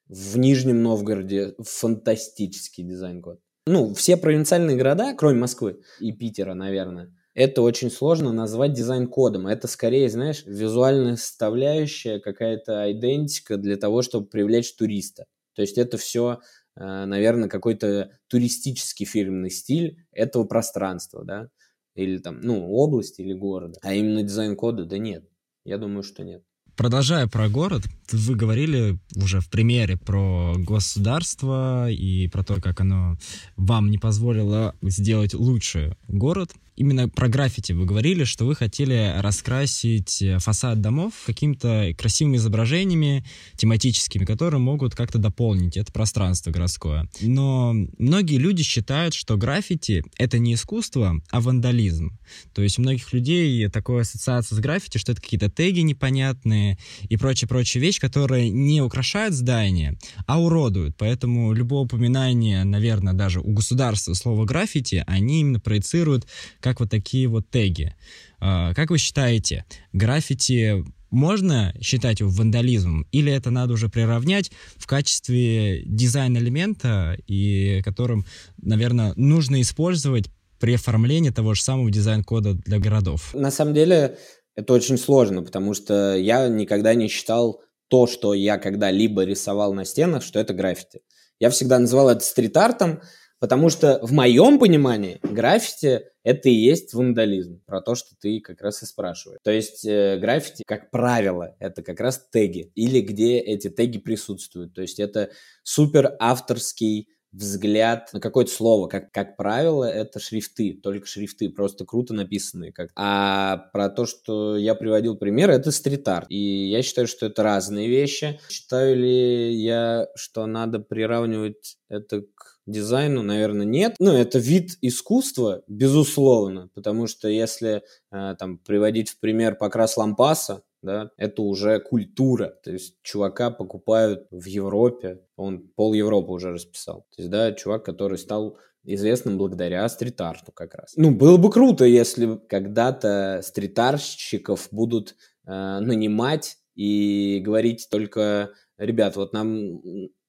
В 0.07 0.37
Нижнем 0.37 0.83
Новгороде 0.83 1.55
фантастический 1.59 2.83
дизайн-код. 2.83 3.39
Ну, 3.65 3.93
все 3.95 4.17
провинциальные 4.17 4.77
города, 4.77 5.13
кроме 5.13 5.39
Москвы 5.39 5.81
и 5.99 6.11
Питера, 6.13 6.53
наверное, 6.53 7.13
это 7.33 7.61
очень 7.61 7.91
сложно 7.91 8.31
назвать 8.31 8.73
дизайн-кодом. 8.73 9.47
Это 9.47 9.67
скорее, 9.67 10.09
знаешь, 10.09 10.43
визуальная 10.45 11.17
составляющая, 11.17 12.19
какая-то 12.19 12.91
идентика 12.91 13.57
для 13.57 13.77
того, 13.77 14.01
чтобы 14.01 14.27
привлечь 14.27 14.73
туриста. 14.75 15.25
То 15.53 15.61
есть 15.63 15.77
это 15.77 15.97
все, 15.97 16.33
э, 16.33 16.37
наверное, 16.79 17.49
какой-то 17.49 18.11
туристический 18.27 19.05
фирменный 19.05 19.49
стиль 19.49 20.05
этого 20.11 20.43
пространства, 20.45 21.23
да, 21.23 21.49
или 21.95 22.19
там, 22.19 22.39
ну, 22.41 22.69
области 22.71 23.21
или 23.21 23.33
города. 23.33 23.79
А 23.81 23.93
именно 23.93 24.23
дизайн-кода, 24.23 24.85
да 24.85 24.97
нет. 24.97 25.27
Я 25.65 25.77
думаю, 25.77 26.03
что 26.03 26.23
нет. 26.23 26.43
Продолжая 26.75 27.25
про 27.27 27.49
город, 27.49 27.81
вы 28.11 28.35
говорили 28.35 28.99
уже 29.15 29.39
в 29.39 29.49
примере 29.49 29.97
про 29.97 30.53
государство 30.57 31.89
и 31.89 32.27
про 32.27 32.43
то, 32.43 32.61
как 32.61 32.79
оно 32.81 33.17
вам 33.55 33.89
не 33.89 33.97
позволило 33.97 34.75
сделать 34.83 35.33
лучше 35.33 35.97
город 36.07 36.51
именно 36.77 37.09
про 37.09 37.27
граффити 37.27 37.73
вы 37.73 37.85
говорили, 37.85 38.23
что 38.23 38.45
вы 38.45 38.55
хотели 38.55 39.15
раскрасить 39.17 40.21
э, 40.21 40.37
фасад 40.39 40.79
домов 40.79 41.13
какими-то 41.25 41.91
красивыми 41.97 42.37
изображениями 42.37 43.25
тематическими, 43.57 44.23
которые 44.23 44.61
могут 44.61 44.95
как-то 44.95 45.17
дополнить 45.17 45.75
это 45.75 45.91
пространство 45.91 46.51
городское. 46.51 47.09
Но 47.19 47.73
многие 47.97 48.37
люди 48.37 48.63
считают, 48.63 49.15
что 49.15 49.37
граффити— 49.37 50.03
это 50.17 50.37
не 50.37 50.53
искусство, 50.53 51.19
а 51.31 51.41
вандализм. 51.41 52.17
То 52.53 52.61
есть 52.61 52.77
у 52.77 52.83
многих 52.83 53.11
людей 53.11 53.67
такая 53.69 54.01
ассоциация 54.01 54.55
с 54.55 54.59
граффити, 54.59 54.99
что 54.99 55.13
это 55.13 55.21
какие-то 55.21 55.49
теги 55.49 55.79
непонятные 55.79 56.77
и 57.09 57.17
прочие-прочие 57.17 57.81
вещи, 57.81 57.99
которые 57.99 58.49
не 58.49 58.81
украшают 58.81 59.33
здание, 59.33 59.97
а 60.27 60.39
уродуют. 60.39 60.95
Поэтому 60.97 61.53
любое 61.53 61.81
упоминание, 61.81 62.63
наверное, 62.63 63.13
даже 63.13 63.39
у 63.39 63.51
государства 63.51 64.13
слова 64.13 64.45
граффити, 64.45 65.03
они 65.07 65.41
именно 65.41 65.59
проецируют 65.59 66.27
как 66.67 66.81
вот 66.81 66.89
такие 66.89 67.29
вот 67.29 67.49
теги. 67.49 67.95
А, 68.39 68.73
как 68.73 68.89
вы 68.89 68.97
считаете, 68.97 69.65
граффити 69.93 70.83
можно 71.09 71.73
считать 71.81 72.19
его 72.19 72.29
вандализмом, 72.29 73.07
или 73.13 73.31
это 73.31 73.51
надо 73.51 73.73
уже 73.73 73.87
приравнять 73.87 74.51
в 74.75 74.85
качестве 74.85 75.83
дизайн-элемента, 75.85 77.17
и 77.25 77.81
которым, 77.85 78.25
наверное, 78.61 79.13
нужно 79.15 79.61
использовать 79.61 80.25
при 80.59 80.73
оформлении 80.73 81.29
того 81.29 81.53
же 81.53 81.61
самого 81.61 81.89
дизайн-кода 81.89 82.55
для 82.55 82.79
городов? 82.79 83.33
На 83.33 83.49
самом 83.49 83.73
деле 83.73 84.17
это 84.57 84.73
очень 84.73 84.97
сложно, 84.97 85.43
потому 85.43 85.73
что 85.73 86.17
я 86.17 86.49
никогда 86.49 86.95
не 86.95 87.07
считал 87.07 87.61
то, 87.87 88.07
что 88.07 88.33
я 88.33 88.57
когда-либо 88.57 89.23
рисовал 89.23 89.73
на 89.73 89.85
стенах, 89.85 90.21
что 90.21 90.37
это 90.37 90.53
граффити. 90.53 90.99
Я 91.39 91.49
всегда 91.49 91.79
называл 91.79 92.09
это 92.09 92.25
стрит-артом, 92.25 92.99
Потому 93.39 93.69
что 93.69 93.99
в 94.01 94.11
моем 94.11 94.59
понимании 94.59 95.19
граффити 95.21 96.03
это 96.23 96.49
и 96.49 96.53
есть 96.53 96.93
вандализм, 96.93 97.61
про 97.65 97.81
то, 97.81 97.95
что 97.95 98.09
ты 98.19 98.41
как 98.41 98.61
раз 98.61 98.83
и 98.83 98.85
спрашиваешь. 98.85 99.39
То 99.43 99.51
есть 99.51 99.85
э, 99.85 100.17
граффити, 100.17 100.63
как 100.67 100.91
правило, 100.91 101.55
это 101.59 101.81
как 101.81 102.01
раз 102.01 102.27
теги, 102.31 102.71
или 102.75 102.99
где 102.99 103.37
эти 103.37 103.69
теги 103.69 103.97
присутствуют. 103.97 104.73
То 104.73 104.81
есть 104.81 104.99
это 104.99 105.29
супер 105.63 106.15
авторский 106.19 107.07
взгляд 107.31 108.09
на 108.13 108.19
какое-то 108.19 108.51
слово. 108.51 108.87
Как, 108.87 109.11
как 109.11 109.37
правило, 109.37 109.85
это 109.85 110.19
шрифты, 110.19 110.79
только 110.81 111.07
шрифты, 111.07 111.49
просто 111.49 111.85
круто 111.85 112.13
написанные. 112.13 112.73
Как... 112.73 112.89
А 112.95 113.69
про 113.71 113.89
то, 113.89 114.05
что 114.05 114.57
я 114.57 114.75
приводил 114.75 115.15
пример, 115.15 115.49
это 115.49 115.71
стрит-арт. 115.71 116.27
И 116.29 116.69
я 116.69 116.81
считаю, 116.81 117.07
что 117.07 117.27
это 117.27 117.43
разные 117.43 117.87
вещи. 117.87 118.39
Считаю 118.49 118.97
ли 118.97 119.53
я, 119.53 120.07
что 120.15 120.45
надо 120.45 120.79
приравнивать 120.79 121.77
это 121.89 122.21
к 122.21 122.56
дизайну, 122.67 123.23
наверное, 123.23 123.65
нет. 123.65 123.95
Ну, 123.99 124.11
это 124.11 124.37
вид 124.37 124.77
искусства, 124.81 125.63
безусловно, 125.67 126.69
потому 126.75 127.07
что 127.07 127.27
если 127.27 127.81
э, 128.11 128.35
там 128.37 128.59
приводить 128.59 129.09
в 129.09 129.19
пример 129.19 129.55
покрас 129.55 129.97
лампаса, 129.97 130.63
да, 130.83 131.09
это 131.17 131.41
уже 131.41 131.79
культура. 131.79 132.53
То 132.63 132.71
есть 132.71 132.95
чувака 133.01 133.49
покупают 133.49 134.27
в 134.29 134.45
Европе, 134.45 135.21
он 135.35 135.69
пол 135.75 135.93
Европы 135.93 136.31
уже 136.31 136.51
расписал. 136.51 137.07
То 137.15 137.21
есть, 137.21 137.31
да, 137.31 137.51
чувак, 137.53 137.83
который 137.83 138.17
стал 138.17 138.57
известным 138.83 139.37
благодаря 139.37 139.87
стрит-арту 139.89 140.51
как 140.51 140.75
раз. 140.75 140.93
Ну, 140.95 141.11
было 141.11 141.37
бы 141.37 141.51
круто, 141.51 141.83
если 141.85 142.39
когда-то 142.47 143.41
стрит-артщиков 143.43 144.69
будут 144.71 145.15
э, 145.45 145.79
нанимать 145.79 146.57
и 146.75 147.41
говорить 147.43 147.87
только, 147.89 148.51
ребят, 148.77 149.15
вот 149.15 149.33
нам 149.33 149.81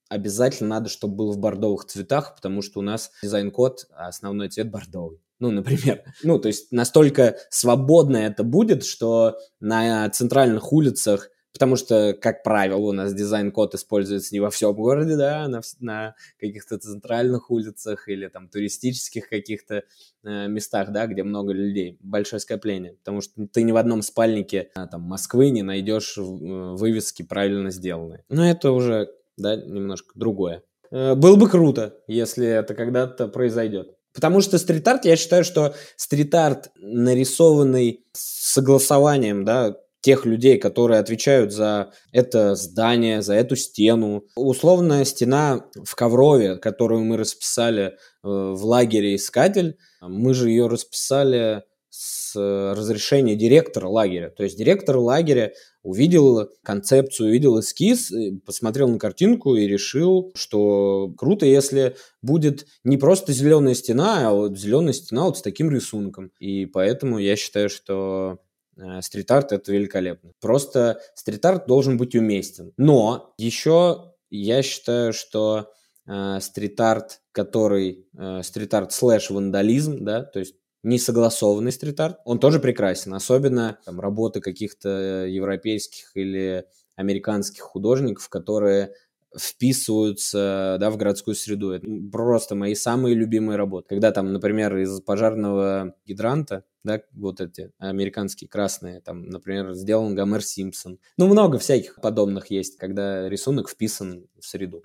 обязательно 0.08 0.70
надо, 0.70 0.88
чтобы 0.88 1.16
был 1.16 1.32
в 1.32 1.38
бордовых 1.38 1.84
цветах, 1.84 2.34
потому 2.36 2.62
что 2.62 2.80
у 2.80 2.82
нас 2.82 3.10
дизайн-код, 3.22 3.86
а 3.92 4.08
основной 4.08 4.48
цвет 4.48 4.70
бордовый. 4.70 5.20
Ну, 5.38 5.50
например. 5.50 6.02
Ну, 6.22 6.38
то 6.38 6.48
есть 6.48 6.72
настолько 6.72 7.36
свободно 7.50 8.16
это 8.16 8.42
будет, 8.42 8.84
что 8.84 9.38
на 9.60 10.08
центральных 10.10 10.72
улицах 10.72 11.30
Потому 11.58 11.74
что, 11.76 12.12
как 12.12 12.44
правило, 12.44 12.78
у 12.78 12.92
нас 12.92 13.14
дизайн-код 13.14 13.74
используется 13.74 14.32
не 14.32 14.38
во 14.38 14.48
всем 14.50 14.74
городе, 14.74 15.16
да, 15.16 15.48
на, 15.48 15.60
на 15.80 16.14
каких-то 16.38 16.78
центральных 16.78 17.50
улицах 17.50 18.08
или 18.08 18.28
там 18.28 18.48
туристических 18.48 19.28
каких-то 19.28 19.82
э, 20.22 20.46
местах, 20.46 20.92
да, 20.92 21.06
где 21.06 21.24
много 21.24 21.52
людей, 21.52 21.96
большое 22.00 22.38
скопление. 22.38 22.92
Потому 22.92 23.22
что 23.22 23.46
ты 23.46 23.62
ни 23.62 23.72
в 23.72 23.76
одном 23.76 24.02
спальнике 24.02 24.70
а, 24.76 24.86
там 24.86 25.02
Москвы 25.02 25.50
не 25.50 25.62
найдешь 25.62 26.16
э, 26.18 26.20
вывески 26.22 27.22
правильно 27.22 27.70
сделанные. 27.70 28.24
Но 28.28 28.48
это 28.48 28.70
уже 28.70 29.08
да, 29.38 29.56
немножко 29.56 30.12
другое. 30.14 30.62
Э, 30.90 31.14
было 31.14 31.36
бы 31.36 31.48
круто, 31.48 31.96
если 32.06 32.46
это 32.46 32.74
когда-то 32.74 33.28
произойдет. 33.28 33.94
Потому 34.14 34.40
что 34.40 34.58
стрит-арт, 34.58 35.04
я 35.04 35.16
считаю, 35.16 35.44
что 35.44 35.74
стрит-арт, 35.96 36.70
нарисованный 36.76 38.04
с 38.12 38.54
согласованием, 38.54 39.44
да, 39.44 39.76
тех 40.00 40.24
людей, 40.24 40.58
которые 40.58 41.00
отвечают 41.00 41.52
за 41.52 41.92
это 42.12 42.54
здание, 42.54 43.20
за 43.20 43.34
эту 43.34 43.56
стену. 43.56 44.24
Условная 44.36 45.04
стена 45.04 45.66
в 45.84 45.94
Коврове, 45.94 46.56
которую 46.56 47.04
мы 47.04 47.16
расписали 47.16 47.86
э, 47.86 47.92
в 48.22 48.64
лагере 48.64 49.16
«Искатель», 49.16 49.76
мы 50.00 50.34
же 50.34 50.50
ее 50.50 50.68
расписали 50.68 51.64
с 52.00 52.32
разрешения 52.36 53.34
директора 53.34 53.88
лагеря. 53.88 54.30
То 54.30 54.44
есть 54.44 54.56
директор 54.56 54.98
лагеря 54.98 55.52
увидел 55.82 56.48
концепцию, 56.62 57.30
увидел 57.30 57.58
эскиз, 57.58 58.12
посмотрел 58.46 58.86
на 58.86 59.00
картинку 59.00 59.56
и 59.56 59.66
решил, 59.66 60.30
что 60.36 61.12
круто, 61.18 61.44
если 61.44 61.96
будет 62.22 62.68
не 62.84 62.98
просто 62.98 63.32
зеленая 63.32 63.74
стена, 63.74 64.28
а 64.28 64.32
вот 64.32 64.56
зеленая 64.56 64.92
стена 64.92 65.24
вот 65.24 65.38
с 65.38 65.42
таким 65.42 65.72
рисунком. 65.72 66.30
И 66.38 66.66
поэтому 66.66 67.18
я 67.18 67.34
считаю, 67.34 67.68
что 67.68 68.38
э, 68.76 69.00
стрит-арт 69.02 69.50
это 69.50 69.72
великолепно. 69.72 70.34
Просто 70.40 71.00
стрит-арт 71.16 71.66
должен 71.66 71.96
быть 71.96 72.14
уместен. 72.14 72.72
Но 72.76 73.34
еще 73.38 74.12
я 74.30 74.62
считаю, 74.62 75.12
что 75.12 75.72
э, 76.06 76.38
стрит-арт, 76.40 77.22
который 77.32 78.06
э, 78.16 78.42
стрит-арт 78.44 78.92
слэш 78.92 79.30
вандализм, 79.30 80.04
да, 80.04 80.22
то 80.22 80.38
есть 80.38 80.54
несогласованный 80.82 81.72
стрит-арт, 81.72 82.18
он 82.24 82.38
тоже 82.38 82.60
прекрасен. 82.60 83.14
Особенно 83.14 83.78
там, 83.84 84.00
работы 84.00 84.40
каких-то 84.40 85.26
европейских 85.26 86.10
или 86.14 86.64
американских 86.96 87.62
художников, 87.62 88.28
которые 88.28 88.92
вписываются 89.36 90.78
да, 90.80 90.90
в 90.90 90.96
городскую 90.96 91.34
среду. 91.34 91.70
Это 91.70 91.86
просто 92.10 92.54
мои 92.54 92.74
самые 92.74 93.14
любимые 93.14 93.56
работы. 93.56 93.88
Когда 93.88 94.10
там, 94.10 94.32
например, 94.32 94.76
из 94.78 95.00
пожарного 95.00 95.94
гидранта, 96.06 96.64
да, 96.82 97.02
вот 97.12 97.40
эти 97.40 97.70
американские 97.78 98.48
красные, 98.48 99.00
там, 99.00 99.26
например, 99.28 99.74
сделан 99.74 100.14
Гомер 100.14 100.42
Симпсон. 100.42 100.98
Ну, 101.18 101.26
много 101.26 101.58
всяких 101.58 102.00
подобных 102.00 102.50
есть, 102.50 102.78
когда 102.78 103.28
рисунок 103.28 103.68
вписан 103.68 104.26
в 104.40 104.46
среду 104.46 104.82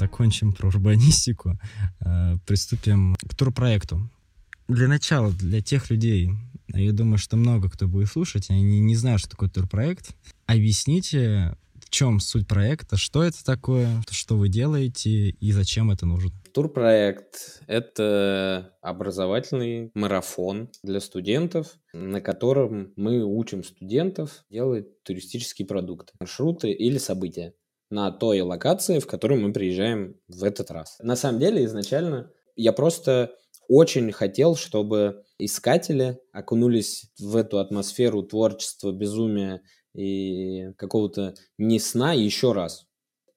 закончим 0.00 0.52
про 0.52 0.68
урбанистику, 0.68 1.58
э, 2.00 2.36
приступим 2.46 3.14
к 3.16 3.34
турпроекту. 3.34 4.10
Для 4.68 4.88
начала, 4.88 5.30
для 5.30 5.60
тех 5.60 5.90
людей, 5.90 6.30
Я 6.72 6.92
думаю, 6.92 7.18
что 7.18 7.36
много 7.36 7.68
кто 7.68 7.88
будет 7.88 8.08
слушать, 8.08 8.48
они 8.48 8.78
не 8.80 8.94
знают, 8.94 9.20
что 9.20 9.30
такое 9.30 9.48
турпроект. 9.48 10.10
Объясните, 10.46 11.56
в 11.74 11.90
чем 11.90 12.20
суть 12.20 12.46
проекта, 12.46 12.96
что 12.96 13.24
это 13.24 13.44
такое, 13.44 13.88
что 14.10 14.36
вы 14.36 14.48
делаете 14.48 15.30
и 15.30 15.52
зачем 15.52 15.90
это 15.90 16.06
нужно. 16.06 16.30
Турпроект— 16.54 17.60
это 17.66 18.72
образовательный 18.80 19.90
марафон 19.94 20.68
для 20.84 21.00
студентов, 21.00 21.74
на 21.92 22.20
котором 22.20 22.92
мы 22.94 23.24
учим 23.24 23.64
студентов 23.64 24.44
делать 24.50 25.02
туристические 25.02 25.66
продукты, 25.66 26.12
маршруты 26.20 26.70
или 26.70 26.98
события 26.98 27.54
на 27.90 28.10
той 28.10 28.40
локации, 28.40 29.00
в 29.00 29.06
которую 29.06 29.40
мы 29.40 29.52
приезжаем 29.52 30.16
в 30.28 30.44
этот 30.44 30.70
раз. 30.70 30.98
На 31.02 31.16
самом 31.16 31.40
деле, 31.40 31.64
изначально 31.64 32.30
я 32.56 32.72
просто 32.72 33.34
очень 33.68 34.10
хотел, 34.12 34.56
чтобы 34.56 35.24
искатели 35.38 36.18
окунулись 36.32 37.10
в 37.18 37.36
эту 37.36 37.58
атмосферу 37.58 38.22
творчества, 38.22 38.92
безумия 38.92 39.62
и 39.94 40.72
какого-то 40.76 41.34
не 41.58 41.78
сна 41.78 42.12
еще 42.12 42.52
раз. 42.52 42.86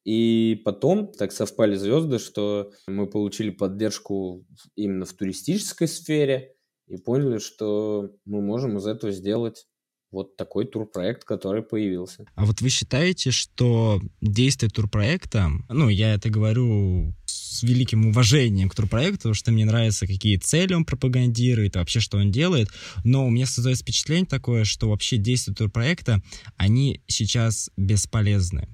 И 0.06 0.62
потом 0.66 1.12
так 1.12 1.32
совпали 1.32 1.76
звезды, 1.76 2.20
что 2.20 2.72
мы 2.88 3.08
получили 3.08 3.52
поддержку 3.52 4.46
именно 4.76 5.06
в 5.06 5.14
туристической 5.14 5.88
сфере 5.88 6.56
и 6.88 6.98
поняли, 6.98 7.38
что 7.38 8.12
мы 8.26 8.42
можем 8.42 8.78
из 8.78 8.86
этого 8.86 9.14
сделать 9.14 9.66
вот 10.14 10.38
такой 10.38 10.66
турпроект, 10.66 11.24
который 11.24 11.64
появился. 11.64 12.26
А 12.36 12.46
вот 12.46 12.62
вы 12.62 12.70
считаете, 12.70 13.32
что 13.32 14.02
действие 14.22 14.70
турпроекта, 14.70 15.50
ну, 15.70 15.90
я 15.90 16.14
это 16.14 16.30
говорю 16.30 17.14
с 17.26 17.64
великим 17.64 18.08
уважением 18.08 18.70
к 18.70 18.76
турпроекту, 18.76 19.18
потому 19.18 19.34
что 19.34 19.52
мне 19.52 19.66
нравится, 19.66 20.08
какие 20.08 20.38
цели 20.38 20.74
он 20.74 20.86
пропагандирует, 20.86 21.76
вообще, 21.76 22.00
что 22.00 22.18
он 22.18 22.32
делает, 22.32 22.70
но 23.04 23.26
у 23.26 23.30
меня 23.30 23.46
создается 23.46 23.84
впечатление 23.84 24.28
такое, 24.28 24.64
что 24.64 24.90
вообще 24.90 25.18
действия 25.18 25.54
турпроекта, 25.54 26.22
они 26.58 27.02
сейчас 27.08 27.70
бесполезны 27.76 28.70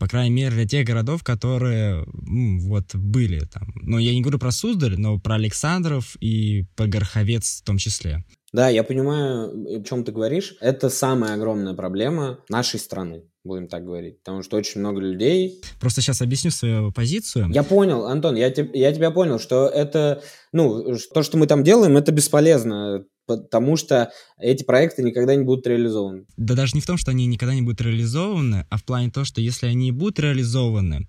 по 0.00 0.08
крайней 0.08 0.34
мере, 0.34 0.54
для 0.54 0.66
тех 0.66 0.86
городов, 0.86 1.22
которые 1.22 2.06
ну, 2.14 2.58
вот 2.60 2.94
были 2.94 3.40
там. 3.40 3.70
Но 3.82 3.98
я 3.98 4.14
не 4.14 4.22
говорю 4.22 4.38
про 4.38 4.50
Суздаль, 4.50 4.98
но 4.98 5.18
про 5.18 5.34
Александров 5.34 6.16
и 6.20 6.64
про 6.74 6.86
Горховец 6.86 7.60
в 7.60 7.64
том 7.64 7.76
числе. 7.76 8.24
Да, 8.52 8.68
я 8.68 8.82
понимаю, 8.82 9.78
о 9.78 9.82
чем 9.84 10.04
ты 10.04 10.12
говоришь. 10.12 10.56
Это 10.60 10.90
самая 10.90 11.34
огромная 11.34 11.74
проблема 11.74 12.40
нашей 12.48 12.80
страны, 12.80 13.22
будем 13.44 13.68
так 13.68 13.84
говорить. 13.84 14.18
Потому 14.22 14.42
что 14.42 14.56
очень 14.56 14.80
много 14.80 15.00
людей... 15.00 15.62
Просто 15.78 16.00
сейчас 16.00 16.20
объясню 16.20 16.50
свою 16.50 16.90
позицию. 16.92 17.48
Я 17.52 17.62
понял, 17.62 18.06
Антон, 18.06 18.34
я, 18.34 18.50
te, 18.50 18.68
я 18.74 18.92
тебя 18.92 19.12
понял, 19.12 19.38
что 19.38 19.68
это... 19.68 20.22
Ну, 20.52 20.96
то, 21.14 21.22
что 21.22 21.38
мы 21.38 21.46
там 21.46 21.62
делаем, 21.62 21.96
это 21.96 22.10
бесполезно 22.10 23.04
потому 23.38 23.76
что 23.76 24.10
эти 24.40 24.64
проекты 24.64 25.04
никогда 25.04 25.36
не 25.36 25.44
будут 25.44 25.64
реализованы. 25.66 26.24
Да 26.36 26.54
даже 26.54 26.72
не 26.74 26.80
в 26.80 26.86
том, 26.86 26.96
что 26.96 27.12
они 27.12 27.26
никогда 27.26 27.54
не 27.54 27.62
будут 27.62 27.80
реализованы, 27.80 28.66
а 28.68 28.76
в 28.76 28.84
плане 28.84 29.10
того, 29.10 29.24
что 29.24 29.40
если 29.40 29.66
они 29.66 29.92
будут 29.92 30.18
реализованы, 30.18 31.06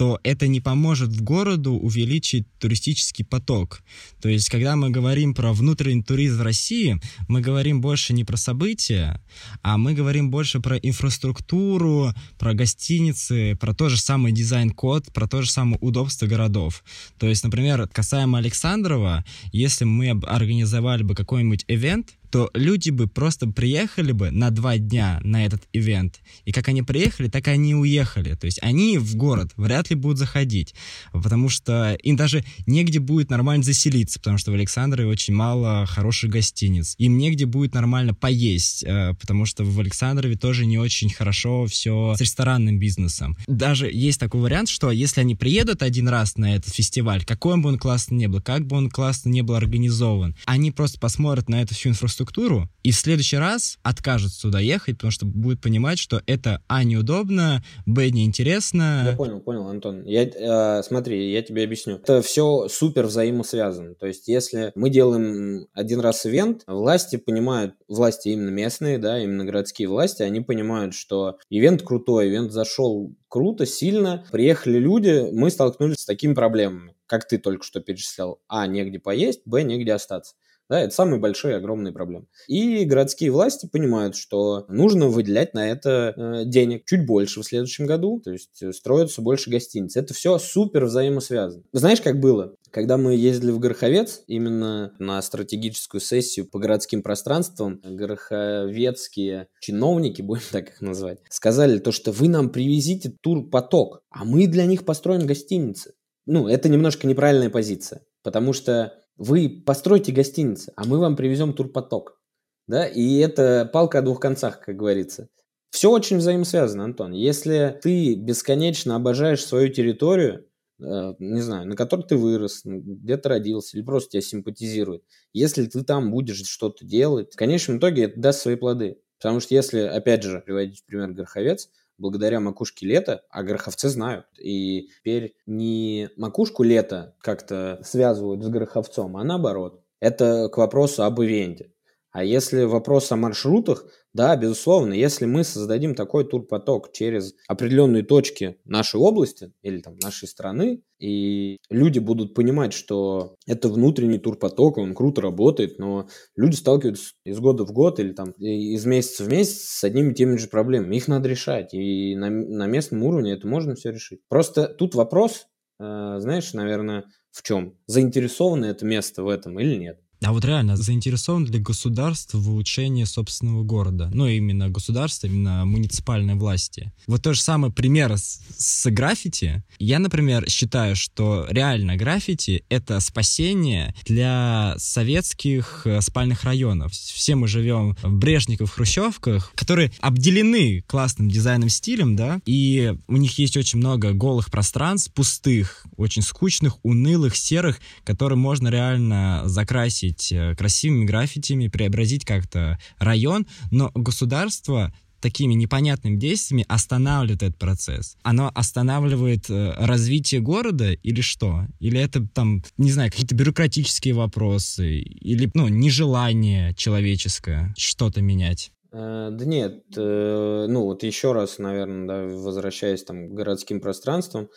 то 0.00 0.18
это 0.22 0.48
не 0.48 0.60
поможет 0.60 1.10
в 1.10 1.22
городу 1.22 1.74
увеличить 1.74 2.46
туристический 2.58 3.22
поток. 3.22 3.82
То 4.22 4.30
есть, 4.30 4.48
когда 4.48 4.74
мы 4.74 4.88
говорим 4.88 5.34
про 5.34 5.52
внутренний 5.52 6.02
туризм 6.02 6.38
в 6.38 6.42
России, 6.42 6.98
мы 7.28 7.42
говорим 7.42 7.82
больше 7.82 8.14
не 8.14 8.24
про 8.24 8.38
события, 8.38 9.20
а 9.60 9.76
мы 9.76 9.92
говорим 9.92 10.30
больше 10.30 10.58
про 10.60 10.78
инфраструктуру, 10.78 12.14
про 12.38 12.54
гостиницы, 12.54 13.58
про 13.60 13.74
тот 13.74 13.90
же 13.90 13.98
самый 13.98 14.32
дизайн-код, 14.32 15.12
про 15.12 15.28
то 15.28 15.42
же 15.42 15.50
самое 15.50 15.76
удобство 15.82 16.26
городов. 16.26 16.82
То 17.18 17.26
есть, 17.28 17.44
например, 17.44 17.86
касаемо 17.86 18.38
Александрова, 18.38 19.22
если 19.52 19.84
мы 19.84 20.18
организовали 20.26 21.02
бы 21.02 21.14
какой-нибудь 21.14 21.66
ивент, 21.68 22.14
то 22.30 22.50
люди 22.54 22.90
бы 22.90 23.06
просто 23.06 23.46
приехали 23.48 24.12
бы 24.12 24.30
на 24.30 24.50
два 24.50 24.78
дня 24.78 25.20
на 25.22 25.44
этот 25.44 25.62
ивент. 25.72 26.20
И 26.44 26.52
как 26.52 26.68
они 26.68 26.82
приехали, 26.82 27.28
так 27.28 27.48
они 27.48 27.72
и 27.72 27.74
уехали. 27.74 28.34
То 28.34 28.46
есть 28.46 28.58
они 28.62 28.98
в 28.98 29.16
город 29.16 29.50
вряд 29.56 29.90
ли 29.90 29.96
будут 29.96 30.18
заходить, 30.18 30.74
потому 31.12 31.48
что 31.48 31.94
им 32.02 32.16
даже 32.16 32.44
негде 32.66 33.00
будет 33.00 33.30
нормально 33.30 33.64
заселиться, 33.64 34.18
потому 34.18 34.38
что 34.38 34.52
в 34.52 34.54
Александрове 34.54 35.08
очень 35.08 35.34
мало 35.34 35.86
хороших 35.86 36.30
гостиниц. 36.30 36.94
Им 36.98 37.18
негде 37.18 37.46
будет 37.46 37.74
нормально 37.74 38.14
поесть, 38.14 38.84
э, 38.84 39.14
потому 39.20 39.44
что 39.46 39.64
в 39.64 39.78
Александрове 39.80 40.36
тоже 40.36 40.66
не 40.66 40.78
очень 40.78 41.10
хорошо 41.10 41.66
все 41.66 42.14
с 42.16 42.20
ресторанным 42.20 42.78
бизнесом. 42.78 43.36
Даже 43.46 43.90
есть 43.90 44.20
такой 44.20 44.40
вариант, 44.40 44.68
что 44.68 44.90
если 44.90 45.20
они 45.20 45.34
приедут 45.34 45.82
один 45.82 46.08
раз 46.08 46.36
на 46.36 46.54
этот 46.54 46.74
фестиваль, 46.74 47.24
какой 47.24 47.56
бы 47.58 47.68
он 47.68 47.78
классный 47.78 48.16
не 48.16 48.28
был, 48.28 48.40
как 48.40 48.66
бы 48.66 48.76
он 48.76 48.88
классно 48.88 49.30
не 49.30 49.42
был 49.42 49.54
организован, 49.54 50.36
они 50.44 50.70
просто 50.70 50.98
посмотрят 51.00 51.48
на 51.48 51.62
эту 51.62 51.74
всю 51.74 51.90
инфраструктуру, 51.90 52.19
инфраструктуру 52.20 52.68
и 52.82 52.92
в 52.92 52.96
следующий 52.96 53.36
раз 53.36 53.78
откажется 53.82 54.42
туда 54.42 54.58
ехать, 54.58 54.96
потому 54.96 55.10
что 55.10 55.26
будет 55.26 55.60
понимать, 55.60 55.98
что 55.98 56.22
это 56.26 56.62
а 56.68 56.84
неудобно, 56.84 57.62
б 57.86 58.08
неинтересно. 58.10 59.04
Я 59.10 59.16
понял, 59.16 59.40
понял, 59.40 59.66
Антон. 59.68 60.04
Я, 60.04 60.24
э, 60.24 60.82
смотри, 60.82 61.30
я 61.30 61.42
тебе 61.42 61.64
объясню. 61.64 61.96
Это 61.96 62.22
все 62.22 62.68
супер 62.68 63.06
взаимосвязано. 63.06 63.94
То 63.94 64.06
есть, 64.06 64.28
если 64.28 64.72
мы 64.74 64.88
делаем 64.90 65.66
один 65.74 66.00
раз 66.00 66.24
ивент, 66.24 66.62
власти 66.66 67.16
понимают, 67.16 67.74
власти 67.88 68.28
именно 68.28 68.50
местные, 68.50 68.98
да, 68.98 69.22
именно 69.22 69.44
городские 69.44 69.88
власти, 69.88 70.22
они 70.22 70.40
понимают, 70.40 70.94
что 70.94 71.36
ивент 71.50 71.82
крутой, 71.82 72.28
ивент 72.28 72.52
зашел 72.52 73.14
круто, 73.28 73.66
сильно. 73.66 74.24
Приехали 74.32 74.78
люди, 74.78 75.28
мы 75.32 75.50
столкнулись 75.50 75.98
с 75.98 76.06
такими 76.06 76.34
проблемами, 76.34 76.94
как 77.06 77.28
ты 77.28 77.38
только 77.38 77.64
что 77.64 77.80
перечислял. 77.80 78.40
А, 78.48 78.66
негде 78.66 78.98
поесть, 78.98 79.42
б, 79.44 79.62
негде 79.62 79.92
остаться. 79.92 80.34
Да, 80.70 80.78
это 80.78 80.94
самые 80.94 81.18
большие, 81.18 81.56
огромные 81.56 81.92
проблемы. 81.92 82.26
И 82.46 82.84
городские 82.84 83.32
власти 83.32 83.68
понимают, 83.70 84.14
что 84.14 84.66
нужно 84.68 85.08
выделять 85.08 85.52
на 85.52 85.68
это 85.68 86.14
э, 86.16 86.44
денег 86.44 86.84
чуть 86.86 87.04
больше 87.06 87.40
в 87.40 87.44
следующем 87.44 87.86
году, 87.86 88.20
то 88.20 88.30
есть 88.30 88.62
э, 88.62 88.72
строятся 88.72 89.20
больше 89.20 89.50
гостиниц. 89.50 89.96
Это 89.96 90.14
все 90.14 90.38
супер 90.38 90.84
взаимосвязано. 90.84 91.64
Знаешь, 91.72 92.00
как 92.00 92.20
было? 92.20 92.54
Когда 92.70 92.98
мы 92.98 93.16
ездили 93.16 93.50
в 93.50 93.58
Гороховец, 93.58 94.22
именно 94.28 94.94
на 95.00 95.20
стратегическую 95.22 96.00
сессию 96.00 96.48
по 96.48 96.60
городским 96.60 97.02
пространствам, 97.02 97.80
гороховецкие 97.82 99.48
чиновники, 99.58 100.22
будем 100.22 100.44
так 100.52 100.68
их 100.68 100.80
назвать, 100.80 101.18
сказали 101.30 101.80
то, 101.80 101.90
что 101.90 102.12
вы 102.12 102.28
нам 102.28 102.48
привезите 102.48 103.12
турпоток, 103.20 104.04
а 104.08 104.24
мы 104.24 104.46
для 104.46 104.66
них 104.66 104.84
построим 104.84 105.26
гостиницы. 105.26 105.94
Ну, 106.26 106.46
это 106.46 106.68
немножко 106.68 107.08
неправильная 107.08 107.50
позиция, 107.50 108.02
потому 108.22 108.52
что 108.52 108.94
вы 109.20 109.62
постройте 109.66 110.12
гостиницы, 110.12 110.72
а 110.76 110.86
мы 110.86 110.98
вам 110.98 111.14
привезем 111.14 111.52
турпоток. 111.52 112.18
Да? 112.66 112.86
И 112.86 113.18
это 113.18 113.68
палка 113.70 113.98
о 113.98 114.02
двух 114.02 114.18
концах, 114.18 114.60
как 114.60 114.76
говорится. 114.76 115.28
Все 115.70 115.90
очень 115.90 116.16
взаимосвязано, 116.16 116.84
Антон. 116.84 117.12
Если 117.12 117.78
ты 117.82 118.14
бесконечно 118.14 118.96
обожаешь 118.96 119.44
свою 119.44 119.68
территорию, 119.68 120.46
э, 120.80 121.14
не 121.18 121.42
знаю, 121.42 121.68
на 121.68 121.76
которой 121.76 122.02
ты 122.02 122.16
вырос, 122.16 122.62
где 122.64 123.18
ты 123.18 123.28
родился, 123.28 123.76
или 123.76 123.84
просто 123.84 124.12
тебя 124.12 124.22
симпатизирует, 124.22 125.04
если 125.34 125.66
ты 125.66 125.84
там 125.84 126.10
будешь 126.10 126.42
что-то 126.46 126.86
делать, 126.86 127.34
в 127.34 127.36
конечном 127.36 127.76
итоге 127.76 128.04
это 128.04 128.18
даст 128.18 128.40
свои 128.40 128.56
плоды. 128.56 129.00
Потому 129.18 129.40
что 129.40 129.54
если, 129.54 129.80
опять 129.80 130.22
же, 130.22 130.40
приводить 130.40 130.82
пример 130.86 131.12
Гороховец, 131.12 131.68
благодаря 132.00 132.40
макушке 132.40 132.86
лета, 132.86 133.22
а 133.30 133.42
гороховцы 133.42 133.88
знают. 133.88 134.26
И 134.38 134.88
теперь 134.98 135.34
не 135.46 136.08
макушку 136.16 136.62
лета 136.62 137.14
как-то 137.20 137.80
связывают 137.84 138.42
с 138.42 138.48
гороховцом, 138.48 139.16
а 139.16 139.24
наоборот. 139.24 139.84
Это 140.00 140.48
к 140.48 140.56
вопросу 140.56 141.04
об 141.04 141.20
ивенте. 141.20 141.72
А 142.10 142.24
если 142.24 142.64
вопрос 142.64 143.12
о 143.12 143.16
маршрутах, 143.16 143.84
да, 144.12 144.36
безусловно, 144.36 144.92
если 144.92 145.24
мы 145.24 145.44
создадим 145.44 145.94
такой 145.94 146.24
турпоток 146.24 146.92
через 146.92 147.34
определенные 147.46 148.02
точки 148.02 148.56
нашей 148.64 148.98
области 148.98 149.52
или 149.62 149.80
там 149.80 149.96
нашей 150.02 150.26
страны, 150.26 150.82
и 150.98 151.58
люди 151.70 152.00
будут 152.00 152.34
понимать, 152.34 152.72
что 152.72 153.36
это 153.46 153.68
внутренний 153.68 154.18
турпоток, 154.18 154.78
он 154.78 154.94
круто 154.94 155.22
работает, 155.22 155.78
но 155.78 156.08
люди 156.34 156.56
сталкиваются 156.56 157.12
из 157.24 157.38
года 157.38 157.64
в 157.64 157.72
год 157.72 158.00
или 158.00 158.12
там 158.12 158.32
из 158.32 158.84
месяца 158.84 159.24
в 159.24 159.28
месяц 159.28 159.60
с 159.60 159.84
одними 159.84 160.10
и 160.10 160.14
теми 160.14 160.36
же 160.36 160.48
проблемами. 160.48 160.96
Их 160.96 161.06
надо 161.06 161.28
решать, 161.28 161.72
и 161.72 162.16
на, 162.16 162.30
на 162.30 162.66
местном 162.66 163.04
уровне 163.04 163.32
это 163.32 163.46
можно 163.46 163.76
все 163.76 163.92
решить. 163.92 164.20
Просто 164.28 164.66
тут 164.66 164.96
вопрос, 164.96 165.46
э, 165.78 166.16
знаешь, 166.18 166.52
наверное, 166.52 167.04
в 167.30 167.44
чем? 167.44 167.78
Заинтересовано 167.86 168.66
это 168.66 168.84
место 168.84 169.22
в 169.22 169.28
этом 169.28 169.58
или 169.60 169.76
нет? 169.76 170.00
А 170.22 170.32
вот 170.32 170.44
реально, 170.44 170.76
заинтересован 170.76 171.46
ли 171.46 171.58
государство 171.58 172.36
в 172.38 172.50
улучшении 172.50 173.04
собственного 173.04 173.62
города? 173.64 174.10
Ну, 174.12 174.26
именно 174.26 174.68
государство, 174.68 175.26
именно 175.26 175.64
муниципальной 175.64 176.34
власти. 176.34 176.92
Вот 177.06 177.22
тот 177.22 177.36
же 177.36 177.40
самый 177.40 177.70
пример 177.72 178.16
с, 178.18 178.40
с 178.56 178.90
граффити. 178.90 179.62
Я, 179.78 179.98
например, 179.98 180.48
считаю, 180.50 180.94
что 180.94 181.46
реально 181.48 181.96
граффити— 181.96 182.64
это 182.68 183.00
спасение 183.00 183.94
для 184.04 184.74
советских 184.76 185.82
э, 185.86 186.02
спальных 186.02 186.44
районов. 186.44 186.92
Все 186.92 187.34
мы 187.34 187.48
живем 187.48 187.96
в 188.02 188.12
Брежниках, 188.12 188.72
Хрущевках, 188.72 189.52
которые 189.54 189.90
обделены 190.00 190.82
классным 190.86 191.30
дизайном 191.30 191.70
стилем, 191.70 192.14
да, 192.14 192.40
и 192.44 192.94
у 193.08 193.16
них 193.16 193.38
есть 193.38 193.56
очень 193.56 193.78
много 193.78 194.12
голых 194.12 194.50
пространств, 194.50 195.12
пустых, 195.12 195.86
очень 195.96 196.22
скучных, 196.22 196.76
унылых, 196.82 197.36
серых, 197.36 197.80
которые 198.04 198.36
можно 198.36 198.68
реально 198.68 199.42
закрасить 199.46 200.09
обозначить 200.10 200.32
э, 200.32 200.54
красивыми 200.56 201.04
граффитями, 201.04 201.68
преобразить 201.68 202.24
как-то 202.24 202.78
район, 202.98 203.46
но 203.70 203.90
государство 203.94 204.92
такими 205.20 205.52
непонятными 205.52 206.16
действиями 206.16 206.64
останавливает 206.68 207.42
этот 207.42 207.58
процесс? 207.58 208.16
Оно 208.22 208.50
останавливает 208.54 209.50
э, 209.50 209.72
развитие 209.78 210.40
города 210.40 210.92
или 210.92 211.20
что? 211.20 211.66
Или 211.78 212.00
это 212.00 212.26
там, 212.26 212.62
не 212.78 212.90
знаю, 212.90 213.10
какие-то 213.10 213.34
бюрократические 213.34 214.14
вопросы? 214.14 214.98
Или, 214.98 215.50
ну, 215.54 215.68
нежелание 215.68 216.74
человеческое 216.74 217.74
что-то 217.76 218.22
менять? 218.22 218.72
Э, 218.92 219.28
Да 219.30 219.44
нет, 219.44 219.84
э, 219.96 220.66
ну 220.68 220.84
вот 220.84 221.02
еще 221.02 221.32
раз, 221.32 221.58
наверное, 221.58 222.06
да, 222.06 222.36
возвращаясь 222.36 223.04
там 223.04 223.28
к 223.28 223.34
городским 223.34 223.80
пространствам, 223.80 224.48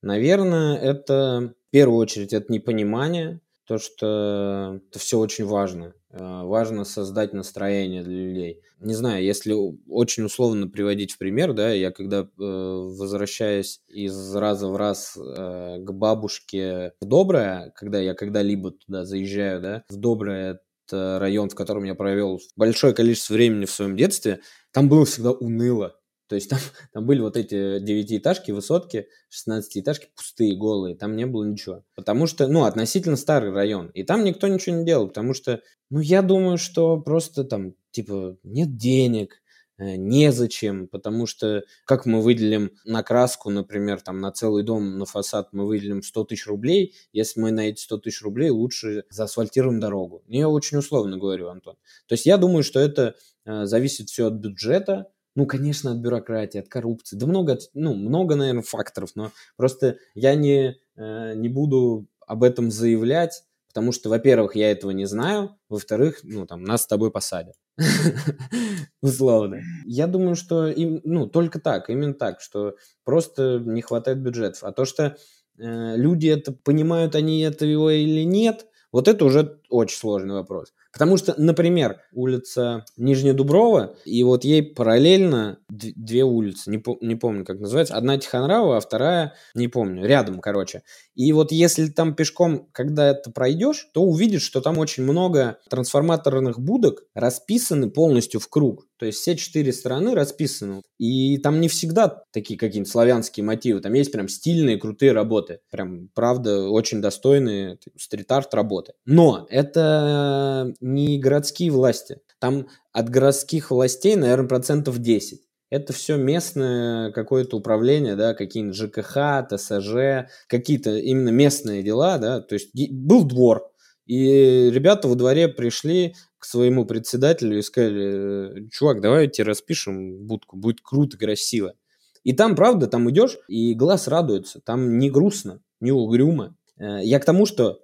наверное, 0.00 0.76
это 0.76 1.54
в 1.68 1.70
первую 1.72 1.98
очередь 1.98 2.32
это 2.32 2.52
непонимание, 2.52 3.40
то, 3.66 3.78
что 3.78 4.80
это 4.88 4.98
все 4.98 5.18
очень 5.18 5.46
важно. 5.46 5.94
Э, 6.10 6.42
Важно 6.44 6.84
создать 6.84 7.32
настроение 7.32 8.02
для 8.02 8.14
людей. 8.14 8.60
Не 8.80 8.94
знаю, 8.94 9.24
если 9.24 9.54
очень 9.88 10.24
условно 10.24 10.68
приводить 10.68 11.12
в 11.12 11.18
пример, 11.18 11.52
да, 11.52 11.72
я 11.72 11.90
когда 11.90 12.20
э, 12.20 12.26
возвращаюсь 12.38 13.80
из 13.88 14.34
раза 14.34 14.68
в 14.68 14.76
раз 14.76 15.16
э, 15.16 15.78
к 15.80 15.90
бабушке 15.92 16.92
в 17.00 17.06
Доброе, 17.06 17.72
когда 17.76 18.00
я 18.00 18.14
когда-либо 18.14 18.72
туда 18.72 19.04
заезжаю, 19.04 19.60
да, 19.60 19.84
в 19.88 19.96
Доброе 19.96 20.60
это 20.86 21.18
район, 21.18 21.48
в 21.48 21.54
котором 21.54 21.84
я 21.84 21.94
провел 21.94 22.40
большое 22.56 22.92
количество 22.94 23.34
времени 23.34 23.64
в 23.64 23.70
своем 23.70 23.96
детстве, 23.96 24.40
там 24.72 24.88
было 24.88 25.04
всегда 25.06 25.32
уныло. 25.32 25.96
То 26.28 26.36
есть 26.36 26.48
там, 26.50 26.58
там 26.92 27.06
были 27.06 27.20
вот 27.20 27.36
эти 27.36 27.78
девятиэтажки, 27.80 28.50
высотки, 28.50 29.08
16-этажки 29.30 30.06
пустые, 30.16 30.56
голые, 30.56 30.96
там 30.96 31.16
не 31.16 31.26
было 31.26 31.44
ничего. 31.44 31.84
Потому 31.94 32.26
что, 32.26 32.46
ну, 32.48 32.64
относительно 32.64 33.16
старый 33.16 33.52
район. 33.52 33.88
И 33.88 34.02
там 34.04 34.24
никто 34.24 34.48
ничего 34.48 34.76
не 34.76 34.84
делал, 34.84 35.08
потому 35.08 35.34
что, 35.34 35.60
ну, 35.90 36.00
я 36.00 36.22
думаю, 36.22 36.58
что 36.58 37.00
просто 37.00 37.44
там, 37.44 37.74
типа, 37.90 38.36
нет 38.42 38.76
денег, 38.76 39.42
э, 39.78 39.96
незачем, 39.96 40.88
потому 40.88 41.26
что 41.26 41.64
как 41.84 42.06
мы 42.06 42.22
выделим 42.22 42.70
на 42.84 43.02
краску, 43.02 43.50
например, 43.50 44.00
там 44.00 44.20
на 44.20 44.30
целый 44.30 44.62
дом, 44.62 44.98
на 44.98 45.04
фасад 45.04 45.48
мы 45.52 45.66
выделим 45.66 46.02
100 46.02 46.24
тысяч 46.24 46.46
рублей, 46.46 46.94
если 47.12 47.40
мы 47.40 47.50
на 47.50 47.68
эти 47.68 47.80
100 47.80 47.98
тысяч 47.98 48.22
рублей 48.22 48.50
лучше 48.50 49.04
заасфальтируем 49.10 49.80
дорогу. 49.80 50.22
Я 50.28 50.48
очень 50.48 50.78
условно 50.78 51.18
говорю, 51.18 51.48
Антон. 51.48 51.74
То 52.06 52.14
есть 52.14 52.24
я 52.24 52.38
думаю, 52.38 52.62
что 52.62 52.80
это 52.80 53.16
э, 53.44 53.66
зависит 53.66 54.08
все 54.08 54.28
от 54.28 54.34
бюджета, 54.34 55.10
ну, 55.34 55.46
конечно, 55.46 55.92
от 55.92 55.98
бюрократии, 55.98 56.58
от 56.58 56.68
коррупции, 56.68 57.16
да 57.16 57.26
много, 57.26 57.58
ну, 57.74 57.94
много, 57.94 58.36
наверное, 58.36 58.62
факторов, 58.62 59.10
но 59.14 59.32
просто 59.56 59.98
я 60.14 60.34
не, 60.34 60.76
э, 60.96 61.34
не 61.34 61.48
буду 61.48 62.06
об 62.26 62.44
этом 62.44 62.70
заявлять, 62.70 63.42
потому 63.68 63.92
что, 63.92 64.08
во-первых, 64.08 64.54
я 64.56 64.70
этого 64.70 64.92
не 64.92 65.06
знаю, 65.06 65.56
во-вторых, 65.68 66.20
ну, 66.22 66.46
там, 66.46 66.62
нас 66.62 66.82
с 66.84 66.86
тобой 66.86 67.10
посадят. 67.10 67.56
Условно. 69.02 69.60
Я 69.84 70.06
думаю, 70.06 70.36
что 70.36 70.68
им, 70.68 71.00
ну, 71.04 71.26
только 71.26 71.58
так, 71.58 71.90
именно 71.90 72.14
так, 72.14 72.40
что 72.40 72.76
просто 73.04 73.60
не 73.64 73.82
хватает 73.82 74.20
бюджетов. 74.20 74.62
А 74.62 74.72
то, 74.72 74.84
что 74.84 75.16
э, 75.58 75.96
люди 75.96 76.28
это 76.28 76.52
понимают, 76.52 77.16
они 77.16 77.40
этого 77.40 77.92
или 77.92 78.22
нет, 78.24 78.66
вот 78.92 79.08
это 79.08 79.24
уже 79.24 79.60
очень 79.68 79.98
сложный 79.98 80.34
вопрос. 80.34 80.72
Потому 80.94 81.16
что, 81.16 81.34
например, 81.36 82.00
улица 82.12 82.84
Нижняя 82.96 83.34
Дуброва, 83.34 83.96
и 84.04 84.22
вот 84.22 84.44
ей 84.44 84.62
параллельно 84.62 85.58
две 85.68 86.22
улицы, 86.22 86.70
не, 86.70 86.78
пом- 86.78 86.98
не 87.00 87.16
помню, 87.16 87.44
как 87.44 87.58
называется. 87.58 87.94
Одна 87.94 88.16
Тихонрава, 88.16 88.76
а 88.76 88.80
вторая, 88.80 89.34
не 89.54 89.68
помню, 89.68 90.06
рядом, 90.06 90.40
короче. 90.40 90.82
И 91.14 91.32
вот 91.32 91.52
если 91.52 91.88
там 91.88 92.14
пешком, 92.14 92.68
когда 92.72 93.10
это 93.10 93.30
пройдешь, 93.30 93.88
то 93.92 94.02
увидишь, 94.02 94.42
что 94.42 94.60
там 94.60 94.78
очень 94.78 95.02
много 95.02 95.58
трансформаторных 95.68 96.58
будок 96.60 97.04
расписаны 97.14 97.90
полностью 97.90 98.40
в 98.40 98.48
круг. 98.48 98.86
То 98.98 99.06
есть 99.06 99.18
все 99.18 99.36
четыре 99.36 99.72
стороны 99.72 100.14
расписаны. 100.14 100.82
И 100.98 101.38
там 101.38 101.60
не 101.60 101.68
всегда 101.68 102.22
такие 102.32 102.58
какие-нибудь 102.58 102.90
славянские 102.90 103.44
мотивы. 103.44 103.80
Там 103.80 103.92
есть 103.92 104.12
прям 104.12 104.28
стильные, 104.28 104.78
крутые 104.78 105.12
работы. 105.12 105.58
Прям, 105.70 106.08
правда, 106.14 106.68
очень 106.68 107.00
достойные 107.00 107.78
стрит-арт 107.98 108.54
работы. 108.54 108.92
Но 109.04 109.46
это 109.50 110.72
не 110.84 111.18
городские 111.18 111.70
власти. 111.70 112.20
Там 112.38 112.68
от 112.92 113.08
городских 113.08 113.70
властей, 113.70 114.16
наверное, 114.16 114.48
процентов 114.48 114.98
10. 114.98 115.40
Это 115.70 115.92
все 115.92 116.16
местное 116.16 117.10
какое-то 117.12 117.56
управление, 117.56 118.16
да, 118.16 118.34
какие-нибудь 118.34 118.76
ЖКХ, 118.76 119.48
ТСЖ, 119.50 120.28
какие-то 120.46 120.96
именно 120.96 121.30
местные 121.30 121.82
дела, 121.82 122.18
да, 122.18 122.40
то 122.40 122.54
есть 122.54 122.70
был 122.92 123.24
двор, 123.24 123.72
и 124.06 124.70
ребята 124.70 125.08
во 125.08 125.14
дворе 125.14 125.48
пришли 125.48 126.14
к 126.38 126.44
своему 126.44 126.84
председателю 126.84 127.58
и 127.58 127.62
сказали, 127.62 128.68
чувак, 128.70 129.00
давай 129.00 129.28
тебе 129.28 129.46
распишем 129.46 130.26
будку, 130.26 130.56
будет 130.56 130.80
круто, 130.82 131.16
красиво. 131.16 131.74
И 132.22 132.32
там, 132.34 132.54
правда, 132.54 132.86
там 132.86 133.10
идешь, 133.10 133.38
и 133.48 133.74
глаз 133.74 134.08
радуется, 134.08 134.60
там 134.60 134.98
не 134.98 135.10
грустно, 135.10 135.60
не 135.80 135.92
угрюмо. 135.92 136.54
Э, 136.78 137.00
Я 137.02 137.18
к 137.18 137.24
тому, 137.24 137.46
что 137.46 137.70
э, 137.70 137.76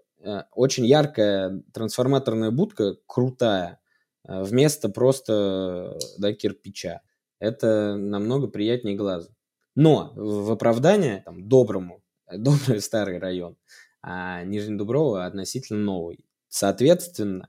очень 0.53 0.87
яркая 0.87 1.63
трансформаторная 1.73 2.51
будка, 2.51 2.97
крутая, 3.07 3.81
э, 4.27 4.43
вместо 4.43 4.89
просто 4.89 5.99
да, 6.19 6.33
кирпича. 6.33 7.01
Это 7.39 7.97
намного 7.97 8.49
приятнее 8.49 8.97
глазу. 8.97 9.35
Но 9.75 10.13
в 10.15 10.51
оправдание 10.51 11.23
там, 11.25 11.49
доброму, 11.49 12.03
э, 12.27 12.37
добрый 12.37 12.81
старый 12.81 13.19
район, 13.19 13.57
а 14.03 14.43
Нижний 14.45 14.77
Дуброво 14.77 15.27
относительно 15.27 15.81
новый. 15.81 16.25
Соответственно, 16.49 17.49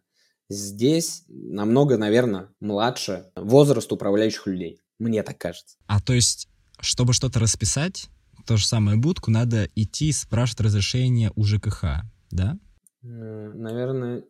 здесь 0.49 1.23
намного, 1.27 1.97
наверное, 1.97 2.49
младше 2.59 3.31
возраст 3.35 3.91
управляющих 3.91 4.47
людей. 4.47 4.79
Мне 4.99 5.23
так 5.23 5.37
кажется. 5.37 5.77
А 5.87 5.99
то 5.99 6.13
есть, 6.13 6.47
чтобы 6.79 7.13
что-то 7.13 7.39
расписать, 7.39 8.09
то 8.45 8.57
же 8.57 8.67
самое 8.67 8.97
будку, 8.97 9.31
надо 9.31 9.67
идти 9.75 10.09
и 10.09 10.11
спрашивать 10.11 10.61
разрешение 10.61 11.31
у 11.35 11.43
ЖКХ, 11.43 12.03
да? 12.31 12.59
Э, 13.03 13.51
Наверное, 13.53 14.23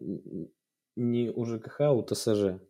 не 0.95 1.30
у 1.30 1.45
ЖКХ, 1.45 1.82
а 1.82 1.91
у 1.91 2.06
ТСЖ. 2.06 2.62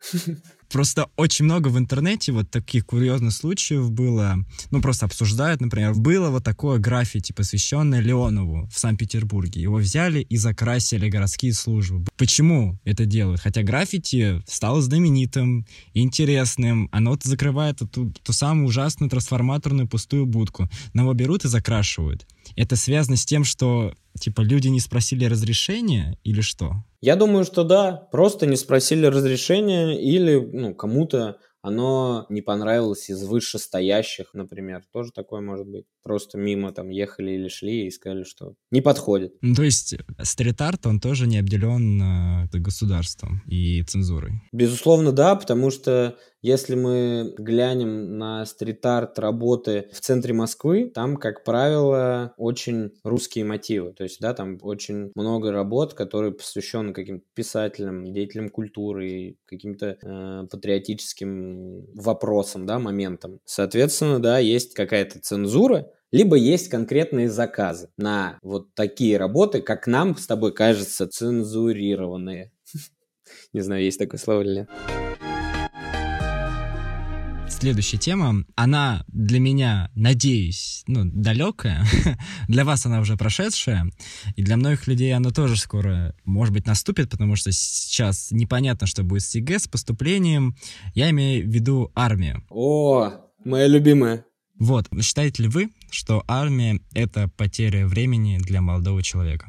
Просто 0.70 1.08
очень 1.16 1.44
много 1.44 1.68
в 1.68 1.78
интернете 1.78 2.32
вот 2.32 2.50
таких 2.50 2.86
курьезных 2.86 3.32
случаев 3.32 3.90
было. 3.90 4.36
Ну, 4.70 4.82
просто 4.82 5.06
обсуждают, 5.06 5.60
например, 5.60 5.94
было 5.94 6.28
вот 6.30 6.44
такое 6.44 6.78
граффити, 6.78 7.32
посвященное 7.32 8.00
Леонову 8.00 8.68
в 8.68 8.78
Санкт-Петербурге. 8.78 9.62
Его 9.62 9.76
взяли 9.76 10.20
и 10.20 10.36
закрасили 10.36 11.08
городские 11.08 11.52
службы. 11.52 12.04
Почему 12.16 12.78
это 12.84 13.06
делают? 13.06 13.40
Хотя 13.40 13.62
граффити 13.62 14.42
стало 14.46 14.82
знаменитым, 14.82 15.66
интересным. 15.94 16.88
Оно 16.92 17.16
закрывает 17.22 17.78
ту, 17.78 18.10
ту 18.10 18.32
самую 18.32 18.66
ужасную 18.66 19.08
трансформаторную 19.08 19.88
пустую 19.88 20.26
будку. 20.26 20.68
Но 20.92 21.02
его 21.02 21.14
берут 21.14 21.44
и 21.44 21.48
закрашивают. 21.48 22.26
Это 22.56 22.74
связано 22.76 23.16
с 23.16 23.24
тем, 23.24 23.44
что, 23.44 23.92
типа, 24.18 24.40
люди 24.40 24.68
не 24.68 24.80
спросили 24.80 25.24
разрешения 25.26 26.18
или 26.24 26.40
что? 26.40 26.84
Я 27.00 27.16
думаю, 27.16 27.44
что 27.44 27.62
да, 27.64 27.92
просто 28.10 28.46
не 28.46 28.56
спросили 28.56 29.06
разрешения 29.06 30.00
или 30.00 30.36
ну, 30.36 30.74
кому-то 30.74 31.38
оно 31.66 32.26
не 32.28 32.42
понравилось 32.42 33.10
из 33.10 33.24
вышестоящих, 33.24 34.34
например. 34.34 34.82
Тоже 34.92 35.10
такое 35.12 35.40
может 35.40 35.66
быть. 35.66 35.84
Просто 36.04 36.38
мимо 36.38 36.70
там 36.70 36.90
ехали 36.90 37.32
или 37.32 37.48
шли 37.48 37.88
и 37.88 37.90
сказали, 37.90 38.22
что 38.22 38.54
не 38.70 38.80
подходит. 38.80 39.34
Ну, 39.40 39.52
то 39.52 39.64
есть 39.64 39.96
стрит-арт, 40.22 40.86
он 40.86 41.00
тоже 41.00 41.26
не 41.26 41.38
обделен 41.38 42.00
э, 42.00 42.48
государством 42.52 43.42
и 43.46 43.82
цензурой. 43.82 44.42
Безусловно, 44.52 45.10
да, 45.10 45.34
потому 45.34 45.72
что 45.72 46.16
если 46.46 46.76
мы 46.76 47.34
глянем 47.36 48.18
на 48.18 48.46
стрит-арт 48.46 49.18
работы 49.18 49.88
в 49.92 50.00
центре 50.00 50.32
Москвы, 50.32 50.92
там, 50.94 51.16
как 51.16 51.42
правило, 51.42 52.34
очень 52.36 52.92
русские 53.02 53.44
мотивы. 53.44 53.92
То 53.92 54.04
есть, 54.04 54.20
да, 54.20 54.32
там 54.32 54.58
очень 54.62 55.10
много 55.16 55.50
работ, 55.50 55.94
которые 55.94 56.30
посвящены 56.30 56.92
каким-то 56.92 57.26
писателям, 57.34 58.12
деятелям 58.12 58.50
культуры, 58.50 59.38
каким-то 59.46 59.98
э, 60.00 60.46
патриотическим 60.48 61.86
вопросам, 61.96 62.64
да, 62.64 62.78
моментам. 62.78 63.40
Соответственно, 63.44 64.20
да, 64.20 64.38
есть 64.38 64.72
какая-то 64.74 65.18
цензура, 65.18 65.90
либо 66.12 66.36
есть 66.36 66.68
конкретные 66.68 67.28
заказы 67.28 67.90
на 67.96 68.38
вот 68.42 68.72
такие 68.74 69.16
работы, 69.18 69.62
как 69.62 69.88
нам 69.88 70.16
с 70.16 70.28
тобой 70.28 70.54
кажется, 70.54 71.08
цензурированные. 71.08 72.52
Не 73.52 73.62
знаю, 73.62 73.82
есть 73.82 73.98
такое 73.98 74.20
слово 74.20 74.42
или 74.42 74.54
нет. 74.58 75.05
Следующая 77.66 77.98
тема, 77.98 78.44
она 78.54 79.04
для 79.08 79.40
меня, 79.40 79.90
надеюсь, 79.96 80.84
ну, 80.86 81.00
далекая. 81.04 81.84
для 82.48 82.64
вас 82.64 82.86
она 82.86 83.00
уже 83.00 83.16
прошедшая. 83.16 83.90
И 84.36 84.44
для 84.44 84.56
многих 84.56 84.86
людей 84.86 85.12
она 85.12 85.30
тоже 85.30 85.56
скоро, 85.56 86.14
может 86.24 86.54
быть, 86.54 86.68
наступит, 86.68 87.10
потому 87.10 87.34
что 87.34 87.50
сейчас 87.50 88.30
непонятно, 88.30 88.86
что 88.86 89.02
будет 89.02 89.24
с 89.24 89.34
ЕГЭ, 89.34 89.58
с 89.58 89.66
поступлением. 89.66 90.54
Я 90.94 91.10
имею 91.10 91.44
в 91.44 91.52
виду 91.52 91.90
армию. 91.96 92.44
О, 92.50 93.14
моя 93.44 93.66
любимая. 93.66 94.24
Вот, 94.60 94.86
считаете 95.02 95.42
ли 95.42 95.48
вы, 95.48 95.70
что 95.90 96.22
армия— 96.28 96.78
это 96.94 97.28
потеря 97.36 97.88
времени 97.88 98.38
для 98.38 98.60
молодого 98.60 99.02
человека? 99.02 99.48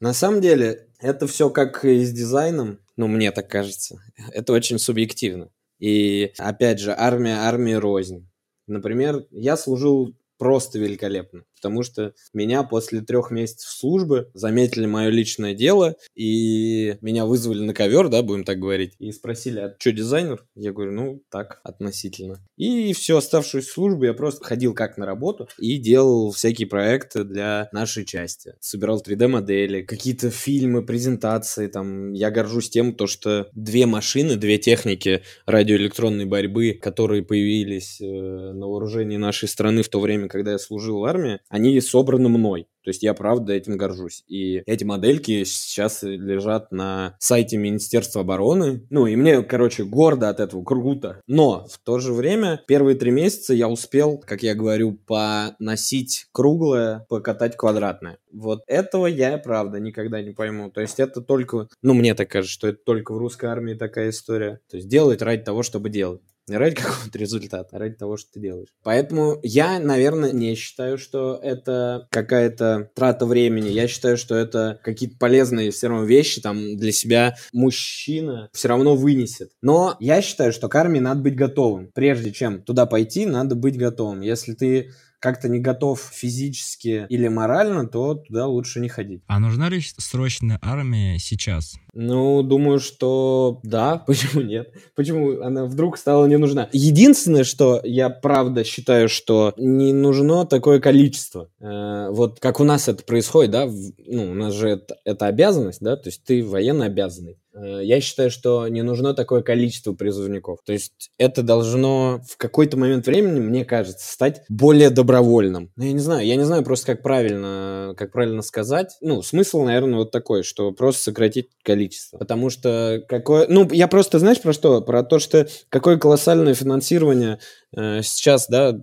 На 0.00 0.12
самом 0.12 0.42
деле, 0.42 0.88
это 1.00 1.26
все 1.26 1.48
как 1.48 1.82
и 1.86 2.04
с 2.04 2.12
дизайном, 2.12 2.80
ну, 2.98 3.08
мне 3.08 3.30
так 3.30 3.48
кажется. 3.48 3.96
Это 4.34 4.52
очень 4.52 4.78
субъективно. 4.78 5.48
И, 5.84 6.32
опять 6.38 6.80
же, 6.80 6.94
армия, 6.96 7.36
армия 7.40 7.78
рознь. 7.78 8.26
Например, 8.66 9.26
я 9.30 9.56
служил 9.58 10.16
просто 10.38 10.78
великолепно 10.78 11.44
потому 11.64 11.82
что 11.82 12.12
меня 12.34 12.62
после 12.62 13.00
трех 13.00 13.30
месяцев 13.30 13.70
службы 13.70 14.30
заметили 14.34 14.84
мое 14.84 15.08
личное 15.08 15.54
дело, 15.54 15.96
и 16.14 16.98
меня 17.00 17.24
вызвали 17.24 17.60
на 17.60 17.72
ковер, 17.72 18.10
да, 18.10 18.22
будем 18.22 18.44
так 18.44 18.58
говорить, 18.58 18.92
и 18.98 19.10
спросили, 19.12 19.60
а 19.60 19.74
что 19.78 19.92
дизайнер? 19.92 20.44
Я 20.54 20.74
говорю, 20.74 20.92
ну, 20.92 21.22
так, 21.30 21.62
относительно. 21.64 22.38
И 22.58 22.92
всю 22.92 23.16
оставшуюся 23.16 23.72
службу 23.72 24.04
я 24.04 24.12
просто 24.12 24.44
ходил 24.44 24.74
как 24.74 24.98
на 24.98 25.06
работу 25.06 25.48
и 25.58 25.78
делал 25.78 26.32
всякие 26.32 26.68
проекты 26.68 27.24
для 27.24 27.70
нашей 27.72 28.04
части. 28.04 28.52
Собирал 28.60 29.00
3D-модели, 29.00 29.80
какие-то 29.80 30.28
фильмы, 30.28 30.84
презентации, 30.84 31.68
там, 31.68 32.12
я 32.12 32.30
горжусь 32.30 32.68
тем, 32.68 32.94
то, 32.94 33.06
что 33.06 33.48
две 33.54 33.86
машины, 33.86 34.36
две 34.36 34.58
техники 34.58 35.22
радиоэлектронной 35.46 36.26
борьбы, 36.26 36.78
которые 36.78 37.22
появились 37.22 38.02
э, 38.02 38.04
на 38.04 38.66
вооружении 38.66 39.16
нашей 39.16 39.48
страны 39.48 39.82
в 39.82 39.88
то 39.88 39.98
время, 39.98 40.28
когда 40.28 40.52
я 40.52 40.58
служил 40.58 40.98
в 40.98 41.04
армии, 41.04 41.38
они 41.54 41.80
собраны 41.80 42.28
мной. 42.28 42.66
То 42.82 42.90
есть 42.90 43.04
я 43.04 43.14
правда 43.14 43.52
этим 43.52 43.76
горжусь. 43.76 44.24
И 44.26 44.62
эти 44.66 44.82
модельки 44.82 45.44
сейчас 45.44 46.02
лежат 46.02 46.72
на 46.72 47.14
сайте 47.20 47.56
Министерства 47.56 48.22
обороны. 48.22 48.84
Ну 48.90 49.06
и 49.06 49.14
мне, 49.14 49.40
короче, 49.42 49.84
гордо 49.84 50.28
от 50.28 50.40
этого, 50.40 50.64
круто. 50.64 51.20
Но 51.28 51.64
в 51.70 51.78
то 51.78 52.00
же 52.00 52.12
время 52.12 52.60
первые 52.66 52.96
три 52.96 53.12
месяца 53.12 53.54
я 53.54 53.68
успел, 53.68 54.18
как 54.18 54.42
я 54.42 54.56
говорю, 54.56 54.98
поносить 55.06 56.26
круглое, 56.32 57.06
покатать 57.08 57.56
квадратное. 57.56 58.18
Вот 58.32 58.64
этого 58.66 59.06
я, 59.06 59.38
правда, 59.38 59.78
никогда 59.78 60.20
не 60.20 60.32
пойму. 60.32 60.72
То 60.72 60.80
есть 60.80 60.98
это 60.98 61.20
только, 61.20 61.68
ну 61.82 61.94
мне 61.94 62.16
так 62.16 62.28
кажется, 62.28 62.52
что 62.52 62.66
это 62.66 62.78
только 62.84 63.14
в 63.14 63.18
русской 63.18 63.46
армии 63.46 63.74
такая 63.74 64.10
история. 64.10 64.58
То 64.68 64.76
есть 64.76 64.88
делать 64.88 65.22
ради 65.22 65.44
того, 65.44 65.62
чтобы 65.62 65.88
делать. 65.88 66.20
Не 66.48 66.56
ради 66.56 66.74
какого-то 66.82 67.18
результата, 67.18 67.68
а 67.72 67.78
ради 67.78 67.94
того, 67.94 68.16
что 68.16 68.32
ты 68.32 68.40
делаешь. 68.40 68.68
Поэтому 68.82 69.38
я, 69.42 69.78
наверное, 69.78 70.32
не 70.32 70.54
считаю, 70.54 70.98
что 70.98 71.38
это 71.42 72.06
какая-то 72.10 72.90
трата 72.94 73.26
времени. 73.26 73.68
Я 73.68 73.88
считаю, 73.88 74.16
что 74.16 74.34
это 74.34 74.78
какие-то 74.82 75.16
полезные 75.18 75.70
все 75.70 75.88
равно 75.88 76.04
вещи 76.04 76.40
там 76.40 76.76
для 76.76 76.92
себя 76.92 77.36
мужчина 77.52 78.50
все 78.52 78.68
равно 78.68 78.94
вынесет. 78.94 79.52
Но 79.62 79.96
я 80.00 80.20
считаю, 80.20 80.52
что 80.52 80.68
к 80.68 80.74
армии 80.74 81.00
надо 81.00 81.20
быть 81.20 81.36
готовым. 81.36 81.90
Прежде 81.94 82.32
чем 82.32 82.62
туда 82.62 82.86
пойти, 82.86 83.26
надо 83.26 83.54
быть 83.54 83.78
готовым. 83.78 84.20
Если 84.20 84.54
ты 84.54 84.92
как-то 85.24 85.48
не 85.48 85.58
готов 85.58 86.06
физически 86.12 87.06
или 87.08 87.28
морально, 87.28 87.88
то 87.88 88.14
туда 88.14 88.46
лучше 88.46 88.78
не 88.78 88.90
ходить. 88.90 89.22
А 89.26 89.40
нужна 89.40 89.70
ли 89.70 89.80
срочная 89.80 90.58
армия 90.60 91.18
сейчас? 91.18 91.76
Ну, 91.94 92.42
думаю, 92.42 92.78
что 92.78 93.58
да. 93.62 93.96
Почему 94.06 94.42
нет? 94.42 94.74
Почему 94.94 95.40
она 95.40 95.64
вдруг 95.64 95.96
стала 95.96 96.26
не 96.26 96.36
нужна? 96.36 96.68
Единственное, 96.72 97.44
что 97.44 97.80
я 97.84 98.10
правда 98.10 98.64
считаю, 98.64 99.08
что 99.08 99.54
не 99.56 99.94
нужно 99.94 100.44
такое 100.44 100.78
количество. 100.78 101.48
Э, 101.58 102.10
вот 102.10 102.38
как 102.38 102.60
у 102.60 102.64
нас 102.64 102.88
это 102.88 103.02
происходит, 103.02 103.50
да? 103.50 103.64
Ну, 103.64 104.32
у 104.32 104.34
нас 104.34 104.52
же 104.52 104.68
это, 104.68 104.98
это 105.06 105.24
обязанность, 105.24 105.80
да? 105.80 105.96
То 105.96 106.10
есть 106.10 106.22
ты 106.24 106.44
военно 106.44 106.84
обязанный. 106.84 107.38
Э, 107.54 107.80
я 107.82 108.00
считаю, 108.00 108.30
что 108.30 108.68
не 108.68 108.82
нужно 108.82 109.14
такое 109.14 109.42
количество 109.42 109.92
призывников. 109.92 110.58
То 110.64 110.72
есть 110.72 111.10
это 111.18 111.42
должно 111.42 112.20
в 112.28 112.36
какой-то 112.36 112.76
момент 112.76 113.06
времени, 113.06 113.40
мне 113.40 113.64
кажется, 113.64 114.12
стать 114.12 114.42
более 114.48 114.90
добровольным. 114.90 115.70
Ну, 115.76 115.84
я 115.84 115.92
не 115.92 116.00
знаю, 116.00 116.26
я 116.26 116.36
не 116.36 116.44
знаю 116.44 116.64
просто, 116.64 116.86
как 116.86 117.02
правильно, 117.02 117.94
как 117.96 118.12
правильно 118.12 118.42
сказать. 118.42 118.96
Ну, 119.00 119.22
смысл, 119.22 119.62
наверное, 119.62 119.98
вот 119.98 120.10
такой, 120.10 120.42
что 120.42 120.72
просто 120.72 121.04
сократить 121.04 121.50
количество. 121.62 122.18
Потому 122.18 122.50
что 122.50 123.02
какое... 123.08 123.46
Ну, 123.48 123.68
я 123.70 123.88
просто, 123.88 124.18
знаешь, 124.18 124.40
про 124.40 124.52
что? 124.52 124.80
Про 124.80 125.02
то, 125.02 125.18
что 125.18 125.46
какое 125.68 125.96
колоссальное 125.96 126.54
финансирование 126.54 127.38
э, 127.76 128.02
сейчас, 128.02 128.48
да, 128.48 128.76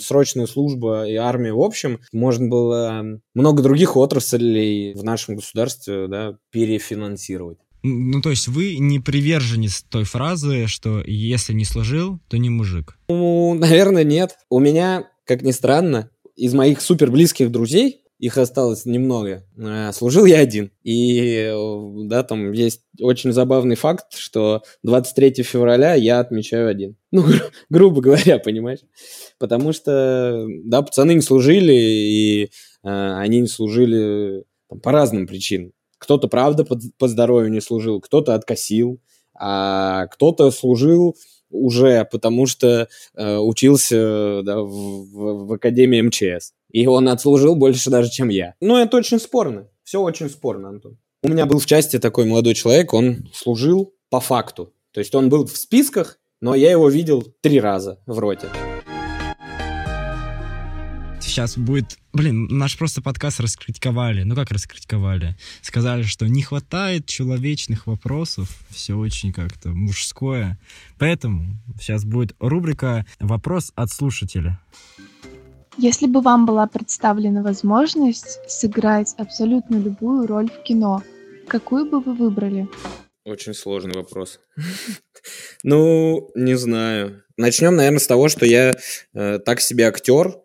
срочная 0.00 0.46
служба 0.46 1.06
и 1.06 1.14
армия 1.14 1.52
в 1.52 1.60
общем, 1.60 2.00
можно 2.12 2.48
было 2.48 3.04
много 3.34 3.62
других 3.62 3.96
отраслей 3.96 4.94
в 4.94 5.04
нашем 5.04 5.36
государстве, 5.36 6.06
да, 6.08 6.38
перефинансировать. 6.50 7.58
Ну, 7.82 8.20
то 8.20 8.30
есть 8.30 8.48
вы 8.48 8.76
не 8.78 8.98
приверженец 8.98 9.84
той 9.88 10.04
фразы, 10.04 10.66
что 10.66 11.02
если 11.06 11.52
не 11.52 11.64
служил, 11.64 12.18
то 12.28 12.36
не 12.36 12.50
мужик? 12.50 12.98
Ну, 13.08 13.54
наверное, 13.54 14.04
нет. 14.04 14.36
У 14.50 14.58
меня, 14.58 15.08
как 15.24 15.42
ни 15.42 15.52
странно, 15.52 16.10
из 16.34 16.52
моих 16.54 16.80
супер 16.80 17.10
близких 17.10 17.50
друзей, 17.50 18.02
их 18.18 18.38
осталось 18.38 18.86
немного, 18.86 19.44
э, 19.58 19.92
служил 19.92 20.24
я 20.24 20.38
один. 20.38 20.70
И, 20.82 21.52
да, 22.06 22.22
там 22.22 22.52
есть 22.52 22.80
очень 22.98 23.30
забавный 23.32 23.76
факт, 23.76 24.14
что 24.16 24.62
23 24.82 25.42
февраля 25.42 25.94
я 25.94 26.20
отмечаю 26.20 26.68
один. 26.68 26.96
Ну, 27.12 27.22
гру- 27.22 27.50
грубо 27.70 28.00
говоря, 28.00 28.38
понимаешь? 28.38 28.80
Потому 29.38 29.72
что, 29.72 30.46
да, 30.64 30.82
пацаны 30.82 31.12
не 31.14 31.20
служили, 31.20 31.72
и 31.74 32.44
э, 32.44 32.48
они 33.18 33.40
не 33.40 33.48
служили 33.48 34.44
там, 34.68 34.80
по 34.80 34.92
разным 34.92 35.26
причинам. 35.26 35.72
Кто-то, 35.98 36.28
правда, 36.28 36.64
по, 36.64 36.78
по 36.98 37.08
здоровью 37.08 37.50
не 37.50 37.60
служил, 37.60 38.00
кто-то 38.00 38.34
откосил, 38.34 39.00
а 39.34 40.06
кто-то 40.06 40.50
служил 40.50 41.16
уже 41.50 42.06
потому 42.10 42.46
что 42.46 42.88
э, 43.14 43.36
учился 43.36 44.42
да, 44.42 44.60
в, 44.60 44.68
в, 44.68 45.46
в 45.46 45.52
Академии 45.52 46.00
МЧС. 46.02 46.52
И 46.70 46.86
он 46.86 47.08
отслужил 47.08 47.54
больше 47.54 47.90
даже, 47.90 48.10
чем 48.10 48.28
я. 48.28 48.54
Ну, 48.60 48.76
это 48.76 48.96
очень 48.96 49.20
спорно. 49.20 49.68
Все 49.84 50.00
очень 50.00 50.28
спорно, 50.28 50.70
Антон. 50.70 50.98
У 51.22 51.28
меня 51.28 51.46
был 51.46 51.58
в 51.58 51.66
части 51.66 51.98
такой 51.98 52.26
молодой 52.26 52.54
человек, 52.54 52.92
он 52.92 53.28
служил 53.32 53.94
по 54.10 54.20
факту. 54.20 54.72
То 54.92 55.00
есть 55.00 55.14
он 55.14 55.28
был 55.28 55.46
в 55.46 55.56
списках, 55.56 56.18
но 56.40 56.54
я 56.54 56.70
его 56.70 56.88
видел 56.88 57.22
три 57.40 57.60
раза 57.60 58.00
в 58.06 58.18
роте 58.18 58.48
сейчас 61.36 61.58
будет... 61.58 61.98
Блин, 62.14 62.46
наш 62.48 62.78
просто 62.78 63.02
подкаст 63.02 63.40
раскритиковали. 63.40 64.22
Ну 64.22 64.34
как 64.34 64.50
раскритиковали? 64.50 65.36
Сказали, 65.60 66.02
что 66.02 66.26
не 66.26 66.40
хватает 66.40 67.04
человечных 67.04 67.86
вопросов. 67.86 68.48
Все 68.70 68.94
очень 68.94 69.34
как-то 69.34 69.68
мужское. 69.68 70.58
Поэтому 70.98 71.58
сейчас 71.78 72.06
будет 72.06 72.34
рубрика 72.40 73.04
«Вопрос 73.20 73.70
от 73.74 73.90
слушателя». 73.90 74.58
Если 75.76 76.06
бы 76.06 76.22
вам 76.22 76.46
была 76.46 76.66
представлена 76.66 77.42
возможность 77.42 78.38
сыграть 78.48 79.14
абсолютно 79.18 79.76
любую 79.76 80.26
роль 80.26 80.48
в 80.48 80.62
кино, 80.62 81.02
какую 81.48 81.84
бы 81.84 82.00
вы 82.00 82.14
выбрали? 82.14 82.66
Очень 83.26 83.52
сложный 83.52 83.94
вопрос. 83.94 84.40
Ну, 85.64 86.30
не 86.36 86.54
знаю. 86.56 87.24
Начнем, 87.36 87.74
наверное, 87.74 87.98
с 87.98 88.06
того, 88.06 88.28
что 88.28 88.46
я 88.46 88.76
э, 89.12 89.38
так 89.40 89.60
себе 89.60 89.88
актер, 89.88 90.36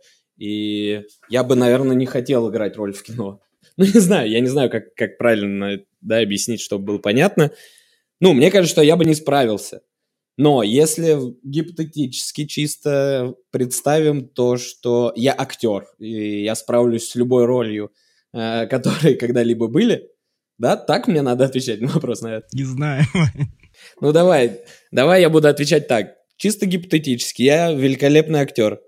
и 0.41 1.03
я 1.29 1.43
бы, 1.43 1.55
наверное, 1.55 1.95
не 1.95 2.07
хотел 2.07 2.49
играть 2.49 2.75
роль 2.75 2.93
в 2.93 3.03
кино. 3.03 3.41
Ну, 3.77 3.85
не 3.85 3.99
знаю, 3.99 4.29
я 4.29 4.41
не 4.41 4.47
знаю, 4.47 4.69
как, 4.69 4.93
как 4.95 5.17
правильно 5.17 5.79
да, 6.01 6.17
объяснить, 6.17 6.59
чтобы 6.59 6.83
было 6.85 6.97
понятно. 6.97 7.51
Ну, 8.19 8.33
мне 8.33 8.51
кажется, 8.51 8.73
что 8.73 8.81
я 8.81 8.97
бы 8.97 9.05
не 9.05 9.15
справился. 9.15 9.81
Но 10.37 10.61
если 10.61 11.17
гипотетически 11.43 12.45
чисто 12.45 13.35
представим 13.51 14.27
то, 14.27 14.57
что 14.57 15.13
я 15.15 15.33
актер, 15.37 15.87
и 15.99 16.43
я 16.43 16.55
справлюсь 16.55 17.07
с 17.07 17.15
любой 17.15 17.45
ролью, 17.45 17.91
э, 18.33 18.67
которые 18.69 19.15
когда-либо 19.15 19.67
были, 19.67 20.09
да, 20.57 20.75
так 20.75 21.07
мне 21.07 21.21
надо 21.21 21.45
отвечать 21.45 21.81
на 21.81 21.87
вопрос, 21.87 22.21
наверное. 22.21 22.49
Не 22.51 22.63
знаю. 22.63 23.05
Ну, 24.01 24.11
давай, 24.11 24.61
давай 24.91 25.21
я 25.21 25.29
буду 25.29 25.47
отвечать 25.47 25.87
так. 25.87 26.15
Чисто 26.35 26.65
гипотетически, 26.65 27.41
я 27.41 27.71
великолепный 27.71 28.41
актер. 28.41 28.81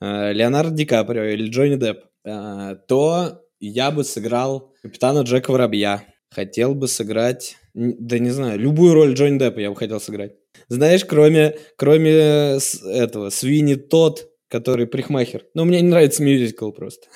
Э, 0.00 0.32
Леонардо 0.32 0.74
Ди 0.74 0.84
Каприо 0.84 1.24
или 1.24 1.48
Джонни 1.48 1.76
Депп, 1.76 2.04
э, 2.24 2.76
то 2.88 3.42
я 3.60 3.90
бы 3.90 4.04
сыграл 4.04 4.74
капитана 4.82 5.20
Джека 5.20 5.50
Воробья. 5.50 6.04
Хотел 6.30 6.74
бы 6.74 6.88
сыграть, 6.88 7.56
да 7.74 8.18
не 8.18 8.30
знаю, 8.30 8.58
любую 8.58 8.94
роль 8.94 9.14
Джонни 9.14 9.38
Деппа 9.38 9.60
я 9.60 9.70
бы 9.70 9.76
хотел 9.76 10.00
сыграть. 10.00 10.32
Знаешь, 10.68 11.04
кроме, 11.04 11.56
кроме 11.76 12.10
этого, 12.10 13.30
Свини 13.30 13.76
тот, 13.76 14.28
который 14.48 14.86
прихмахер. 14.86 15.44
Но 15.54 15.64
мне 15.64 15.80
не 15.80 15.88
нравится 15.88 16.22
мюзикл 16.22 16.72
просто. 16.72 17.06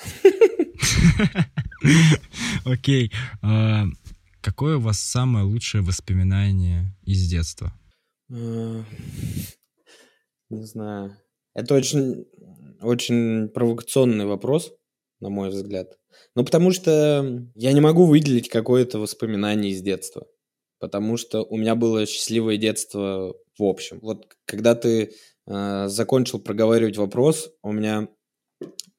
Окей. 2.65 3.11
А, 3.41 3.85
какое 4.41 4.77
у 4.77 4.81
вас 4.81 4.99
самое 4.99 5.45
лучшее 5.45 5.83
воспоминание 5.83 6.95
из 7.03 7.27
детства? 7.27 7.73
Не 8.29 8.85
знаю. 10.49 11.17
Это 11.53 11.75
очень 11.75 12.25
очень 12.81 13.49
провокационный 13.49 14.25
вопрос, 14.25 14.73
на 15.19 15.29
мой 15.29 15.49
взгляд. 15.49 15.97
Ну, 16.35 16.43
потому 16.43 16.71
что 16.71 17.45
я 17.55 17.71
не 17.73 17.81
могу 17.81 18.05
выделить 18.05 18.49
какое-то 18.49 18.99
воспоминание 18.99 19.71
из 19.71 19.81
детства. 19.81 20.27
Потому 20.79 21.17
что 21.17 21.43
у 21.43 21.57
меня 21.57 21.75
было 21.75 22.05
счастливое 22.05 22.57
детство 22.57 23.35
в 23.57 23.63
общем. 23.63 23.99
Вот 24.01 24.25
когда 24.45 24.73
ты 24.73 25.11
э, 25.47 25.87
закончил 25.87 26.39
проговаривать 26.39 26.97
вопрос, 26.97 27.51
у 27.61 27.71
меня 27.71 28.07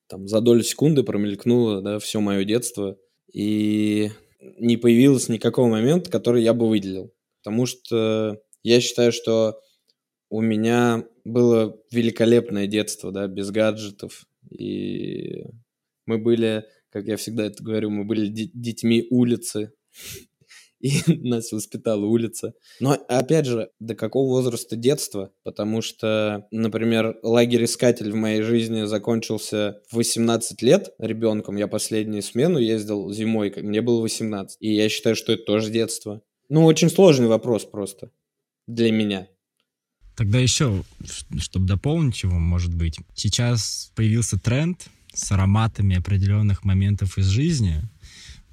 там 0.09 0.29
за 0.29 0.41
долю 0.41 0.63
секунды 0.63 1.03
промелькнуло 1.03 1.83
да, 1.83 1.99
все 1.99 2.21
мое 2.21 2.45
детство. 2.45 2.97
И 3.33 4.11
не 4.41 4.77
появилось 4.77 5.29
никакого 5.29 5.69
момента, 5.69 6.11
который 6.11 6.43
я 6.43 6.55
бы 6.55 6.69
выделил. 6.69 7.13
Потому 7.43 7.67
что 7.67 8.39
я 8.63 8.81
считаю, 8.81 9.11
что 9.11 9.59
у 10.33 10.41
меня 10.41 11.05
было 11.27 11.79
великолепное 11.91 12.67
детство, 12.67 13.13
да, 13.13 13.27
без 13.27 13.51
гаджетов. 13.51 14.25
И 14.51 15.45
мы 16.07 16.17
были, 16.17 16.65
как 16.91 17.07
я 17.07 17.19
всегда 17.19 17.45
это 17.45 17.63
говорю, 17.63 17.91
мы 17.91 18.07
были 18.07 18.29
детьми 18.29 19.07
улицы. 19.11 19.75
И 20.81 21.01
нас 21.07 21.53
воспитала 21.53 22.07
улица. 22.07 22.55
Но, 22.81 22.93
опять 23.09 23.45
же, 23.45 23.71
до 23.79 23.95
какого 23.95 24.31
возраста 24.31 24.75
детства? 24.75 25.31
Потому 25.45 25.83
что, 25.83 26.49
например, 26.51 27.19
лагерь-искатель 27.23 28.11
в 28.11 28.17
моей 28.17 28.41
жизни 28.41 28.85
закончился 28.85 29.83
в 29.91 29.97
18 29.97 30.63
лет 30.63 30.95
ребенком. 30.99 31.57
Я 31.57 31.69
последнюю 31.69 32.23
смену 32.23 32.59
ездил 32.59 33.13
зимой, 33.13 33.53
мне 33.59 33.83
было 33.83 34.01
18. 34.01 34.57
И 34.61 34.75
я 34.75 34.89
считаю, 34.89 35.15
что 35.15 35.33
это 35.33 35.45
тоже 35.45 35.71
детство. 35.71 36.23
Ну, 36.49 36.65
очень 36.65 36.89
сложный 36.89 37.29
вопрос 37.29 37.67
просто 37.67 38.11
для 38.67 38.91
меня. 38.91 39.29
Тогда 40.23 40.39
еще, 40.39 40.85
чтобы 41.41 41.67
дополнить 41.67 42.23
его, 42.23 42.39
может 42.39 42.73
быть, 42.73 42.97
сейчас 43.13 43.91
появился 43.97 44.39
тренд 44.39 44.87
с 45.13 45.33
ароматами 45.33 45.97
определенных 45.97 46.63
моментов 46.63 47.19
из 47.19 47.27
жизни. 47.27 47.83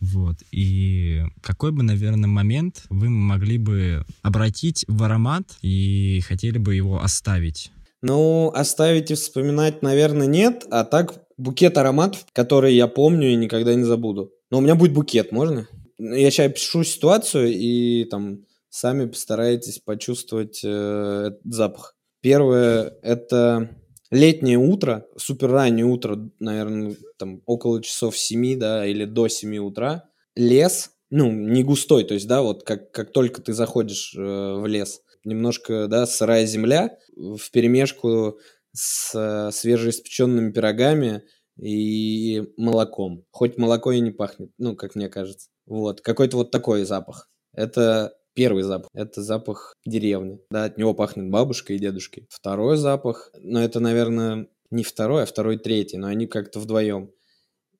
Вот. 0.01 0.37
И 0.51 1.21
какой 1.41 1.71
бы, 1.71 1.83
наверное, 1.83 2.27
момент 2.27 2.85
вы 2.89 3.09
могли 3.09 3.59
бы 3.59 4.03
обратить 4.23 4.83
в 4.87 5.03
аромат 5.03 5.43
и 5.61 6.21
хотели 6.27 6.57
бы 6.57 6.73
его 6.73 7.03
оставить? 7.03 7.71
Ну, 8.01 8.51
оставить 8.55 9.11
и 9.11 9.13
вспоминать, 9.13 9.83
наверное, 9.83 10.25
нет. 10.25 10.65
А 10.71 10.83
так, 10.83 11.21
букет 11.37 11.77
ароматов, 11.77 12.25
которые 12.33 12.75
я 12.75 12.87
помню 12.87 13.31
и 13.31 13.35
никогда 13.35 13.75
не 13.75 13.83
забуду. 13.83 14.31
Но 14.49 14.57
у 14.57 14.61
меня 14.61 14.73
будет 14.73 14.93
букет, 14.93 15.31
можно? 15.31 15.67
Я 15.99 16.31
сейчас 16.31 16.51
пишу 16.51 16.83
ситуацию, 16.83 17.53
и 17.53 18.05
там 18.05 18.39
сами 18.69 19.05
постарайтесь 19.05 19.79
почувствовать 19.79 20.61
э, 20.63 21.31
запах. 21.43 21.95
Первое– 22.21 22.97
это 23.01 23.69
летнее 24.11 24.57
утро, 24.57 25.05
супер 25.17 25.51
раннее 25.51 25.85
утро, 25.85 26.29
наверное, 26.39 26.95
там 27.17 27.41
около 27.45 27.81
часов 27.81 28.17
7, 28.17 28.59
да, 28.59 28.85
или 28.85 29.05
до 29.05 29.27
7 29.27 29.57
утра. 29.57 30.09
Лес, 30.35 30.91
ну, 31.09 31.31
не 31.31 31.63
густой, 31.63 32.03
то 32.03 32.13
есть, 32.13 32.27
да, 32.27 32.41
вот 32.41 32.63
как, 32.63 32.91
как 32.91 33.11
только 33.11 33.41
ты 33.41 33.53
заходишь 33.53 34.13
э, 34.15 34.21
в 34.21 34.65
лес, 34.67 35.01
немножко, 35.23 35.87
да, 35.87 36.05
сырая 36.05 36.45
земля 36.45 36.97
в 37.15 37.51
перемешку 37.51 38.39
с 38.73 39.13
э, 39.15 39.51
свежеиспеченными 39.51 40.51
пирогами 40.51 41.23
и 41.59 42.43
молоком. 42.57 43.25
Хоть 43.31 43.57
молоко 43.57 43.91
и 43.91 43.99
не 43.99 44.11
пахнет, 44.11 44.51
ну, 44.57 44.75
как 44.75 44.95
мне 44.95 45.09
кажется. 45.09 45.49
Вот, 45.65 46.01
какой-то 46.01 46.37
вот 46.37 46.51
такой 46.51 46.83
запах. 46.85 47.29
Это 47.53 48.13
Первый 48.39 48.63
запах– 48.63 48.87
это 48.93 49.21
запах 49.21 49.75
деревни. 49.85 50.39
Да, 50.49 50.63
от 50.63 50.77
него 50.77 50.93
пахнет 50.93 51.29
бабушкой 51.29 51.75
и 51.75 51.79
дедушкой. 51.79 52.25
Второй 52.29 52.77
запах, 52.77 53.31
ну, 53.37 53.59
это, 53.59 53.81
наверное, 53.81 54.47
не 54.71 54.85
второй, 54.85 55.23
а 55.23 55.25
второй, 55.25 55.57
третий, 55.57 55.97
но 55.97 56.07
они 56.07 56.25
как-то 56.25 56.61
вдвоем. 56.61 57.11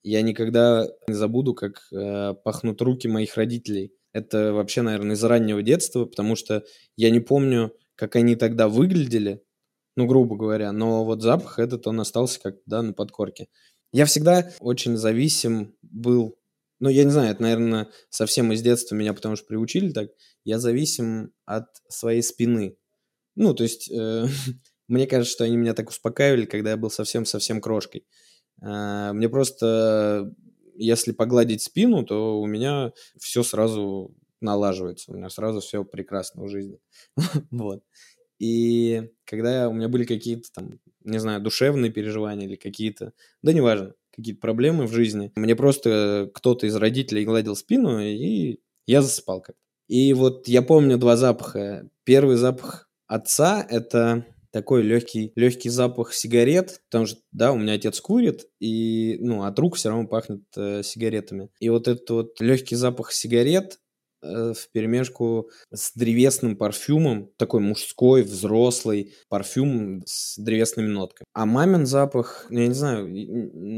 Я 0.04 0.22
никогда 0.22 0.86
не 1.08 1.14
забуду, 1.14 1.54
как 1.54 1.88
э, 1.94 2.34
пахнут 2.44 2.82
руки 2.82 3.08
моих 3.08 3.38
родителей. 3.38 3.94
Это 4.12 4.52
вообще, 4.52 4.82
наверное, 4.82 5.16
из 5.16 5.24
раннего 5.24 5.64
детства, 5.64 6.04
потому 6.04 6.36
что 6.36 6.66
я 6.98 7.10
не 7.10 7.22
помню, 7.22 7.72
как 7.96 8.18
они 8.18 8.36
тогда 8.36 8.68
выглядели, 8.68 9.42
ну, 9.96 10.08
грубо 10.08 10.36
говоря, 10.36 10.74
но 10.74 11.06
вот 11.06 11.22
запах 11.22 11.58
этот, 11.60 11.88
он 11.88 12.02
остался 12.02 12.38
как, 12.42 12.56
да, 12.66 12.82
на 12.82 12.92
подкорке. 12.92 13.48
Я 13.94 14.04
всегда 14.04 14.52
очень 14.60 14.98
зависим 14.98 15.74
был 15.82 16.38
ну, 16.80 16.90
я 16.90 17.04
не 17.04 17.12
знаю, 17.12 17.32
это, 17.32 17.42
наверное, 17.42 17.90
совсем 18.10 18.52
из 18.54 18.62
детства 18.62 18.96
меня 18.96 19.14
потому 19.14 19.36
что 19.36 19.46
приучили 19.46 19.92
так, 19.92 20.10
я 20.44 20.60
зависим 20.60 21.34
от 21.46 21.68
своей 21.90 22.22
спины. 22.22 22.78
Ну, 23.36 23.54
то 23.54 23.64
есть, 23.64 23.92
э, 23.92 24.26
мне 24.88 25.08
кажется, 25.08 25.34
что 25.34 25.44
они 25.44 25.58
меня 25.58 25.74
так 25.74 25.90
успокаивали, 25.90 26.46
когда 26.46 26.72
я 26.72 26.78
был 26.78 26.90
совсем-совсем 26.90 27.62
крошкой. 27.62 28.06
Э, 28.62 29.12
мне 29.14 29.30
просто, 29.30 30.34
если 30.76 31.12
погладить 31.12 31.62
спину, 31.62 32.04
то 32.06 32.40
у 32.40 32.46
меня 32.46 32.94
все 33.20 33.44
сразу 33.44 34.16
налаживается, 34.42 35.12
у 35.12 35.16
меня 35.16 35.30
сразу 35.30 35.60
все 35.60 35.84
прекрасно 35.84 36.44
в 36.44 36.50
жизни. 36.50 36.80
вот. 37.52 37.84
И 38.40 39.12
когда 39.26 39.70
у 39.70 39.74
меня 39.74 39.90
были 39.90 40.06
какие-то 40.06 40.50
там, 40.54 40.80
не 41.04 41.20
знаю, 41.20 41.42
душевные 41.42 41.92
переживания 41.92 42.48
или 42.48 42.56
какие-то, 42.56 43.14
да 43.44 43.54
неважно, 43.54 43.94
какие-то 44.16 44.40
проблемы 44.40 44.88
в 44.88 44.94
жизни. 44.94 45.32
Мне 45.36 45.56
просто 45.56 46.32
кто-то 46.34 46.66
из 46.66 46.76
родителей 46.76 47.26
гладил 47.26 47.56
спину, 47.56 48.00
и 48.00 48.60
я 48.86 49.02
засыпал 49.02 49.42
как-то. 49.42 49.62
И 49.88 50.14
вот 50.14 50.48
я 50.48 50.62
помню 50.62 50.98
два 50.98 51.18
запаха. 51.18 51.90
Первый 52.04 52.38
запах 52.38 52.90
отца– 53.08 53.66
это 53.70 54.26
такой 54.52 54.84
легкий, 54.84 55.32
легкий 55.36 55.70
запах 55.70 56.14
сигарет, 56.14 56.82
потому 56.90 57.06
что, 57.06 57.20
да, 57.32 57.52
у 57.52 57.58
меня 57.58 57.74
отец 57.74 58.00
курит, 58.00 58.48
и, 58.60 59.18
ну, 59.20 59.44
от 59.44 59.58
рук 59.60 59.76
все 59.76 59.90
равно 59.90 60.08
пахнет 60.08 60.44
э, 60.56 60.82
сигаретами. 60.84 61.50
И 61.60 61.70
вот 61.70 61.88
этот 61.88 62.10
вот 62.10 62.40
легкий 62.40 62.76
запах 62.76 63.12
сигарет, 63.12 63.80
в 64.22 64.72
перемешку 64.72 65.50
с 65.74 65.94
древесным 65.96 66.58
парфюмом, 66.58 67.32
такой 67.38 67.62
мужской, 67.62 68.24
взрослый 68.24 69.14
парфюм 69.30 70.04
с 70.06 70.38
древесными 70.38 70.88
нотками. 70.88 71.26
А 71.34 71.46
мамин 71.46 71.86
запах, 71.86 72.48
ну, 72.50 72.60
я 72.60 72.68
не 72.68 72.74
знаю, 72.74 73.08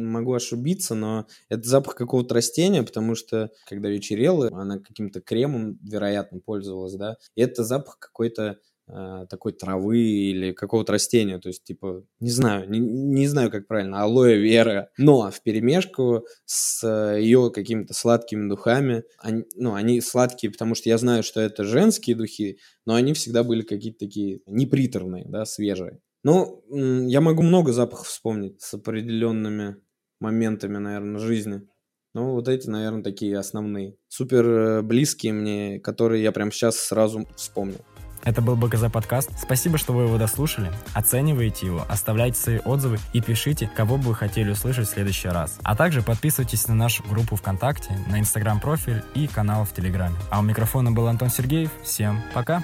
могу 0.03 0.33
ошибиться, 0.33 0.95
но 0.95 1.27
это 1.49 1.67
запах 1.67 1.95
какого-то 1.95 2.35
растения, 2.35 2.83
потому 2.83 3.15
что 3.15 3.51
когда 3.67 3.89
вечерела, 3.89 4.49
она 4.51 4.79
каким-то 4.79 5.21
кремом, 5.21 5.77
вероятно, 5.83 6.39
пользовалась, 6.39 6.93
да, 6.95 7.17
и 7.35 7.41
это 7.41 7.63
запах 7.63 7.99
какой-то 7.99 8.41
Э, 8.41 8.70
такой 8.87 9.53
травы 9.53 9.99
или 9.99 10.51
какого-то 10.51 10.93
растения, 10.93 11.39
то 11.39 11.47
есть, 11.47 11.63
типа, 11.63 12.03
не 12.19 12.29
знаю, 12.29 12.69
не, 12.69 12.79
не 12.79 13.27
знаю, 13.27 13.49
как 13.49 13.67
правильно, 13.67 14.01
алоэ 14.01 14.37
вера, 14.37 14.89
но 14.97 15.31
в 15.31 15.41
перемешку 15.43 16.25
с 16.45 16.85
ее 17.17 17.51
какими-то 17.53 17.93
сладкими 17.93 18.49
духами, 18.49 19.03
они, 19.17 19.45
ну, 19.55 19.75
они 19.75 20.01
сладкие, 20.01 20.51
потому 20.51 20.75
что 20.75 20.89
я 20.89 20.97
знаю, 20.97 21.23
что 21.23 21.39
это 21.39 21.63
женские 21.63 22.15
духи, 22.15 22.59
но 22.85 22.95
они 22.95 23.13
всегда 23.13 23.43
были 23.43 23.61
какие-то 23.61 23.99
такие 23.99 24.41
неприторные, 24.45 25.25
да, 25.27 25.45
свежие. 25.45 25.99
Ну, 26.23 26.63
я 27.07 27.21
могу 27.21 27.41
много 27.41 27.71
запахов 27.71 28.07
вспомнить 28.07 28.61
с 28.61 28.73
определенными 28.73 29.77
моментами, 30.19 30.77
наверное, 30.77 31.19
жизни. 31.19 31.67
Ну, 32.13 32.33
вот 32.33 32.47
эти, 32.47 32.69
наверное, 32.69 33.03
такие 33.03 33.37
основные. 33.37 33.95
Супер 34.09 34.45
э, 34.45 34.81
близкие 34.81 35.33
мне, 35.33 35.79
которые 35.79 36.21
я 36.21 36.31
прям 36.31 36.51
сейчас 36.51 36.75
сразу 36.77 37.25
вспомнил. 37.37 37.79
Это 38.23 38.41
был 38.41 38.55
БКЗ 38.55 38.91
подкаст. 38.91 39.31
Спасибо, 39.39 39.77
что 39.77 39.93
вы 39.93 40.03
его 40.03 40.17
дослушали. 40.17 40.71
Оценивайте 40.93 41.65
его, 41.65 41.85
оставляйте 41.89 42.39
свои 42.39 42.59
отзывы 42.59 42.99
и 43.13 43.21
пишите, 43.21 43.69
кого 43.75 43.97
бы 43.97 44.09
вы 44.09 44.15
хотели 44.15 44.51
услышать 44.51 44.87
в 44.87 44.91
следующий 44.91 45.27
раз. 45.29 45.57
А 45.63 45.75
также 45.75 46.01
подписывайтесь 46.01 46.67
на 46.67 46.75
нашу 46.75 47.03
группу 47.03 47.35
ВКонтакте, 47.35 47.97
на 48.07 48.19
инстаграм-профиль 48.19 49.03
и 49.15 49.27
канал 49.27 49.65
в 49.65 49.73
Телеграме. 49.73 50.15
А 50.29 50.39
у 50.39 50.43
микрофона 50.43 50.91
был 50.91 51.07
Антон 51.07 51.29
Сергеев. 51.29 51.71
Всем 51.83 52.21
пока! 52.33 52.63